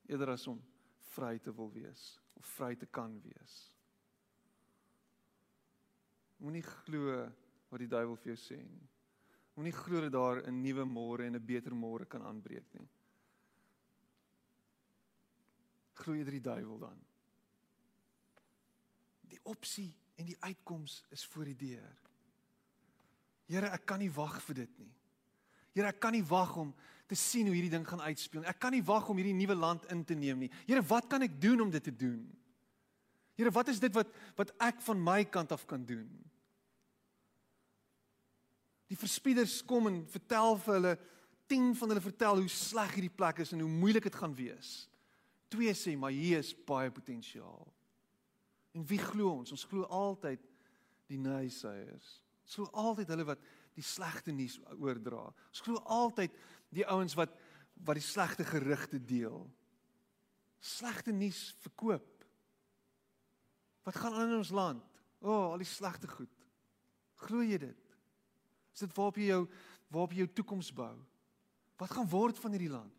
eerder 0.08 0.34
as 0.36 0.46
om 0.50 0.60
vry 1.14 1.38
te 1.42 1.54
wil 1.56 1.72
wees 1.72 2.04
of 2.38 2.46
vry 2.54 2.74
te 2.78 2.86
kan 2.86 3.16
wees. 3.24 3.56
Moenie 6.38 6.62
glo 6.62 7.24
wat 7.68 7.82
die 7.82 7.90
duiwel 7.90 8.16
vir 8.20 8.34
jou 8.34 8.38
sê 8.44 8.60
nie. 8.62 8.86
Moenie 9.58 9.74
glo 9.74 10.00
dat 10.00 10.12
daar 10.12 10.46
'n 10.46 10.62
nuwe 10.62 10.84
môre 10.84 11.26
en 11.26 11.34
'n 11.34 11.44
beter 11.44 11.74
môre 11.74 12.06
kan 12.06 12.22
aanbreek 12.22 12.72
nie. 12.72 12.88
glo 15.98 16.16
jy 16.16 16.24
die 16.24 16.44
duiwel 16.44 16.78
dan? 16.78 16.98
Die 19.28 19.40
opsie 19.42 19.90
en 20.16 20.28
die 20.30 20.36
uitkoms 20.40 21.02
is 21.14 21.24
voor 21.28 21.50
die 21.50 21.56
deur. 21.56 21.96
Here, 23.48 23.70
ek 23.72 23.84
kan 23.88 24.00
nie 24.02 24.10
wag 24.12 24.38
vir 24.44 24.62
dit 24.62 24.78
nie. 24.80 24.90
Here, 25.76 25.88
ek 25.88 26.00
kan 26.00 26.12
nie 26.16 26.24
wag 26.24 26.56
om 26.56 26.72
te 27.08 27.16
sien 27.16 27.48
hoe 27.48 27.54
hierdie 27.56 27.72
ding 27.72 27.86
gaan 27.88 28.00
uitspeel 28.04 28.42
nie. 28.42 28.50
Ek 28.50 28.60
kan 28.60 28.72
nie 28.72 28.84
wag 28.84 29.08
om 29.08 29.20
hierdie 29.20 29.36
nuwe 29.36 29.56
land 29.56 29.86
in 29.92 30.04
te 30.04 30.16
neem 30.18 30.44
nie. 30.44 30.50
Here, 30.66 30.82
wat 30.82 31.08
kan 31.08 31.24
ek 31.24 31.40
doen 31.40 31.60
om 31.64 31.70
dit 31.72 31.84
te 31.84 31.94
doen? 31.94 32.24
Here, 33.38 33.52
wat 33.54 33.68
is 33.72 33.80
dit 33.80 33.94
wat 33.94 34.10
wat 34.36 34.52
ek 34.64 34.82
van 34.84 35.00
my 35.02 35.22
kant 35.24 35.52
af 35.54 35.64
kan 35.68 35.84
doen? 35.86 36.08
Die 38.88 38.96
verspieders 38.96 39.60
kom 39.68 39.88
en 39.90 40.02
vertel 40.08 40.56
vir 40.64 40.78
hulle 40.78 40.94
10 41.48 41.72
van 41.80 41.92
hulle 41.92 42.04
vertel 42.04 42.42
hoe 42.42 42.52
sleg 42.52 42.94
hierdie 42.96 43.16
plek 43.16 43.42
is 43.44 43.52
en 43.52 43.64
hoe 43.64 43.72
moeilik 43.72 44.08
dit 44.08 44.16
gaan 44.20 44.36
wees. 44.36 44.88
Twee 45.52 45.72
sê 45.76 45.94
maar 45.96 46.12
hier 46.12 46.42
is 46.42 46.54
baie 46.68 46.90
potensiaal. 46.92 47.66
En 48.76 48.84
wie 48.88 49.00
glo 49.00 49.40
ons? 49.40 49.52
Ons 49.56 49.64
glo 49.68 49.88
altyd 49.92 50.42
die 51.08 51.20
naysayers. 51.20 52.18
Ons 52.44 52.58
glo 52.58 52.68
altyd 52.84 53.12
hulle 53.12 53.28
wat 53.28 53.44
die 53.78 53.84
slegte 53.84 54.32
nuus 54.34 54.58
oordra. 54.76 55.28
Ons 55.52 55.64
glo 55.64 55.80
altyd 55.84 56.34
die 56.74 56.86
ouens 56.88 57.16
wat 57.18 57.36
wat 57.86 57.94
die 57.94 58.02
slegte 58.02 58.42
gerugte 58.42 58.98
deel. 58.98 59.44
Slegte 60.58 61.12
nuus 61.14 61.52
verkoop. 61.62 62.24
Wat 63.86 63.94
gaan 63.94 64.16
aan 64.18 64.32
in 64.32 64.40
ons 64.40 64.50
land? 64.50 64.82
O, 65.22 65.30
oh, 65.30 65.44
al 65.52 65.62
die 65.62 65.68
slegte 65.68 66.10
goed. 66.10 66.32
Glo 67.22 67.44
jy 67.46 67.60
dit? 67.62 67.87
Is 68.78 68.86
dit 68.86 68.94
waarop 68.94 69.16
jy 69.18 69.32
jou 69.32 69.42
waarop 69.88 70.12
jy 70.12 70.22
jou 70.22 70.32
toekoms 70.38 70.68
bou? 70.76 70.94
Wat 71.80 71.90
gaan 71.90 72.06
word 72.12 72.38
van 72.38 72.52
hierdie 72.54 72.70
land? 72.70 72.94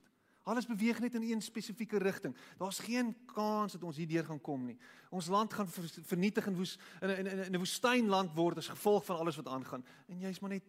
Alles 0.50 0.66
beweeg 0.66 0.98
net 1.00 1.14
in 1.16 1.24
een 1.24 1.42
spesifieke 1.42 2.00
rigting. 2.02 2.34
Daar's 2.58 2.80
geen 2.84 3.14
kans 3.30 3.78
dat 3.78 3.84
ons 3.86 4.00
hierdeur 4.02 4.26
gaan 4.26 4.42
kom 4.42 4.66
nie. 4.66 4.76
Ons 5.14 5.30
land 5.32 5.54
gaan 5.54 5.70
vernietig 6.10 6.48
en 6.50 6.58
woes 6.58 6.76
in 7.02 7.10
'n 7.10 7.28
in 7.46 7.54
'n 7.56 7.62
woestynland 7.64 8.34
word 8.36 8.58
as 8.58 8.68
gevolg 8.68 9.06
van 9.06 9.18
alles 9.18 9.36
wat 9.36 9.48
aangaan. 9.48 9.86
En 10.08 10.20
jy's 10.20 10.40
maar 10.40 10.50
net 10.50 10.66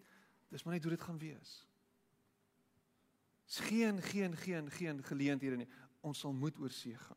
dis 0.49 0.63
maar 0.63 0.75
net 0.75 0.83
hoe 0.83 0.93
dit 0.93 1.03
gaan 1.03 1.19
wees. 1.19 1.67
Is 3.49 3.59
geen 3.59 4.03
geen 4.03 4.37
geen 4.37 4.71
geen 4.71 5.03
geleenthede 5.05 5.57
nie. 5.57 5.69
Ons 6.01 6.19
sal 6.19 6.33
moet 6.33 6.59
oor 6.59 6.71
see 6.71 6.97
gaan. 6.97 7.17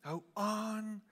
Hou 0.00 0.22
aan 0.32 1.02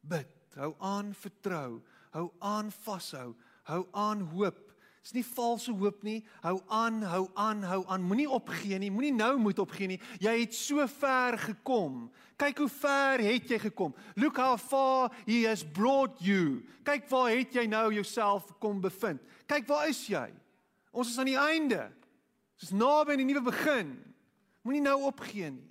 bid, 0.00 0.54
hou 0.54 0.74
aan 0.78 1.14
vertrou, 1.14 1.82
hou 2.16 2.30
aan 2.40 2.72
vashou, 2.84 3.34
hou 3.68 3.82
aan 3.92 4.24
hoop. 4.32 4.62
Dis 5.06 5.14
nie 5.14 5.22
valse 5.22 5.70
hoop 5.70 6.00
nie. 6.02 6.18
Hou 6.42 6.56
aan, 6.72 6.98
hou 7.06 7.28
aan, 7.38 7.60
hou 7.62 7.84
aan. 7.86 8.02
Moenie 8.02 8.26
opgee 8.26 8.80
nie. 8.82 8.88
Moenie 8.90 9.12
nou 9.14 9.36
moet 9.38 9.60
opgee 9.62 9.92
nie. 9.92 10.00
Jy 10.18 10.32
het 10.40 10.56
so 10.58 10.82
ver 10.90 11.36
gekom. 11.38 12.08
Kyk 12.34 12.64
hoe 12.64 12.72
ver 12.74 13.22
het 13.22 13.46
jy 13.52 13.60
gekom. 13.68 13.94
Look 14.18 14.40
how 14.42 14.56
far 14.58 15.12
he 15.28 15.44
has 15.46 15.62
brought 15.62 16.18
you. 16.18 16.64
Kyk 16.82 17.06
waar 17.12 17.30
het 17.30 17.54
jy 17.54 17.68
nou 17.70 17.84
jouself 17.94 18.50
kom 18.58 18.80
bevind. 18.82 19.22
Kyk 19.46 19.70
waar 19.70 19.86
is 19.92 20.02
jy? 20.10 20.26
Ons 20.90 21.14
is 21.14 21.22
aan 21.22 21.30
die 21.30 21.38
einde. 21.38 21.84
Ons 22.58 22.66
is 22.66 22.74
naby 22.74 23.14
aan 23.14 23.22
die 23.22 23.28
nuwe 23.30 23.44
begin. 23.46 23.94
Moenie 24.66 24.82
nou 24.88 24.98
opgee 25.06 25.52
nie. 25.54 25.70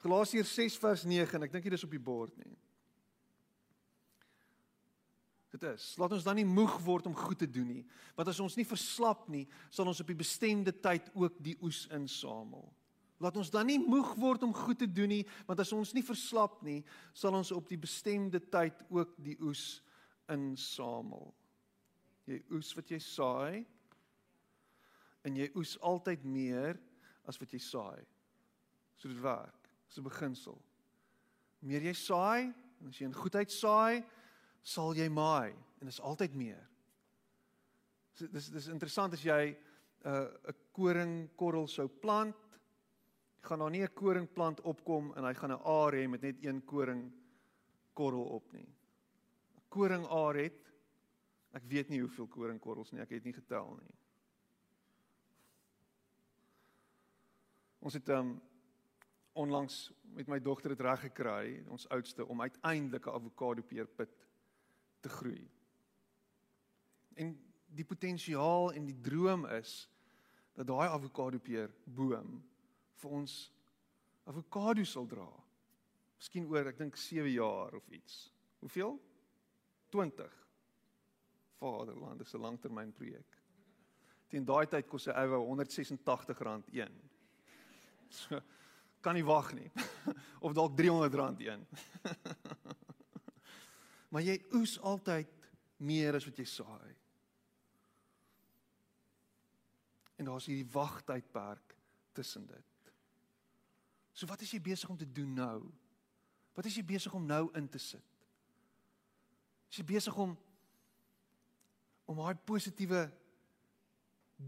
Galasiërs 0.00 0.56
6 0.56 0.80
vers 0.80 1.04
9 1.04 1.36
en 1.36 1.44
ek 1.44 1.52
dink 1.52 1.68
dit 1.68 1.76
is 1.76 1.84
op 1.84 1.92
die 1.92 2.00
bord 2.00 2.32
nie. 2.40 2.56
Dit 5.50 5.62
is. 5.62 5.94
Laat 5.98 6.12
ons 6.14 6.24
dan 6.24 6.38
nie 6.38 6.46
moeg 6.46 6.76
word 6.86 7.08
om 7.10 7.14
goed 7.14 7.40
te 7.42 7.48
doen 7.50 7.66
nie, 7.66 7.84
want 8.14 8.28
as 8.30 8.38
ons 8.40 8.54
nie 8.56 8.66
verslap 8.66 9.26
nie, 9.32 9.48
sal 9.70 9.88
ons 9.90 10.00
op 10.02 10.06
die 10.06 10.18
bestemde 10.20 10.72
tyd 10.72 11.10
ook 11.18 11.40
die 11.42 11.56
oes 11.66 11.88
insamel. 11.90 12.68
Laat 13.20 13.36
ons 13.36 13.50
dan 13.52 13.66
nie 13.68 13.76
moeg 13.82 14.14
word 14.16 14.46
om 14.46 14.54
goed 14.56 14.78
te 14.80 14.88
doen 14.88 15.10
nie, 15.12 15.24
want 15.44 15.60
as 15.60 15.74
ons 15.76 15.92
nie 15.92 16.04
verslap 16.06 16.62
nie, 16.64 16.78
sal 17.12 17.34
ons 17.36 17.50
op 17.52 17.66
die 17.68 17.78
bestemde 17.80 18.40
tyd 18.40 18.80
ook 18.88 19.12
die 19.20 19.36
oes 19.44 19.82
insamel. 20.32 21.28
Jy 22.30 22.38
oes 22.54 22.70
wat 22.78 22.94
jy 22.94 23.00
saai 23.02 23.66
en 25.26 25.36
jy 25.36 25.50
oes 25.58 25.74
altyd 25.84 26.24
meer 26.24 26.78
as 27.28 27.36
wat 27.42 27.52
jy 27.52 27.60
saai. 27.60 28.00
So 28.96 29.10
dit 29.10 29.20
werk. 29.20 29.68
Dis 29.88 29.98
'n 29.98 30.06
beginsel. 30.06 30.56
Meer 31.60 31.82
jy 31.82 31.92
saai, 31.92 32.54
en 32.80 32.88
as 32.88 32.98
jy 32.98 33.04
in 33.04 33.12
goedheid 33.12 33.50
saai, 33.50 34.04
sal 34.62 34.94
jy 34.94 35.08
maai 35.08 35.50
en 35.50 35.88
dit 35.88 35.92
is 35.92 36.00
altyd 36.00 36.34
meer. 36.34 36.66
So 38.14 38.26
dis 38.26 38.50
dis 38.52 38.68
interessant 38.68 39.14
as 39.14 39.24
jy 39.24 39.56
'n 39.56 39.56
uh, 40.08 40.28
'n 40.48 40.56
koringkorrel 40.72 41.68
sou 41.68 41.88
plant, 41.88 42.36
gaan 43.40 43.58
daar 43.58 43.70
nie 43.70 43.82
'n 43.82 43.94
koringplant 43.94 44.60
opkom 44.60 45.12
en 45.16 45.24
hy 45.24 45.34
gaan 45.34 45.52
'n 45.52 45.64
aar 45.64 45.92
hê 45.92 46.08
met 46.08 46.22
net 46.22 46.44
een 46.44 46.64
koringkorrel 46.64 48.24
op 48.24 48.52
nie. 48.52 48.68
'n 49.56 49.62
Koringaar 49.68 50.34
het 50.34 50.70
ek 51.52 51.64
weet 51.64 51.88
nie 51.88 52.00
hoeveel 52.00 52.26
koringkorrels 52.26 52.92
nie, 52.92 53.00
ek 53.00 53.10
het 53.10 53.24
nie 53.24 53.32
getel 53.32 53.76
nie. 53.80 53.94
Ons 57.80 57.94
het 57.94 58.08
um 58.08 58.40
onlangs 59.32 59.92
met 60.02 60.28
my 60.28 60.38
dogter 60.42 60.70
het 60.70 60.80
reg 60.80 61.00
gekry, 61.00 61.62
ons 61.68 61.88
oudste 61.88 62.26
om 62.26 62.40
uiteindelik 62.40 63.06
'n 63.06 63.14
avokado 63.14 63.62
peerpit 63.62 64.10
te 65.00 65.08
groei. 65.08 65.50
En 67.14 67.34
die 67.66 67.84
potensiaal 67.84 68.72
en 68.72 68.86
die 68.86 69.00
droom 69.00 69.46
is 69.46 69.88
dat 70.56 70.66
daai 70.66 70.88
avokado 70.88 71.38
peer 71.38 71.70
boom 71.84 72.40
vir 73.00 73.16
ons 73.20 73.36
avokado 74.28 74.84
sal 74.84 75.06
dra. 75.08 75.28
Miskien 76.20 76.48
oor 76.50 76.68
ek 76.68 76.78
dink 76.78 76.98
7 77.00 77.30
jaar 77.32 77.74
of 77.78 77.86
iets. 77.88 78.26
Hoeveel? 78.60 78.98
20. 79.90 80.36
Vaderland 81.60 82.20
is 82.20 82.34
'n 82.34 82.40
langtermynprojek. 82.40 83.38
Teen 84.28 84.44
daai 84.44 84.66
tyd 84.66 84.86
kos 84.86 85.06
'n 85.08 85.16
ou 85.16 85.56
R186 85.56 86.68
een. 86.72 87.10
So 88.08 88.40
kan 89.00 89.14
nie 89.14 89.24
wag 89.24 89.52
nie. 89.54 89.70
of 90.44 90.52
dalk 90.52 90.78
R300 90.80 91.40
een. 91.40 91.66
maar 94.10 94.26
jy 94.26 94.36
oes 94.58 94.76
altyd 94.82 95.30
meer 95.80 96.18
as 96.18 96.26
wat 96.28 96.38
jy 96.40 96.46
saai. 96.48 96.94
En 100.20 100.28
daar's 100.28 100.48
hierdie 100.50 100.68
wagtydperk 100.74 101.76
tussen 102.12 102.44
dit. 102.50 102.92
So 104.12 104.28
wat 104.28 104.42
is 104.44 104.52
jy 104.52 104.60
besig 104.60 104.90
om 104.90 104.98
te 105.00 105.08
doen 105.08 105.32
nou? 105.38 105.58
Wat 106.58 106.66
is 106.68 106.76
jy 106.76 106.84
besig 106.84 107.14
om 107.16 107.24
nou 107.24 107.46
in 107.56 107.68
te 107.70 107.80
sit? 107.80 108.04
Is 109.70 109.80
jy 109.80 109.86
besig 109.94 110.16
om 110.18 110.36
om 112.10 112.18
daai 112.18 112.34
positiewe 112.42 113.04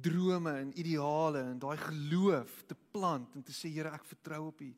drome 0.03 0.51
en 0.59 0.73
ideale 0.79 1.45
en 1.47 1.61
daai 1.63 1.77
geloof 1.79 2.65
te 2.67 2.75
plant 2.91 3.37
en 3.39 3.45
te 3.47 3.55
sê 3.55 3.71
Here 3.71 3.93
ek 3.95 4.09
vertrou 4.09 4.49
op 4.49 4.65
U. 4.67 4.71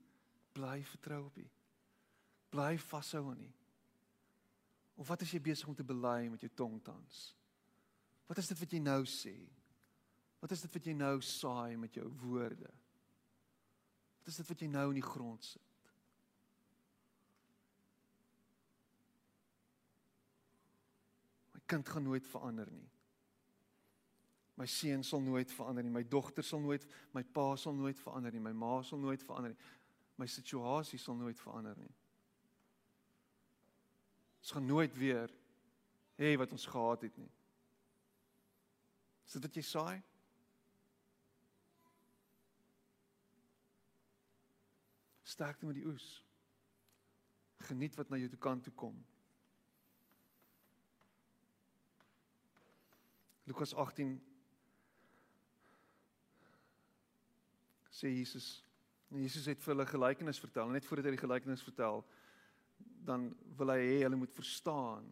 Bly 0.52 0.82
vertrou 0.90 1.22
op 1.30 1.38
U. 1.40 1.46
Bly 2.52 2.74
vashou 2.78 3.24
aan 3.30 3.40
U. 3.40 3.52
Of 4.94 5.08
wat 5.08 5.22
is 5.22 5.32
jy 5.34 5.40
besig 5.42 5.68
om 5.68 5.74
te 5.74 5.86
bely 5.86 6.28
met 6.30 6.44
jou 6.44 6.50
tong 6.54 6.78
tans? 6.84 7.34
Wat 8.30 8.38
is 8.38 8.48
dit 8.48 8.58
wat 8.58 8.72
jy 8.72 8.80
nou 8.80 9.02
sê? 9.10 9.34
Wat 10.40 10.52
is 10.52 10.62
dit 10.64 10.74
wat 10.76 10.86
jy 10.86 10.94
nou 10.96 11.14
saai 11.24 11.76
met 11.80 11.94
jou 11.96 12.06
woorde? 12.22 12.70
Wat 14.20 14.32
is 14.32 14.40
dit 14.40 14.48
wat 14.48 14.64
jy 14.64 14.68
nou 14.70 14.86
in 14.92 15.00
die 15.00 15.04
grond 15.04 15.44
sit? 15.44 15.70
My 21.56 21.62
kind 21.66 21.88
gaan 21.88 22.06
nooit 22.06 22.28
verander 22.28 22.70
nie. 22.72 22.86
My 24.54 24.68
seun 24.70 25.02
sal 25.02 25.20
nooit 25.24 25.50
verander 25.50 25.82
nie. 25.82 25.92
My 25.92 26.04
dogter 26.06 26.46
sal 26.46 26.62
nooit, 26.62 26.84
my 27.12 27.24
pa 27.24 27.54
sal 27.58 27.74
nooit 27.74 27.98
verander 27.98 28.32
nie. 28.32 28.44
My 28.44 28.52
ma 28.54 28.76
sal 28.86 29.00
nooit 29.02 29.24
verander 29.26 29.50
nie. 29.50 29.72
My 30.20 30.28
situasie 30.30 31.00
sal 31.02 31.18
nooit 31.18 31.40
verander 31.40 31.74
nie. 31.80 31.90
Ons 34.44 34.52
gaan 34.52 34.66
nooit 34.66 34.96
weer 35.00 35.30
hê 36.20 36.34
wat 36.36 36.50
ons 36.52 36.66
gehad 36.68 37.00
het 37.00 37.14
nie. 37.16 37.30
Is 39.24 39.32
dit 39.32 39.46
wat 39.46 39.54
jy 39.56 39.62
saai? 39.64 40.02
Sterkte 45.24 45.64
met 45.64 45.78
die 45.78 45.86
oes. 45.88 46.08
Geniet 47.70 47.96
wat 47.96 48.12
na 48.12 48.18
jou 48.20 48.28
toe 48.34 48.40
kan 48.44 48.60
toe 48.60 48.72
kom. 48.76 48.98
Lukas 53.48 53.72
18 53.72 54.12
sê 57.88 58.12
Jesus. 58.12 58.50
En 59.08 59.24
Jesus 59.24 59.48
het 59.48 59.64
vir 59.64 59.72
hulle 59.72 59.88
gelykenis 59.88 60.44
vertel. 60.44 60.68
Net 60.68 60.84
voordat 60.84 61.08
hy 61.08 61.16
die 61.16 61.24
gelykenis 61.24 61.64
vertel, 61.64 62.04
dan 63.04 63.28
wil 63.56 63.72
hy 63.74 63.80
hê 63.80 63.98
hulle 64.02 64.16
moet 64.16 64.32
verstaan 64.34 65.06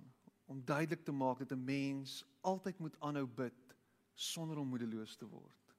om 0.50 0.64
duidelik 0.64 1.04
te 1.04 1.12
maak 1.12 1.38
dat 1.38 1.52
'n 1.52 1.64
mens 1.64 2.24
altyd 2.40 2.78
moet 2.78 2.96
aanhou 3.00 3.26
bid 3.26 3.76
sonder 4.14 4.58
om 4.58 4.68
moedeloos 4.68 5.16
te 5.16 5.26
word. 5.26 5.76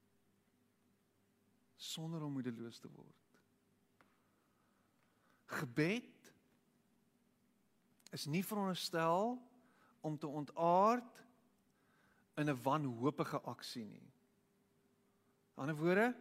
Sonder 1.75 2.21
om 2.23 2.31
moedeloos 2.31 2.79
te 2.79 2.89
word. 2.89 3.39
Gebed 5.45 6.33
is 8.11 8.25
nie 8.25 8.45
veronderstel 8.45 9.41
om 10.01 10.17
te 10.17 10.27
ontaard 10.27 11.25
in 12.35 12.49
'n 12.49 12.61
wanhoopige 12.63 13.41
aksie 13.41 13.85
nie. 13.85 14.13
In 15.55 15.57
'n 15.57 15.61
ander 15.61 15.75
woorde, 15.75 16.15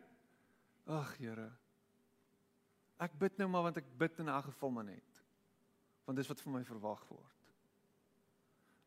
Ag 0.87 1.17
Here. 1.17 1.51
Ek 2.99 3.15
bid 3.19 3.39
nou 3.39 3.49
maar 3.49 3.63
want 3.63 3.77
ek 3.77 3.99
bid 3.99 4.19
in 4.19 4.29
elk 4.29 4.45
geval 4.51 4.71
maar 4.71 4.85
net. 4.85 5.12
Want 6.05 6.19
dis 6.19 6.29
wat 6.29 6.41
van 6.41 6.57
my 6.59 6.65
verwag 6.67 7.03
word. 7.09 7.39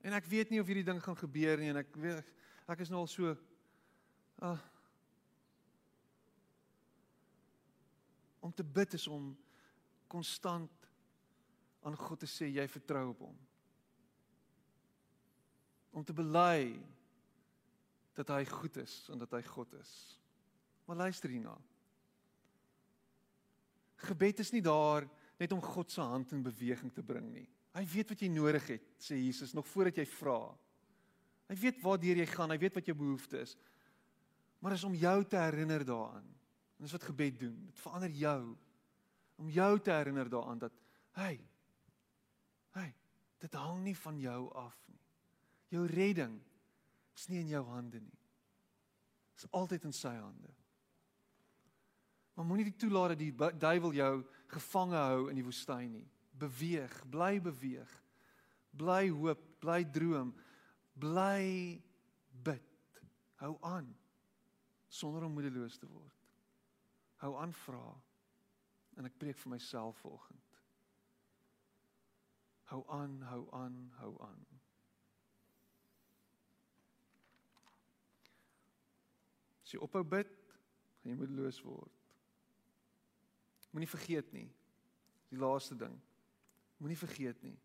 En 0.05 0.13
ek 0.13 0.27
weet 0.29 0.51
nie 0.53 0.61
of 0.61 0.69
hierdie 0.69 0.85
ding 0.85 1.01
gaan 1.01 1.17
gebeur 1.17 1.61
nie 1.61 1.71
en 1.71 1.81
ek 1.81 1.95
weet 1.97 2.33
ek 2.69 2.81
is 2.81 2.89
nou 2.89 3.03
al 3.03 3.09
so 3.09 3.33
ag 4.41 4.61
om 8.45 8.53
te 8.53 8.63
bid 8.63 8.93
is 8.93 9.07
om 9.09 9.31
konstant 10.11 10.85
aan 11.85 11.97
God 11.97 12.21
te 12.21 12.29
sê 12.29 12.49
jy 12.49 12.65
vertrou 12.69 13.07
op 13.11 13.23
hom. 13.25 13.37
Om 15.95 16.05
te 16.05 16.13
bely 16.13 16.75
dat 18.17 18.29
hy 18.33 18.43
goed 18.49 18.77
is 18.81 18.99
en 19.13 19.21
dat 19.21 19.33
hy 19.33 19.41
God 19.49 19.73
is. 19.79 19.93
Maar 20.85 21.05
luister 21.07 21.33
hierna. 21.33 21.55
Gebed 24.05 24.41
is 24.45 24.53
nie 24.53 24.61
daar 24.65 25.07
net 25.39 25.51
om 25.51 25.61
God 25.61 25.91
se 25.91 26.01
hand 26.01 26.31
in 26.31 26.43
beweging 26.43 26.93
te 26.93 27.03
bring 27.03 27.27
nie. 27.33 27.47
Hy 27.75 27.83
weet 27.91 28.13
wat 28.13 28.21
jy 28.23 28.29
nodig 28.31 28.67
het, 28.71 28.85
sê 29.01 29.17
Jesus, 29.19 29.53
nog 29.53 29.67
voordat 29.67 29.99
jy 29.99 30.05
vra. 30.07 30.39
Hy 31.49 31.57
weet 31.59 31.81
waar 31.83 31.99
deur 32.01 32.21
jy 32.21 32.27
gaan, 32.29 32.53
hy 32.53 32.59
weet 32.61 32.77
wat 32.79 32.87
jou 32.87 32.95
behoefte 32.97 33.41
is. 33.43 33.55
Maar 34.63 34.77
is 34.77 34.85
om 34.87 34.95
jou 34.97 35.17
te 35.29 35.37
herinner 35.37 35.83
daaraan. 35.85 36.25
En 36.75 36.87
dis 36.87 36.95
wat 36.95 37.03
gebed 37.03 37.39
doen. 37.39 37.57
Dit 37.67 37.81
verander 37.83 38.15
jou 38.15 38.39
om 39.35 39.51
jou 39.51 39.71
te 39.83 39.91
herinner 39.91 40.29
daaraan 40.31 40.61
dat 40.63 40.73
hey 41.19 41.39
hey, 42.75 42.91
dit 43.39 43.53
hang 43.55 43.83
nie 43.83 43.95
van 43.95 44.19
jou 44.19 44.41
af 44.59 44.75
nie. 44.91 44.99
Jou 45.71 45.85
redding 45.87 46.35
is 47.15 47.27
nie 47.31 47.39
in 47.39 47.51
jou 47.53 47.63
hande 47.69 48.01
nie. 48.03 48.19
Dit 49.35 49.43
is 49.43 49.51
altyd 49.55 49.87
in 49.87 49.95
sy 49.95 50.13
hande. 50.17 50.51
Maar 52.35 52.45
moenie 52.45 52.75
toelaat 52.75 53.15
dat 53.15 53.21
die 53.21 53.57
duiwel 53.57 53.93
jou 53.95 54.13
gevange 54.51 54.99
hou 54.99 55.29
in 55.31 55.39
die 55.39 55.45
woestyn 55.45 55.91
nie. 55.91 56.07
Beweeg, 56.35 56.95
bly 57.09 57.39
beweeg. 57.41 57.91
Bly 58.75 59.07
hoop, 59.09 59.43
bly 59.63 59.85
droom, 59.87 60.33
bly 60.99 61.79
bid. 62.43 62.99
Hou 63.39 63.55
aan 63.63 63.87
sonder 64.95 65.23
om 65.23 65.31
moedeloos 65.31 65.77
te 65.77 65.87
word. 65.87 66.27
Hou 67.23 67.35
aan 67.39 67.53
vra. 67.65 67.87
En 68.95 69.07
ek 69.07 69.17
preek 69.19 69.39
vir 69.41 69.51
myself 69.55 69.99
vanoggend. 70.03 70.59
Hou 72.71 72.81
aan, 72.89 73.19
hou 73.29 73.43
aan, 73.53 73.75
hou 73.99 74.13
aan. 74.25 74.45
As 79.65 79.73
jy 79.73 79.81
ophou 79.83 80.03
bid, 80.07 80.31
gaan 81.01 81.11
jy 81.11 81.19
moedeloos 81.19 81.59
word. 81.65 81.94
Moenie 83.75 83.91
vergeet 83.91 84.31
nie. 84.31 84.47
Die 85.27 85.39
laaste 85.39 85.75
ding. 85.75 85.95
Moenie 86.79 86.95
vergeet 86.95 87.41
nie. 87.43 87.57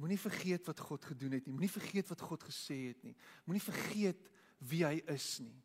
Moenie 0.00 0.20
vergeet 0.20 0.64
wat 0.64 0.80
God 0.80 1.04
gedoen 1.04 1.36
het 1.36 1.44
nie. 1.44 1.52
Moenie 1.52 1.72
vergeet 1.72 2.08
wat 2.08 2.24
God 2.24 2.46
gesê 2.48 2.78
het 2.86 3.02
nie. 3.04 3.12
Moenie 3.44 3.64
vergeet 3.64 4.30
wie 4.64 4.80
hy 4.84 4.94
is 5.12 5.26
nie. 5.44 5.58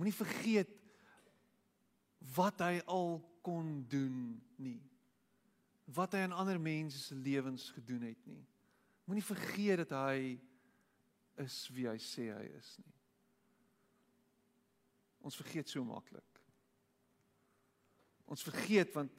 Moenie 0.00 0.16
vergeet 0.16 0.72
wat 2.36 2.64
hy 2.64 2.80
al 2.88 3.18
kon 3.44 3.82
doen 3.92 4.40
nie. 4.60 4.80
Wat 5.92 6.16
hy 6.16 6.24
aan 6.24 6.36
ander 6.36 6.60
mense 6.60 7.00
se 7.04 7.16
lewens 7.16 7.68
gedoen 7.76 8.08
het 8.08 8.24
nie. 8.28 8.40
Moenie 9.04 9.24
vergeet 9.24 9.84
dat 9.84 9.92
hy 10.06 10.38
is 11.44 11.62
wie 11.76 11.88
hy 11.88 11.98
sê 12.00 12.30
hy 12.32 12.48
is 12.56 12.74
nie. 12.80 12.96
Ons 15.20 15.36
vergeet 15.36 15.68
so 15.68 15.84
maklik. 15.84 16.29
Ons 18.30 18.46
vergeet 18.46 18.92
want 18.94 19.12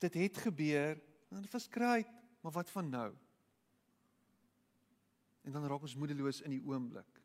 dit 0.00 0.14
het 0.22 0.38
gebeur 0.46 0.96
en 1.30 1.42
dit 1.44 1.52
was 1.52 1.68
great, 1.70 2.08
maar 2.40 2.54
wat 2.56 2.70
van 2.72 2.88
nou? 2.88 3.10
En 5.44 5.52
dan 5.52 5.66
raak 5.68 5.84
ons 5.84 5.96
moedeloos 6.00 6.40
in 6.46 6.56
die 6.56 6.64
oomblik. 6.64 7.20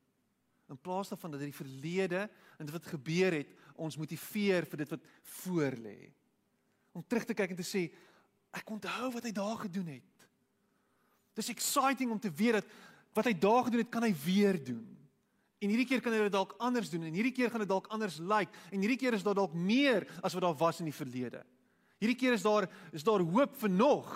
In 0.72 0.80
plaas 0.82 1.12
daarvan 1.12 1.36
dat 1.36 1.44
dit 1.44 1.52
die 1.52 1.60
verlede 1.60 2.26
en 2.58 2.66
dit 2.66 2.74
wat 2.76 2.92
gebeur 2.92 3.38
het 3.38 3.54
ons 3.76 3.98
motiveer 4.00 4.68
vir 4.68 4.84
dit 4.84 4.94
wat 4.96 5.08
voor 5.42 5.78
lê. 5.84 6.00
Om 6.96 7.04
terug 7.08 7.28
te 7.30 7.36
kyk 7.38 7.54
en 7.54 7.60
te 7.60 7.68
sê 7.68 7.86
ek 8.56 8.72
onthou 8.72 9.12
wat 9.14 9.28
hy 9.28 9.34
daar 9.36 9.58
gedoen 9.66 9.94
het. 9.98 10.28
Dis 11.36 11.52
exciting 11.52 12.12
om 12.12 12.20
te 12.20 12.32
weet 12.32 12.62
dat 12.62 12.70
wat 13.16 13.28
hy 13.30 13.36
daar 13.40 13.64
gedoen 13.68 13.84
het 13.84 13.92
kan 13.92 14.04
hy 14.04 14.14
weer 14.26 14.60
doen. 14.60 14.88
En 15.64 15.72
hierdie 15.72 15.88
keer 15.88 16.02
kan 16.04 16.14
hy 16.14 16.26
dit 16.26 16.34
dalk 16.34 16.56
anders 16.60 16.90
doen 16.92 17.06
en 17.08 17.16
hierdie 17.16 17.34
keer 17.36 17.52
gaan 17.52 17.64
dit 17.64 17.72
dalk 17.72 17.88
anders 17.96 18.18
lyk 18.20 18.50
like, 18.50 18.64
en 18.76 18.82
hierdie 18.84 19.00
keer 19.00 19.16
is 19.16 19.24
daar 19.24 19.38
dalk 19.38 19.54
meer 19.56 20.04
as 20.22 20.36
wat 20.36 20.44
daar 20.44 20.58
was 20.60 20.82
in 20.84 20.90
die 20.90 20.96
verlede. 20.96 21.46
Hierdie 22.04 22.18
keer 22.20 22.36
is 22.36 22.44
daar 22.44 22.68
is 22.94 23.06
daar 23.08 23.24
hoop 23.24 23.56
vir 23.62 23.72
nog. 23.72 24.12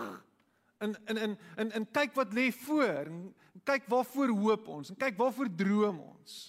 En 0.83 0.95
en 1.07 1.17
en 1.17 1.37
en 1.55 1.71
en 1.79 1.91
kyk 1.95 2.15
wat 2.19 2.35
lê 2.35 2.49
voor 2.65 3.07
en 3.07 3.21
kyk 3.63 3.87
waarvoor 3.91 4.35
hoop 4.35 4.67
ons 4.67 4.91
en 4.91 4.99
kyk 4.99 5.17
waarvoor 5.19 5.51
droom 5.55 5.99
ons. 5.99 6.39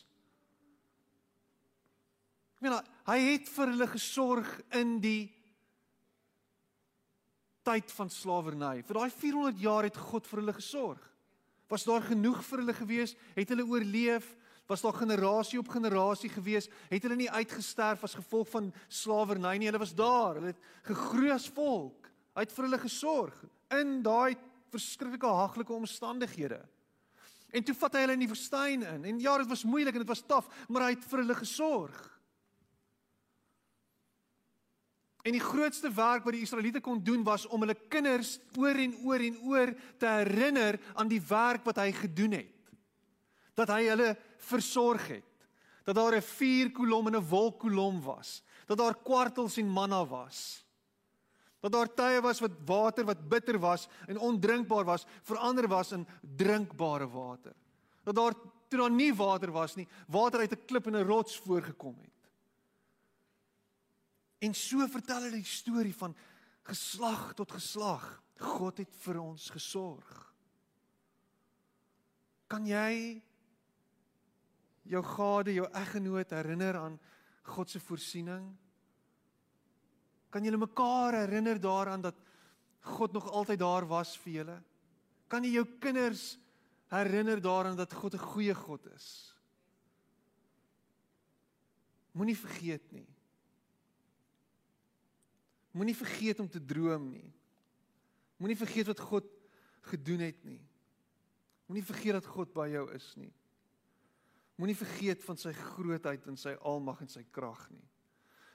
Ek 2.58 2.66
meen 2.66 2.80
hy 3.06 3.18
het 3.30 3.48
vir 3.48 3.70
hulle 3.72 3.86
gesorg 3.94 4.48
in 4.76 4.98
die 5.00 5.30
tyd 7.64 7.92
van 7.94 8.10
slawerny. 8.10 8.80
Vir 8.84 8.98
daai 8.98 9.10
400 9.14 9.62
jaar 9.62 9.86
het 9.86 9.96
God 9.96 10.26
vir 10.28 10.42
hulle 10.42 10.56
gesorg. 10.56 11.06
Was 11.70 11.86
daar 11.86 12.02
genoeg 12.02 12.42
vir 12.44 12.64
hulle 12.64 12.74
gewees? 12.74 13.14
Het 13.36 13.52
hulle 13.54 13.66
oorleef? 13.68 14.26
Was 14.70 14.84
daar 14.84 14.94
generasie 14.94 15.58
op 15.58 15.68
generasie 15.68 16.30
gewees, 16.30 16.68
het 16.88 17.02
hulle 17.02 17.16
nie 17.18 17.30
uitgesterf 17.30 18.04
as 18.06 18.14
gevolg 18.14 18.48
van 18.52 18.68
slawerny 18.88 19.56
nie. 19.58 19.66
Hulle 19.66 19.82
was 19.82 19.94
daar. 19.98 20.38
Hulle 20.38 20.52
het 20.52 20.60
gegroei 20.86 21.32
as 21.34 21.48
volk. 21.50 22.06
Hy 22.36 22.44
het 22.46 22.54
vir 22.54 22.68
hulle 22.68 22.78
gesorg 22.78 23.40
in 23.74 23.98
daai 24.06 24.36
verskriklike 24.70 25.26
haglike 25.26 25.74
omstandighede. 25.74 26.60
En 27.50 27.66
toe 27.66 27.74
vat 27.74 27.98
hy 27.98 28.04
hulle 28.04 28.14
in 28.14 28.22
die 28.22 28.30
woestyn 28.30 28.86
in. 28.86 29.08
En 29.10 29.18
ja, 29.18 29.34
dit 29.42 29.50
was 29.50 29.66
moeilik 29.66 29.98
en 29.98 30.04
dit 30.04 30.12
was 30.12 30.22
taaf, 30.22 30.46
maar 30.70 30.86
hy 30.86 30.94
het 30.94 31.10
vir 31.10 31.24
hulle 31.24 31.38
gesorg. 31.40 31.98
En 35.26 35.34
die 35.34 35.42
grootste 35.42 35.90
werk 35.92 36.24
wat 36.24 36.38
die 36.38 36.46
Israeliete 36.46 36.80
kon 36.80 37.02
doen 37.04 37.26
was 37.26 37.48
om 37.50 37.66
hulle 37.66 37.76
kinders 37.90 38.38
oor 38.56 38.78
en 38.78 38.94
oor 39.02 39.26
en 39.26 39.42
oor 39.50 39.74
te 39.98 40.14
herinner 40.22 40.78
aan 40.94 41.10
die 41.10 41.20
werk 41.28 41.66
wat 41.66 41.82
hy 41.82 41.90
gedoen 41.98 42.38
het 42.38 42.56
dat 43.60 43.72
hy 43.74 43.82
hulle 43.90 44.14
versorg 44.40 45.08
het. 45.08 45.24
Dat 45.84 45.94
daar 45.94 46.16
'n 46.16 46.22
vuurkolom 46.22 47.06
en 47.06 47.16
'n 47.16 47.28
wolkkolom 47.28 48.02
was. 48.02 48.42
Dat 48.66 48.78
daar 48.78 48.96
kwartels 49.02 49.56
en 49.56 49.68
manna 49.68 50.06
was. 50.06 50.64
Dat 51.60 51.72
daar 51.72 51.94
tye 51.94 52.20
was 52.20 52.40
wat 52.40 52.56
water 52.64 53.04
wat 53.04 53.28
bitter 53.28 53.58
was 53.58 53.88
en 54.06 54.18
ondrinkbaar 54.18 54.84
was, 54.84 55.06
verander 55.22 55.68
was 55.68 55.92
in 55.92 56.06
drinkbare 56.20 57.08
water. 57.08 57.54
Dat 58.02 58.14
daar 58.14 58.34
toe 58.68 58.78
daar 58.78 58.90
nie 58.90 59.14
water 59.14 59.50
was 59.50 59.74
nie, 59.74 59.88
water 60.06 60.40
uit 60.40 60.52
'n 60.52 60.64
klip 60.66 60.86
en 60.86 60.96
'n 60.96 61.06
rots 61.06 61.38
voorgekom 61.38 61.98
het. 62.00 62.20
En 64.38 64.54
so 64.54 64.86
vertel 64.86 65.22
hulle 65.22 65.36
die 65.36 65.44
storie 65.44 65.94
van 65.94 66.16
geslag 66.62 67.34
tot 67.34 67.52
geslag. 67.52 68.22
God 68.38 68.78
het 68.78 68.94
vir 69.04 69.20
ons 69.20 69.50
gesorg. 69.50 70.34
Kan 72.46 72.66
jy 72.66 73.22
jou 74.90 75.02
gade, 75.06 75.54
jou 75.54 75.68
eggenoot 75.76 76.34
herinner 76.34 76.78
aan 76.80 76.98
God 77.42 77.70
se 77.70 77.80
voorsiening? 77.80 78.50
Kan 80.30 80.46
julle 80.46 80.60
mekaar 80.60 81.22
herinner 81.24 81.60
daaraan 81.60 82.02
dat 82.04 82.18
God 82.80 83.12
nog 83.12 83.30
altyd 83.30 83.58
daar 83.58 83.86
was 83.86 84.16
vir 84.18 84.32
julle? 84.40 84.58
Kan 85.30 85.44
jy 85.44 85.56
jou 85.58 85.66
kinders 85.82 86.38
herinner 86.90 87.40
daaraan 87.42 87.76
dat 87.78 87.92
God 87.92 88.14
'n 88.14 88.18
goeie 88.34 88.54
God 88.54 88.86
is? 88.94 89.36
Moenie 92.12 92.36
vergeet 92.36 92.92
nie. 92.92 93.06
Moenie 95.70 95.96
vergeet 95.96 96.40
om 96.40 96.48
te 96.48 96.64
droom 96.64 97.10
nie. 97.10 97.32
Moenie 98.36 98.56
vergeet 98.56 98.86
wat 98.86 99.00
God 99.00 99.26
gedoen 99.80 100.18
het 100.18 100.44
nie. 100.44 100.60
Moenie 101.66 101.84
vergeet 101.84 102.12
dat 102.18 102.26
God 102.26 102.52
by 102.52 102.66
jou 102.72 102.88
is 102.94 103.14
nie. 103.16 103.32
Moenie 104.60 104.76
vergeet 104.76 105.24
van 105.24 105.38
sy 105.40 105.54
grootheid 105.56 106.26
en 106.28 106.36
sy 106.36 106.52
almag 106.68 107.00
en 107.00 107.08
sy 107.08 107.22
krag 107.32 107.62
nie. 107.72 107.86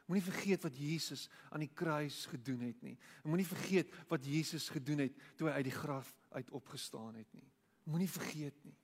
Moenie 0.06 0.26
vergeet 0.28 0.62
wat 0.68 0.76
Jesus 0.78 1.26
aan 1.50 1.64
die 1.66 1.72
kruis 1.74 2.28
gedoen 2.30 2.68
het 2.68 2.82
nie. 2.86 2.94
En 3.24 3.32
moenie 3.34 3.48
vergeet 3.50 3.94
wat 4.12 4.28
Jesus 4.30 4.68
gedoen 4.70 5.02
het 5.08 5.16
toe 5.34 5.50
hy 5.50 5.56
uit 5.58 5.70
die 5.72 5.74
graf 5.74 6.12
uit 6.36 6.52
opgestaan 6.54 7.16
het 7.18 7.32
nie. 7.34 7.48
Moenie 7.90 8.10
vergeet 8.10 8.60
nie. 8.68 8.76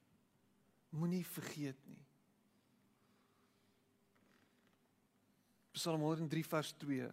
Moenie 0.97 1.21
vergeet 1.25 1.77
nie. 1.85 2.01
Psalm 5.77 6.01
103 6.09 6.43
vers 6.49 6.73
2. 6.81 7.11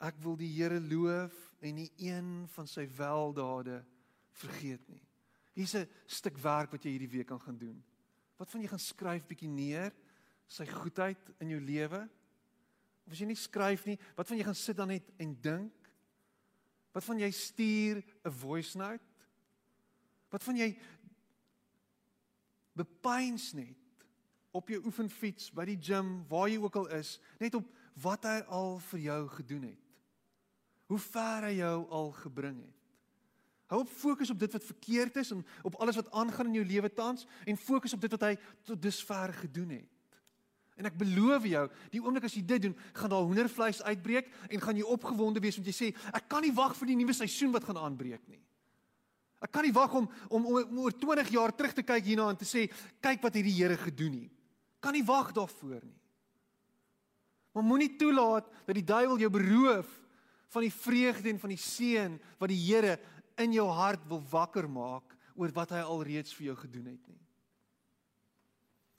Ek 0.00 0.22
wil 0.22 0.38
die 0.38 0.52
Here 0.54 0.78
loof 0.80 1.34
en 1.60 1.76
nie 1.82 1.90
een 1.98 2.46
van 2.54 2.70
sy 2.70 2.86
weldade 2.96 3.82
vergeet 4.40 4.86
nie. 4.88 5.02
Hier's 5.58 5.74
'n 5.74 5.88
stuk 6.06 6.38
werk 6.38 6.70
wat 6.70 6.84
jy 6.84 6.94
hierdie 6.94 7.16
week 7.18 7.26
kan 7.26 7.40
gaan 7.40 7.58
doen. 7.58 7.82
Wat 8.40 8.48
van 8.48 8.62
jy 8.64 8.70
gaan 8.72 8.80
skryf 8.80 9.26
bietjie 9.28 9.50
neer 9.52 9.92
sy 10.50 10.64
goedheid 10.66 11.28
in 11.44 11.52
jou 11.52 11.60
lewe? 11.60 12.00
Of 13.04 13.12
as 13.12 13.20
jy 13.20 13.28
nie 13.28 13.38
skryf 13.38 13.84
nie, 13.86 13.98
wat 14.16 14.30
van 14.30 14.40
jy 14.40 14.46
gaan 14.48 14.56
sit 14.58 14.78
dan 14.78 14.88
net 14.94 15.12
en 15.20 15.34
dink? 15.44 15.90
Wat 16.96 17.04
van 17.04 17.20
jy 17.20 17.30
stuur 17.30 18.00
'n 18.00 18.32
voice 18.32 18.78
note? 18.78 19.04
Wat 20.30 20.42
van 20.42 20.56
jy 20.56 20.72
bepeins 22.74 23.52
net 23.52 23.76
op 24.50 24.68
jou 24.68 24.80
oefenfiets 24.86 25.52
by 25.54 25.66
die 25.68 25.78
gim 25.78 26.24
waar 26.30 26.48
jy 26.48 26.58
ook 26.58 26.76
al 26.76 26.88
is, 26.98 27.18
net 27.38 27.54
op 27.54 27.66
wat 28.02 28.24
hy 28.24 28.40
al 28.48 28.78
vir 28.90 29.00
jou 29.00 29.22
gedoen 29.28 29.62
het. 29.70 29.86
Hoe 30.90 30.98
ver 30.98 31.46
hy 31.46 31.54
jou 31.60 31.76
al 31.88 32.12
gebring 32.12 32.58
het. 32.64 32.79
Hou 33.70 33.84
op 33.84 33.90
fokus 33.94 34.32
op 34.32 34.38
dit 34.38 34.52
wat 34.52 34.64
verkeerd 34.66 35.16
is 35.22 35.30
en 35.30 35.44
op 35.62 35.76
alles 35.78 35.98
wat 36.00 36.10
aangaan 36.10 36.50
in 36.50 36.58
jou 36.58 36.66
lewe 36.66 36.90
tans 36.92 37.26
en 37.46 37.56
fokus 37.56 37.94
op 37.94 38.02
dit 38.02 38.10
wat 38.16 38.24
hy 38.26 38.34
tot 38.66 38.82
dusver 38.82 39.32
gedoen 39.44 39.76
het. 39.78 39.88
En 40.80 40.88
ek 40.88 40.96
beloof 40.98 41.44
jou, 41.46 41.62
die 41.92 42.00
oomblik 42.02 42.24
as 42.26 42.34
jy 42.34 42.42
dit 42.48 42.64
doen, 42.64 42.74
gaan 42.96 43.12
daar 43.12 43.26
hoendervleis 43.28 43.82
uitbreek 43.84 44.30
en 44.48 44.62
gaan 44.64 44.78
jy 44.80 44.86
opgewonde 44.88 45.42
wees 45.44 45.58
want 45.60 45.68
jy 45.70 45.76
sê 45.76 45.90
ek 46.16 46.26
kan 46.32 46.42
nie 46.42 46.54
wag 46.56 46.74
vir 46.78 46.90
die 46.90 46.96
nuwe 46.98 47.14
seisoen 47.14 47.52
wat 47.54 47.68
gaan 47.68 47.78
aanbreek 47.78 48.24
nie. 48.32 48.40
Ek 49.40 49.52
kan 49.54 49.64
nie 49.64 49.74
wag 49.76 49.94
om 49.96 50.10
om, 50.28 50.50
om 50.50 50.82
oor 50.82 50.96
20 50.96 51.30
jaar 51.36 51.54
terug 51.54 51.76
te 51.76 51.86
kyk 51.86 52.10
hierna 52.10 52.26
en 52.32 52.40
te 52.40 52.48
sê 52.48 52.66
kyk 53.04 53.22
wat 53.22 53.38
hierdie 53.38 53.54
Here 53.60 53.78
gedoen 53.78 54.18
het. 54.24 54.34
Kan 54.82 54.96
nie 54.96 55.06
wag 55.06 55.30
daarvoor 55.36 55.78
nie. 55.84 55.98
Maar 57.54 57.66
moenie 57.66 57.94
toelaat 58.00 58.50
dat 58.66 58.74
die 58.74 58.86
duiwel 58.86 59.18
jou 59.20 59.30
beroof 59.30 59.94
van 60.50 60.66
die 60.66 60.74
vreugde 60.74 61.30
en 61.30 61.38
van 61.38 61.52
die 61.52 61.60
seën 61.60 62.18
wat 62.40 62.50
die 62.50 62.60
Here 62.64 62.98
in 63.42 63.52
jou 63.56 63.66
hart 63.68 64.04
wil 64.08 64.22
wakker 64.30 64.68
maak 64.70 65.16
oor 65.34 65.52
wat 65.56 65.72
hy 65.74 65.80
alreeds 65.80 66.34
vir 66.36 66.50
jou 66.50 66.56
gedoen 66.60 66.92
het 66.92 67.08
nie. 67.08 67.20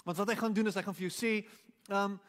Want 0.05 0.17
wat 0.17 0.29
hy 0.33 0.35
gaan 0.39 0.53
doen 0.53 0.71
is 0.71 0.77
hy 0.77 0.83
gaan 0.85 0.97
vir 0.97 1.09
jou 1.09 1.15
sê, 1.15 1.33
ehm 1.89 2.13
um, 2.13 2.19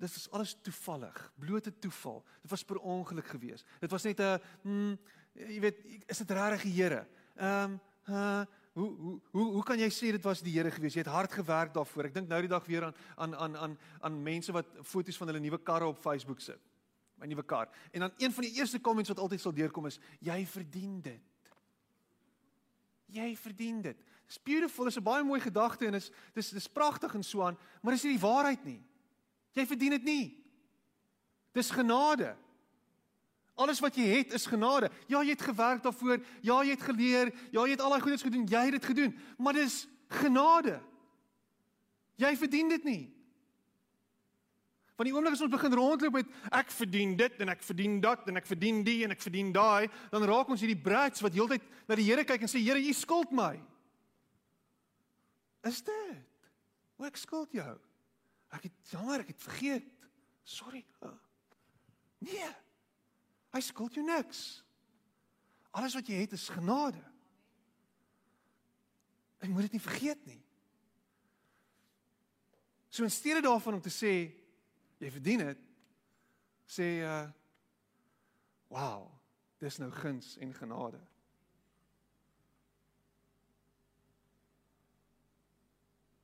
dis 0.00 0.14
is 0.16 0.30
alles 0.32 0.54
toevallig, 0.64 1.16
blote 1.36 1.68
toeval. 1.76 2.22
Dit 2.40 2.50
was 2.54 2.62
per 2.64 2.78
ongeluk 2.78 3.26
gewees. 3.34 3.64
Dit 3.82 3.90
was 3.92 4.06
net 4.08 4.20
'n 4.20 4.40
mm, 4.64 4.94
jy 5.34 5.60
weet, 5.60 5.84
is 6.08 6.18
dit 6.18 6.30
regtig 6.30 6.62
die 6.62 6.72
Here? 6.72 7.06
Ehm 7.36 7.76
um, 7.76 7.80
uh, 8.08 8.44
hoe 8.72 8.88
hoe 8.96 9.20
hoe 9.30 9.52
hoe 9.52 9.62
kan 9.66 9.78
jy 9.78 9.88
sê 9.90 10.12
dit 10.14 10.24
was 10.24 10.40
die 10.40 10.54
Here 10.54 10.70
gewees? 10.70 10.94
Jy 10.94 11.04
het 11.04 11.12
hard 11.12 11.32
gewerk 11.32 11.74
daarvoor. 11.74 12.08
Ek 12.08 12.14
dink 12.14 12.28
nou 12.28 12.40
die 12.40 12.48
dag 12.48 12.66
weer 12.66 12.84
aan 12.84 12.94
aan 13.16 13.34
aan 13.34 13.56
aan 13.56 13.78
aan 14.00 14.22
mense 14.22 14.52
wat 14.52 14.66
foto's 14.82 15.16
van 15.16 15.28
hulle 15.28 15.40
nuwe 15.40 15.58
karre 15.58 15.86
op 15.86 15.98
Facebook 16.00 16.40
sit. 16.40 16.60
My 17.20 17.26
nuwe 17.26 17.42
kar. 17.42 17.68
En 17.92 18.00
dan 18.00 18.12
een 18.16 18.32
van 18.32 18.44
die 18.44 18.54
eerste 18.56 18.80
comments 18.80 19.10
wat 19.12 19.18
altyd 19.18 19.40
sal 19.40 19.52
deurkom 19.52 19.86
is 19.86 20.00
jy 20.20 20.46
verdien 20.46 21.00
dit. 21.00 21.29
Jy 23.10 23.36
verdien 23.36 23.80
dit. 23.82 23.96
It's 24.26 24.38
beautiful, 24.38 24.86
is 24.86 24.96
'n 24.96 25.02
baie 25.02 25.24
mooi 25.24 25.40
gedagte 25.40 25.86
en 25.86 25.94
is 25.94 26.10
dis 26.34 26.50
dis 26.50 26.68
pragtig 26.68 27.14
en 27.14 27.22
so 27.22 27.42
aan, 27.42 27.58
maar 27.82 27.92
dis 27.92 28.02
nie 28.04 28.18
die 28.18 28.26
waarheid 28.26 28.64
nie. 28.64 28.82
Jy 29.52 29.66
verdien 29.66 29.90
dit 29.90 30.04
nie. 30.04 30.44
Dis 31.52 31.70
genade. 31.70 32.36
Alles 33.54 33.80
wat 33.80 33.96
jy 33.96 34.06
het 34.06 34.32
is 34.32 34.46
genade. 34.46 34.90
Ja, 35.06 35.22
jy 35.22 35.34
het 35.34 35.42
gewerk 35.42 35.82
daarvoor. 35.82 36.22
Ja, 36.40 36.62
jy 36.62 36.70
het 36.70 36.82
geleer. 36.82 37.34
Ja, 37.50 37.64
jy 37.64 37.70
het 37.70 37.80
al 37.80 37.90
daai 37.90 38.00
goedes 38.00 38.22
gedoen. 38.22 38.46
Jy 38.46 38.62
het 38.64 38.72
dit 38.78 38.84
gedoen. 38.84 39.18
Maar 39.36 39.52
dis 39.52 39.88
genade. 40.08 40.80
Jy 42.16 42.36
verdien 42.36 42.68
dit 42.68 42.84
nie. 42.84 43.02
Van 45.00 45.08
die 45.08 45.14
oomblik 45.16 45.32
as 45.32 45.40
ons 45.40 45.48
begin 45.48 45.72
rondloop 45.72 46.16
met 46.18 46.32
ek 46.52 46.72
verdien 46.76 47.14
dit 47.16 47.38
en 47.40 47.48
ek 47.48 47.62
verdien 47.64 47.94
dat 48.04 48.26
en 48.28 48.36
ek 48.36 48.44
verdien 48.44 48.82
die 48.84 48.98
en 49.06 49.14
ek 49.14 49.22
verdien 49.24 49.48
daai, 49.48 49.86
dan 50.12 50.26
raak 50.28 50.50
ons 50.52 50.60
hierdie 50.60 50.76
brats 50.76 51.22
wat 51.24 51.32
heeltyd 51.32 51.62
na 51.88 51.96
die 51.96 52.04
Here 52.04 52.20
kyk 52.28 52.42
en 52.44 52.50
sê 52.52 52.60
Here, 52.60 52.76
U 52.76 52.92
skuld 52.92 53.30
my. 53.32 53.54
Is 55.70 55.78
dit? 55.86 56.50
Hoe 57.00 57.08
ek 57.08 57.16
skuld 57.16 57.56
jou? 57.56 57.72
Ek 58.52 58.66
het 58.66 58.92
jammer, 58.92 59.22
ek 59.24 59.30
het 59.32 59.40
vergeet. 59.40 59.86
Sorry. 60.44 60.82
Nee. 62.20 62.50
Hy 63.56 63.62
skuld 63.64 63.96
jou 63.96 64.04
niks. 64.04 64.42
Alles 65.80 65.96
wat 65.96 66.10
jy 66.12 66.18
het 66.26 66.36
is 66.36 66.44
genade. 66.52 67.00
Jy 69.40 69.48
moet 69.48 69.70
dit 69.70 69.78
nie 69.78 69.86
vergeet 69.88 70.28
nie. 70.28 70.42
So 72.92 73.08
in 73.08 73.16
steede 73.16 73.40
daarvan 73.48 73.80
om 73.80 73.80
te 73.80 73.94
sê 73.94 74.12
jy 75.00 75.10
verdien 75.10 75.44
dit, 75.44 75.68
sê 76.68 76.88
uh 77.04 77.28
wow, 78.70 79.08
dis 79.58 79.80
nou 79.82 79.88
guns 79.90 80.36
en 80.38 80.52
genade. 80.54 81.00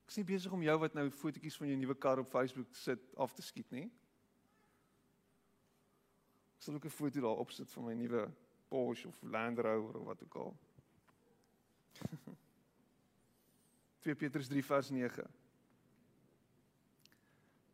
Ek 0.07 0.15
sien 0.15 0.29
besig 0.29 0.53
om 0.55 0.63
jou 0.63 0.77
wat 0.79 0.95
nou 0.95 1.09
fotootjies 1.11 1.57
van 1.59 1.73
jou 1.73 1.79
nuwe 1.81 1.97
kar 1.99 2.23
op 2.23 2.31
Facebook 2.31 2.71
sit 2.79 3.03
af 3.19 3.35
te 3.35 3.43
skiet, 3.43 3.67
nie? 3.75 3.89
Ek 6.55 6.69
sal 6.69 6.79
ook 6.79 6.87
'n 6.87 6.99
foto 7.01 7.21
daar 7.21 7.43
opsit 7.43 7.73
van 7.73 7.85
my 7.85 7.95
nuwe 7.95 8.29
Porsche 8.69 9.09
of 9.09 9.23
Land 9.23 9.59
Rover 9.59 9.99
of 9.99 10.07
wat 10.07 10.23
ook 10.23 10.35
al. 10.35 10.57
2 14.07 14.15
Petrus 14.15 14.47
3 14.49 14.65
vers 14.65 14.91
9 14.91 15.46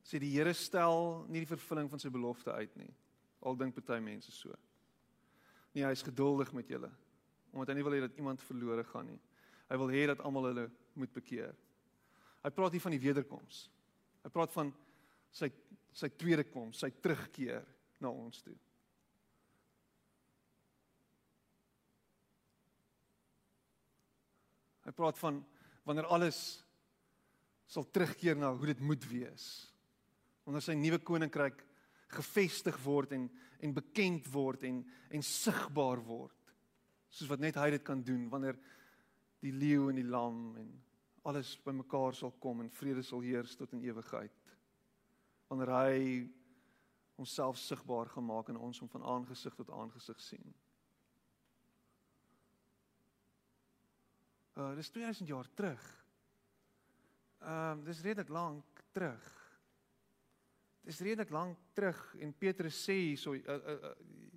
sê 0.02 0.18
die 0.18 0.32
Here 0.34 0.52
stel 0.54 1.24
nie 1.30 1.44
die 1.44 1.50
vervulling 1.50 1.90
van 1.90 2.02
sy 2.02 2.10
belofte 2.12 2.52
uit 2.52 2.74
nie. 2.80 2.90
Al 3.42 3.58
dink 3.58 3.74
party 3.74 4.00
mense 4.02 4.32
so. 4.34 4.54
Nee, 5.72 5.84
hy 5.86 5.92
is 5.94 6.04
geduldig 6.06 6.52
met 6.56 6.70
julle 6.70 6.90
omdat 7.52 7.68
hy 7.68 7.74
nie 7.76 7.84
wil 7.84 7.92
hê 7.92 7.98
dat 8.00 8.14
iemand 8.16 8.40
verlore 8.40 8.80
gaan 8.88 9.10
nie. 9.10 9.18
Hy 9.68 9.76
wil 9.76 9.90
hê 9.92 10.06
dat 10.08 10.22
almal 10.24 10.46
hulle 10.48 10.62
moet 10.96 11.10
bekeer. 11.12 11.52
Hy 12.40 12.50
praat 12.56 12.72
hier 12.72 12.80
van 12.80 12.94
die 12.94 13.02
wederkoms. 13.02 13.66
Hy 14.24 14.30
praat 14.32 14.54
van 14.56 14.72
sy 15.36 15.50
sy 15.92 16.08
tweede 16.16 16.46
koms, 16.48 16.78
sy 16.80 16.88
terugkeer 17.04 17.66
na 18.00 18.08
ons 18.08 18.38
toe. 18.40 18.54
Hy 24.86 24.92
praat 24.96 25.20
van 25.20 25.42
wanneer 25.84 26.08
alles 26.08 26.38
sal 27.68 27.84
terugkeer 27.92 28.40
na 28.40 28.54
hoe 28.56 28.70
dit 28.72 28.80
moet 28.80 29.04
wees 29.10 29.50
wanneer 30.44 30.64
sy 30.64 30.76
nuwe 30.78 30.98
koninkryk 30.98 31.64
gevestig 32.18 32.78
word 32.84 33.16
en 33.16 33.30
en 33.62 33.74
bekend 33.74 34.26
word 34.34 34.64
en 34.66 34.82
en 35.14 35.22
sigbaar 35.22 36.00
word 36.02 36.54
soos 37.08 37.30
wat 37.30 37.42
net 37.44 37.58
hy 37.60 37.70
dit 37.76 37.84
kan 37.86 38.02
doen 38.02 38.28
wanneer 38.30 38.58
die 39.42 39.52
leeu 39.54 39.88
en 39.90 40.00
die 40.00 40.08
lam 40.08 40.40
en 40.58 40.72
alles 41.30 41.54
bymekaar 41.64 42.16
sal 42.18 42.34
kom 42.42 42.60
en 42.60 42.70
vrede 42.74 43.04
sal 43.06 43.22
heers 43.22 43.54
tot 43.56 43.72
in 43.76 43.84
ewigheid 43.86 44.54
wanneer 45.52 45.74
hy 45.76 45.98
homself 47.16 47.58
sigbaar 47.60 48.08
gemaak 48.10 48.48
en 48.48 48.56
ons 48.56 48.80
hom 48.82 48.88
van 48.88 49.04
aangesig 49.14 49.54
tot 49.54 49.70
aangesig 49.70 50.20
sien. 50.20 50.54
Uh 54.56 54.72
dis 54.76 54.90
2000 54.90 55.28
jaar 55.28 55.48
terug. 55.54 55.84
Ehm 57.42 57.78
uh, 57.78 57.84
dis 57.84 58.00
redelik 58.00 58.28
lank 58.28 58.82
terug. 58.92 59.41
Dit 60.82 60.94
is 60.94 61.00
redelik 61.00 61.30
lank 61.30 61.58
terug 61.72 61.98
en 62.18 62.34
Petrus 62.34 62.78
sê 62.82 62.96
hierso 62.98 63.36
uh, 63.38 63.42
uh, 63.46 63.74
uh, 63.78 63.90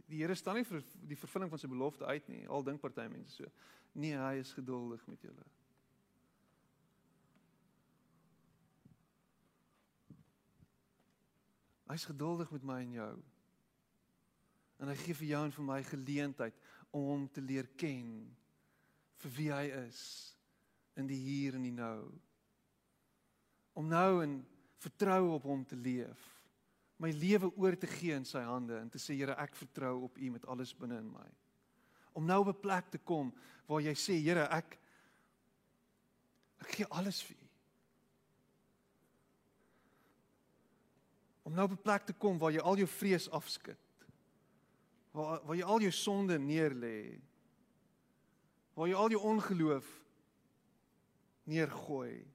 die 0.05 0.21
Here 0.21 0.35
staan 0.37 0.59
nie 0.59 0.67
vir 0.67 0.83
die 1.09 1.17
vervulling 1.17 1.49
van 1.49 1.61
sy 1.61 1.69
belofte 1.69 2.05
uit 2.05 2.27
nie. 2.29 2.43
Al 2.45 2.65
dink 2.65 2.81
party 2.83 3.07
mense 3.09 3.39
so. 3.39 3.49
Nee, 3.97 4.13
hy 4.19 4.41
is 4.43 4.51
geduldig 4.53 5.01
met 5.09 5.23
julle. 5.25 5.45
Hy's 11.89 12.05
geduldig 12.05 12.51
met 12.53 12.69
my 12.69 12.77
en 12.83 12.93
jou. 12.99 13.11
En 14.83 14.91
hy 14.91 14.97
gee 15.01 15.17
vir 15.17 15.31
jou 15.31 15.41
en 15.47 15.57
vir 15.57 15.67
my 15.71 15.79
geleentheid 15.87 16.61
om 16.91 17.09
hom 17.09 17.25
te 17.31 17.41
leer 17.41 17.71
ken 17.79 18.09
vir 19.23 19.35
wie 19.39 19.49
hy 19.53 19.65
is 19.85 20.01
in 20.99 21.09
die 21.09 21.21
hier 21.23 21.57
en 21.57 21.65
die 21.65 21.73
nou. 21.73 22.05
Om 23.79 23.89
nou 23.89 24.09
in 24.23 24.39
vertrou 24.83 25.35
op 25.39 25.49
hom 25.49 25.65
te 25.65 25.77
leef 25.79 26.34
my 26.97 27.11
lewe 27.11 27.51
oor 27.55 27.75
te 27.77 27.87
gee 27.87 28.15
in 28.15 28.25
sy 28.27 28.41
hande 28.47 28.77
en 28.79 28.89
te 28.91 28.99
sê 29.01 29.17
Here 29.17 29.35
ek 29.41 29.55
vertrou 29.59 30.05
op 30.07 30.17
U 30.17 30.29
met 30.31 30.45
alles 30.51 30.73
binne 30.77 30.99
in 31.01 31.09
my. 31.11 31.27
Om 32.15 32.25
nou 32.25 32.39
op 32.41 32.53
'n 32.53 32.61
plek 32.61 32.89
te 32.91 32.97
kom 32.97 33.33
waar 33.67 33.81
jy 33.81 33.93
sê 33.93 34.15
Here 34.23 34.47
ek 34.49 34.79
ek 36.61 36.67
gee 36.77 36.87
alles 36.89 37.21
vir 37.23 37.35
U. 37.35 37.47
Om 41.43 41.53
nou 41.53 41.65
op 41.65 41.71
'n 41.71 41.83
plek 41.83 42.05
te 42.05 42.13
kom 42.13 42.37
waar 42.37 42.51
jy 42.51 42.59
al 42.59 42.77
jou 42.77 42.87
vrees 42.87 43.29
afskud. 43.29 43.77
Waar 45.11 45.43
waar 45.45 45.55
jy 45.55 45.63
al 45.63 45.81
jou 45.81 45.91
sonde 45.91 46.39
neerlê. 46.39 47.19
Waar 48.73 48.87
jy 48.87 48.95
al 48.95 49.09
jou 49.09 49.21
ongeloof 49.21 50.03
neergooi. 51.43 52.25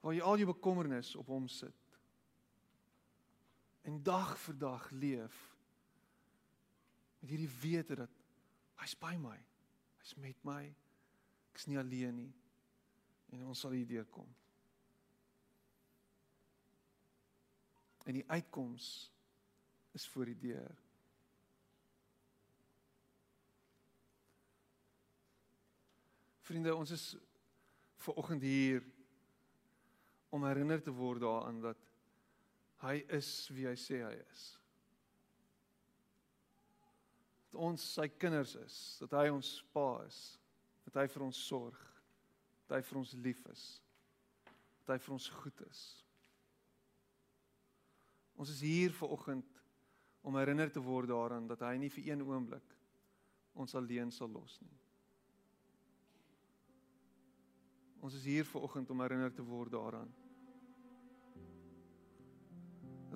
Waar 0.00 0.14
jy 0.14 0.22
al 0.22 0.36
jou 0.36 0.46
bekommernis 0.46 1.16
op 1.16 1.26
hom 1.26 1.48
sit 1.48 1.81
en 3.82 4.02
dag 4.02 4.36
vir 4.38 4.58
dag 4.58 4.90
leef 4.90 5.38
met 7.22 7.30
hierdie 7.30 7.50
wete 7.62 7.96
dat 8.02 8.22
hy's 8.82 8.94
by 8.98 9.14
my. 9.20 9.38
Hy's 10.02 10.14
met 10.18 10.38
my. 10.46 10.62
Ek's 11.52 11.68
nie 11.70 11.78
alleen 11.78 12.16
nie. 12.18 12.30
En 13.32 13.44
ons 13.46 13.60
sal 13.62 13.76
hier 13.76 13.86
deurkom. 13.86 14.26
En 18.02 18.18
die 18.18 18.24
uitkoms 18.26 18.88
is 19.94 20.06
voor 20.10 20.32
die 20.32 20.38
deur. 20.48 20.74
Vriende, 26.42 26.74
ons 26.74 26.90
is 26.90 27.06
ver 28.02 28.18
oggend 28.18 28.42
hier 28.42 28.82
om 30.34 30.44
herinner 30.44 30.82
te 30.82 30.90
word 30.90 31.22
daaraan 31.22 31.60
dat 31.62 31.91
Hy 32.82 32.98
is 33.14 33.30
wie 33.54 33.68
hy 33.68 33.76
sê 33.78 34.00
hy 34.02 34.14
is. 34.18 34.42
Dat 37.52 37.60
ons 37.68 37.84
sy 37.94 38.08
kinders 38.18 38.56
is, 38.58 38.76
dat 39.04 39.14
hy 39.20 39.28
ons 39.30 39.54
pa 39.74 40.02
is, 40.06 40.20
dat 40.88 41.02
hy 41.02 41.06
vir 41.14 41.26
ons 41.28 41.42
sorg, 41.46 41.80
dat 42.66 42.78
hy 42.78 42.82
vir 42.88 43.00
ons 43.02 43.16
lief 43.22 43.42
is, 43.52 43.64
dat 44.82 44.96
hy 44.96 44.98
vir 45.04 45.16
ons 45.18 45.28
goed 45.42 45.64
is. 45.68 45.82
Ons 48.40 48.50
is 48.50 48.62
hier 48.64 48.94
ver 48.96 49.12
oggend 49.14 49.60
om 50.26 50.38
herinner 50.38 50.70
te 50.72 50.82
word 50.82 51.10
daaraan 51.10 51.46
dat 51.50 51.62
hy 51.66 51.76
nie 51.78 51.90
vir 51.92 52.08
een 52.12 52.22
oomblik 52.24 52.74
ons 53.58 53.74
alleen 53.78 54.10
sal 54.14 54.30
los 54.32 54.56
nie. 54.62 54.78
Ons 58.02 58.16
is 58.18 58.24
hier 58.26 58.46
vanoggend 58.48 58.90
om 58.90 59.02
herinner 59.04 59.30
te 59.30 59.44
word 59.46 59.70
daaraan 59.70 60.10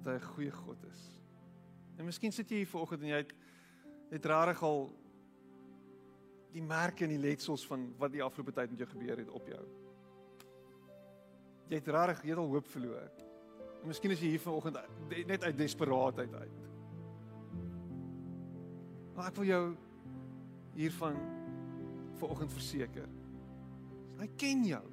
hy 0.06 0.18
'n 0.18 0.32
goeie 0.34 0.50
God 0.50 0.84
is. 0.92 1.02
En 1.98 2.04
miskien 2.04 2.32
sit 2.32 2.48
jy 2.50 2.56
hier 2.56 2.70
vanoggend 2.70 3.02
en 3.02 3.08
jy 3.08 3.16
het 3.16 3.34
het 4.10 4.24
rarig 4.24 4.62
al 4.62 4.92
die 6.52 6.62
merke 6.62 7.04
en 7.04 7.10
die 7.10 7.20
letsels 7.20 7.66
van 7.66 7.88
wat 7.98 8.12
die 8.12 8.22
afgelope 8.22 8.52
tyd 8.52 8.70
met 8.70 8.78
jou 8.78 8.88
gebeur 8.88 9.18
het 9.18 9.30
op 9.30 9.48
jou. 9.50 9.64
Jy 11.68 11.80
het 11.80 11.88
rarig 11.88 12.22
jy 12.22 12.30
het 12.30 12.38
al 12.38 12.52
hoop 12.52 12.66
verloor. 12.66 13.10
En 13.82 13.88
miskien 13.90 14.10
is 14.10 14.20
jy 14.20 14.28
hier 14.34 14.40
vanoggend 14.40 14.78
net 15.26 15.42
uit 15.42 15.58
desperaatheid 15.58 16.34
uit. 16.34 16.62
Maar 19.16 19.30
ek 19.30 19.36
wil 19.40 19.48
jou 19.48 19.64
hiervan 20.76 21.16
vanoggend 22.20 22.52
verseker. 22.52 23.08
Hy 24.20 24.28
ken 24.40 24.64
jou. 24.68 24.84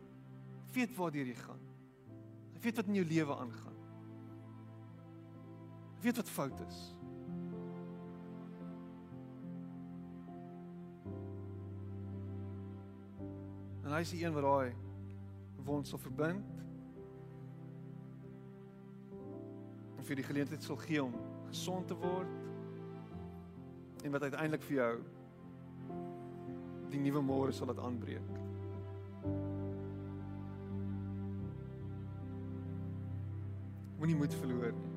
Hy 0.53 0.74
weet 0.76 0.95
waartoe 0.97 1.28
jy 1.28 1.38
gaan. 1.38 1.64
Hy 2.55 2.64
weet 2.64 2.80
wat 2.80 2.89
in 2.91 2.99
jou 3.01 3.05
lewe 3.07 3.36
aangaan. 3.36 3.72
Hy 6.04 6.10
weet 6.10 6.18
wat 6.18 6.30
fout 6.30 6.62
is. 6.68 6.78
En 13.84 13.93
hy 13.93 14.01
is 14.04 14.12
die 14.12 14.26
een 14.26 14.36
wat 14.36 14.43
daai 14.43 14.74
wond 15.64 15.88
sal 15.88 16.01
verbind. 16.04 16.60
En 19.95 20.04
vir 20.04 20.20
die 20.20 20.28
geleentheid 20.28 20.68
sal 20.68 20.82
gee 20.84 20.99
om 21.06 21.16
gesond 21.47 21.88
te 21.88 21.95
word. 21.95 22.36
En 24.04 24.12
wat 24.12 24.28
uiteindelik 24.28 24.68
vir 24.68 24.80
jou 24.82 24.93
die 26.91 26.99
nuwe 26.99 27.24
môre 27.24 27.56
sal 27.56 27.72
dit 27.72 27.80
aanbreek. 27.80 28.41
Moenie 34.01 34.20
moed 34.20 34.36
verloor 34.43 34.76
nie. 34.76 34.93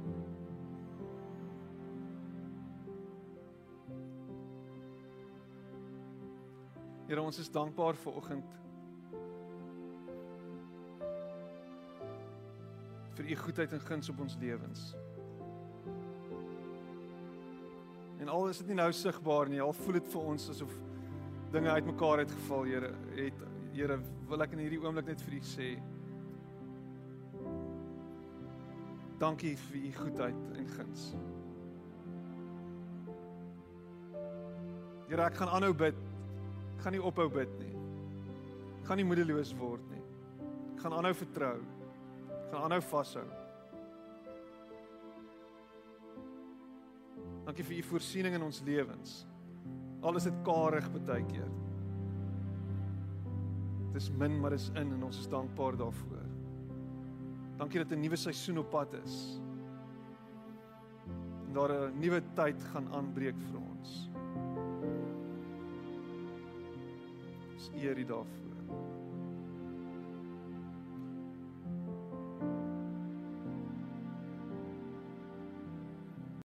Here 7.07 7.23
ons 7.23 7.39
is 7.39 7.51
dankbaar 7.55 7.95
vir 8.03 8.23
oggend. 8.23 8.57
vir 13.17 13.31
u 13.33 13.37
goedheid 13.37 13.73
en 13.73 13.81
guns 13.81 14.09
op 14.13 14.19
ons 14.21 14.37
lewens. 14.41 14.95
En 18.21 18.29
al 18.29 18.49
is 18.49 18.61
dit 18.61 18.71
nie 18.71 18.79
nou 18.79 18.91
sigbaar 18.93 19.49
nie, 19.49 19.61
al 19.63 19.73
voel 19.77 19.99
dit 19.99 20.11
vir 20.13 20.29
ons 20.33 20.49
asof 20.53 20.75
dinge 21.55 21.71
uitmekaar 21.71 22.25
het 22.25 22.33
geval, 22.33 22.67
Here. 22.69 22.93
Het 23.17 23.45
Here, 23.77 23.99
wil 24.29 24.41
ek 24.45 24.55
in 24.57 24.63
hierdie 24.65 24.81
oomblik 24.81 25.11
net 25.11 25.21
vir 25.21 25.35
u 25.37 25.41
sê 25.45 25.67
Dankie 29.21 29.55
vir 29.57 29.77
u 29.81 29.91
goedheid 29.97 30.49
en 30.61 30.71
guns. 30.75 31.05
Here, 35.09 35.23
ek 35.25 35.41
gaan 35.41 35.53
aanhou 35.57 35.73
bid. 35.77 36.06
Ek 36.87 36.93
gaan 36.93 37.01
nie 37.01 37.09
ophou 37.09 37.27
bid 37.27 37.51
nie. 37.59 37.73
Ek 38.79 38.85
gaan 38.87 39.01
nie 39.03 39.07
moedeloos 39.11 39.51
word 39.59 39.83
nie. 39.91 40.05
Ek 40.77 40.85
gaan 40.85 40.95
aanhou 40.95 41.17
vertrou 41.19 41.57
gaan 42.51 42.63
aanhou 42.63 42.81
vashou. 42.81 43.25
Dankie 47.47 47.67
vir 47.67 47.79
u 47.81 47.83
voorsiening 47.91 48.37
in 48.39 48.47
ons 48.47 48.63
lewens. 48.67 49.25
Alles 50.07 50.29
het 50.29 50.39
karig 50.47 50.87
baie 50.95 51.25
keer. 51.27 51.51
Dit 53.93 54.03
is 54.03 54.11
min, 54.11 54.39
maar 54.41 54.53
is 54.53 54.69
in 54.75 54.93
en 54.93 55.03
ons 55.09 55.19
is 55.19 55.29
dankbaar 55.33 55.77
daarvoor. 55.77 56.25
Dankie 57.59 57.81
dat 57.83 57.93
'n 57.93 58.01
nuwe 58.01 58.17
seisoen 58.17 58.59
op 58.59 58.71
pad 58.71 58.95
is. 58.95 59.41
En 61.47 61.53
daar 61.53 61.91
'n 61.91 61.99
nuwe 61.99 62.23
tyd 62.35 62.63
gaan 62.63 62.89
aanbreek 62.93 63.39
vir. 63.51 63.57
Ons 63.59 63.66
eer 67.77 67.99
U 67.99 68.05
daarvoor. 68.05 68.56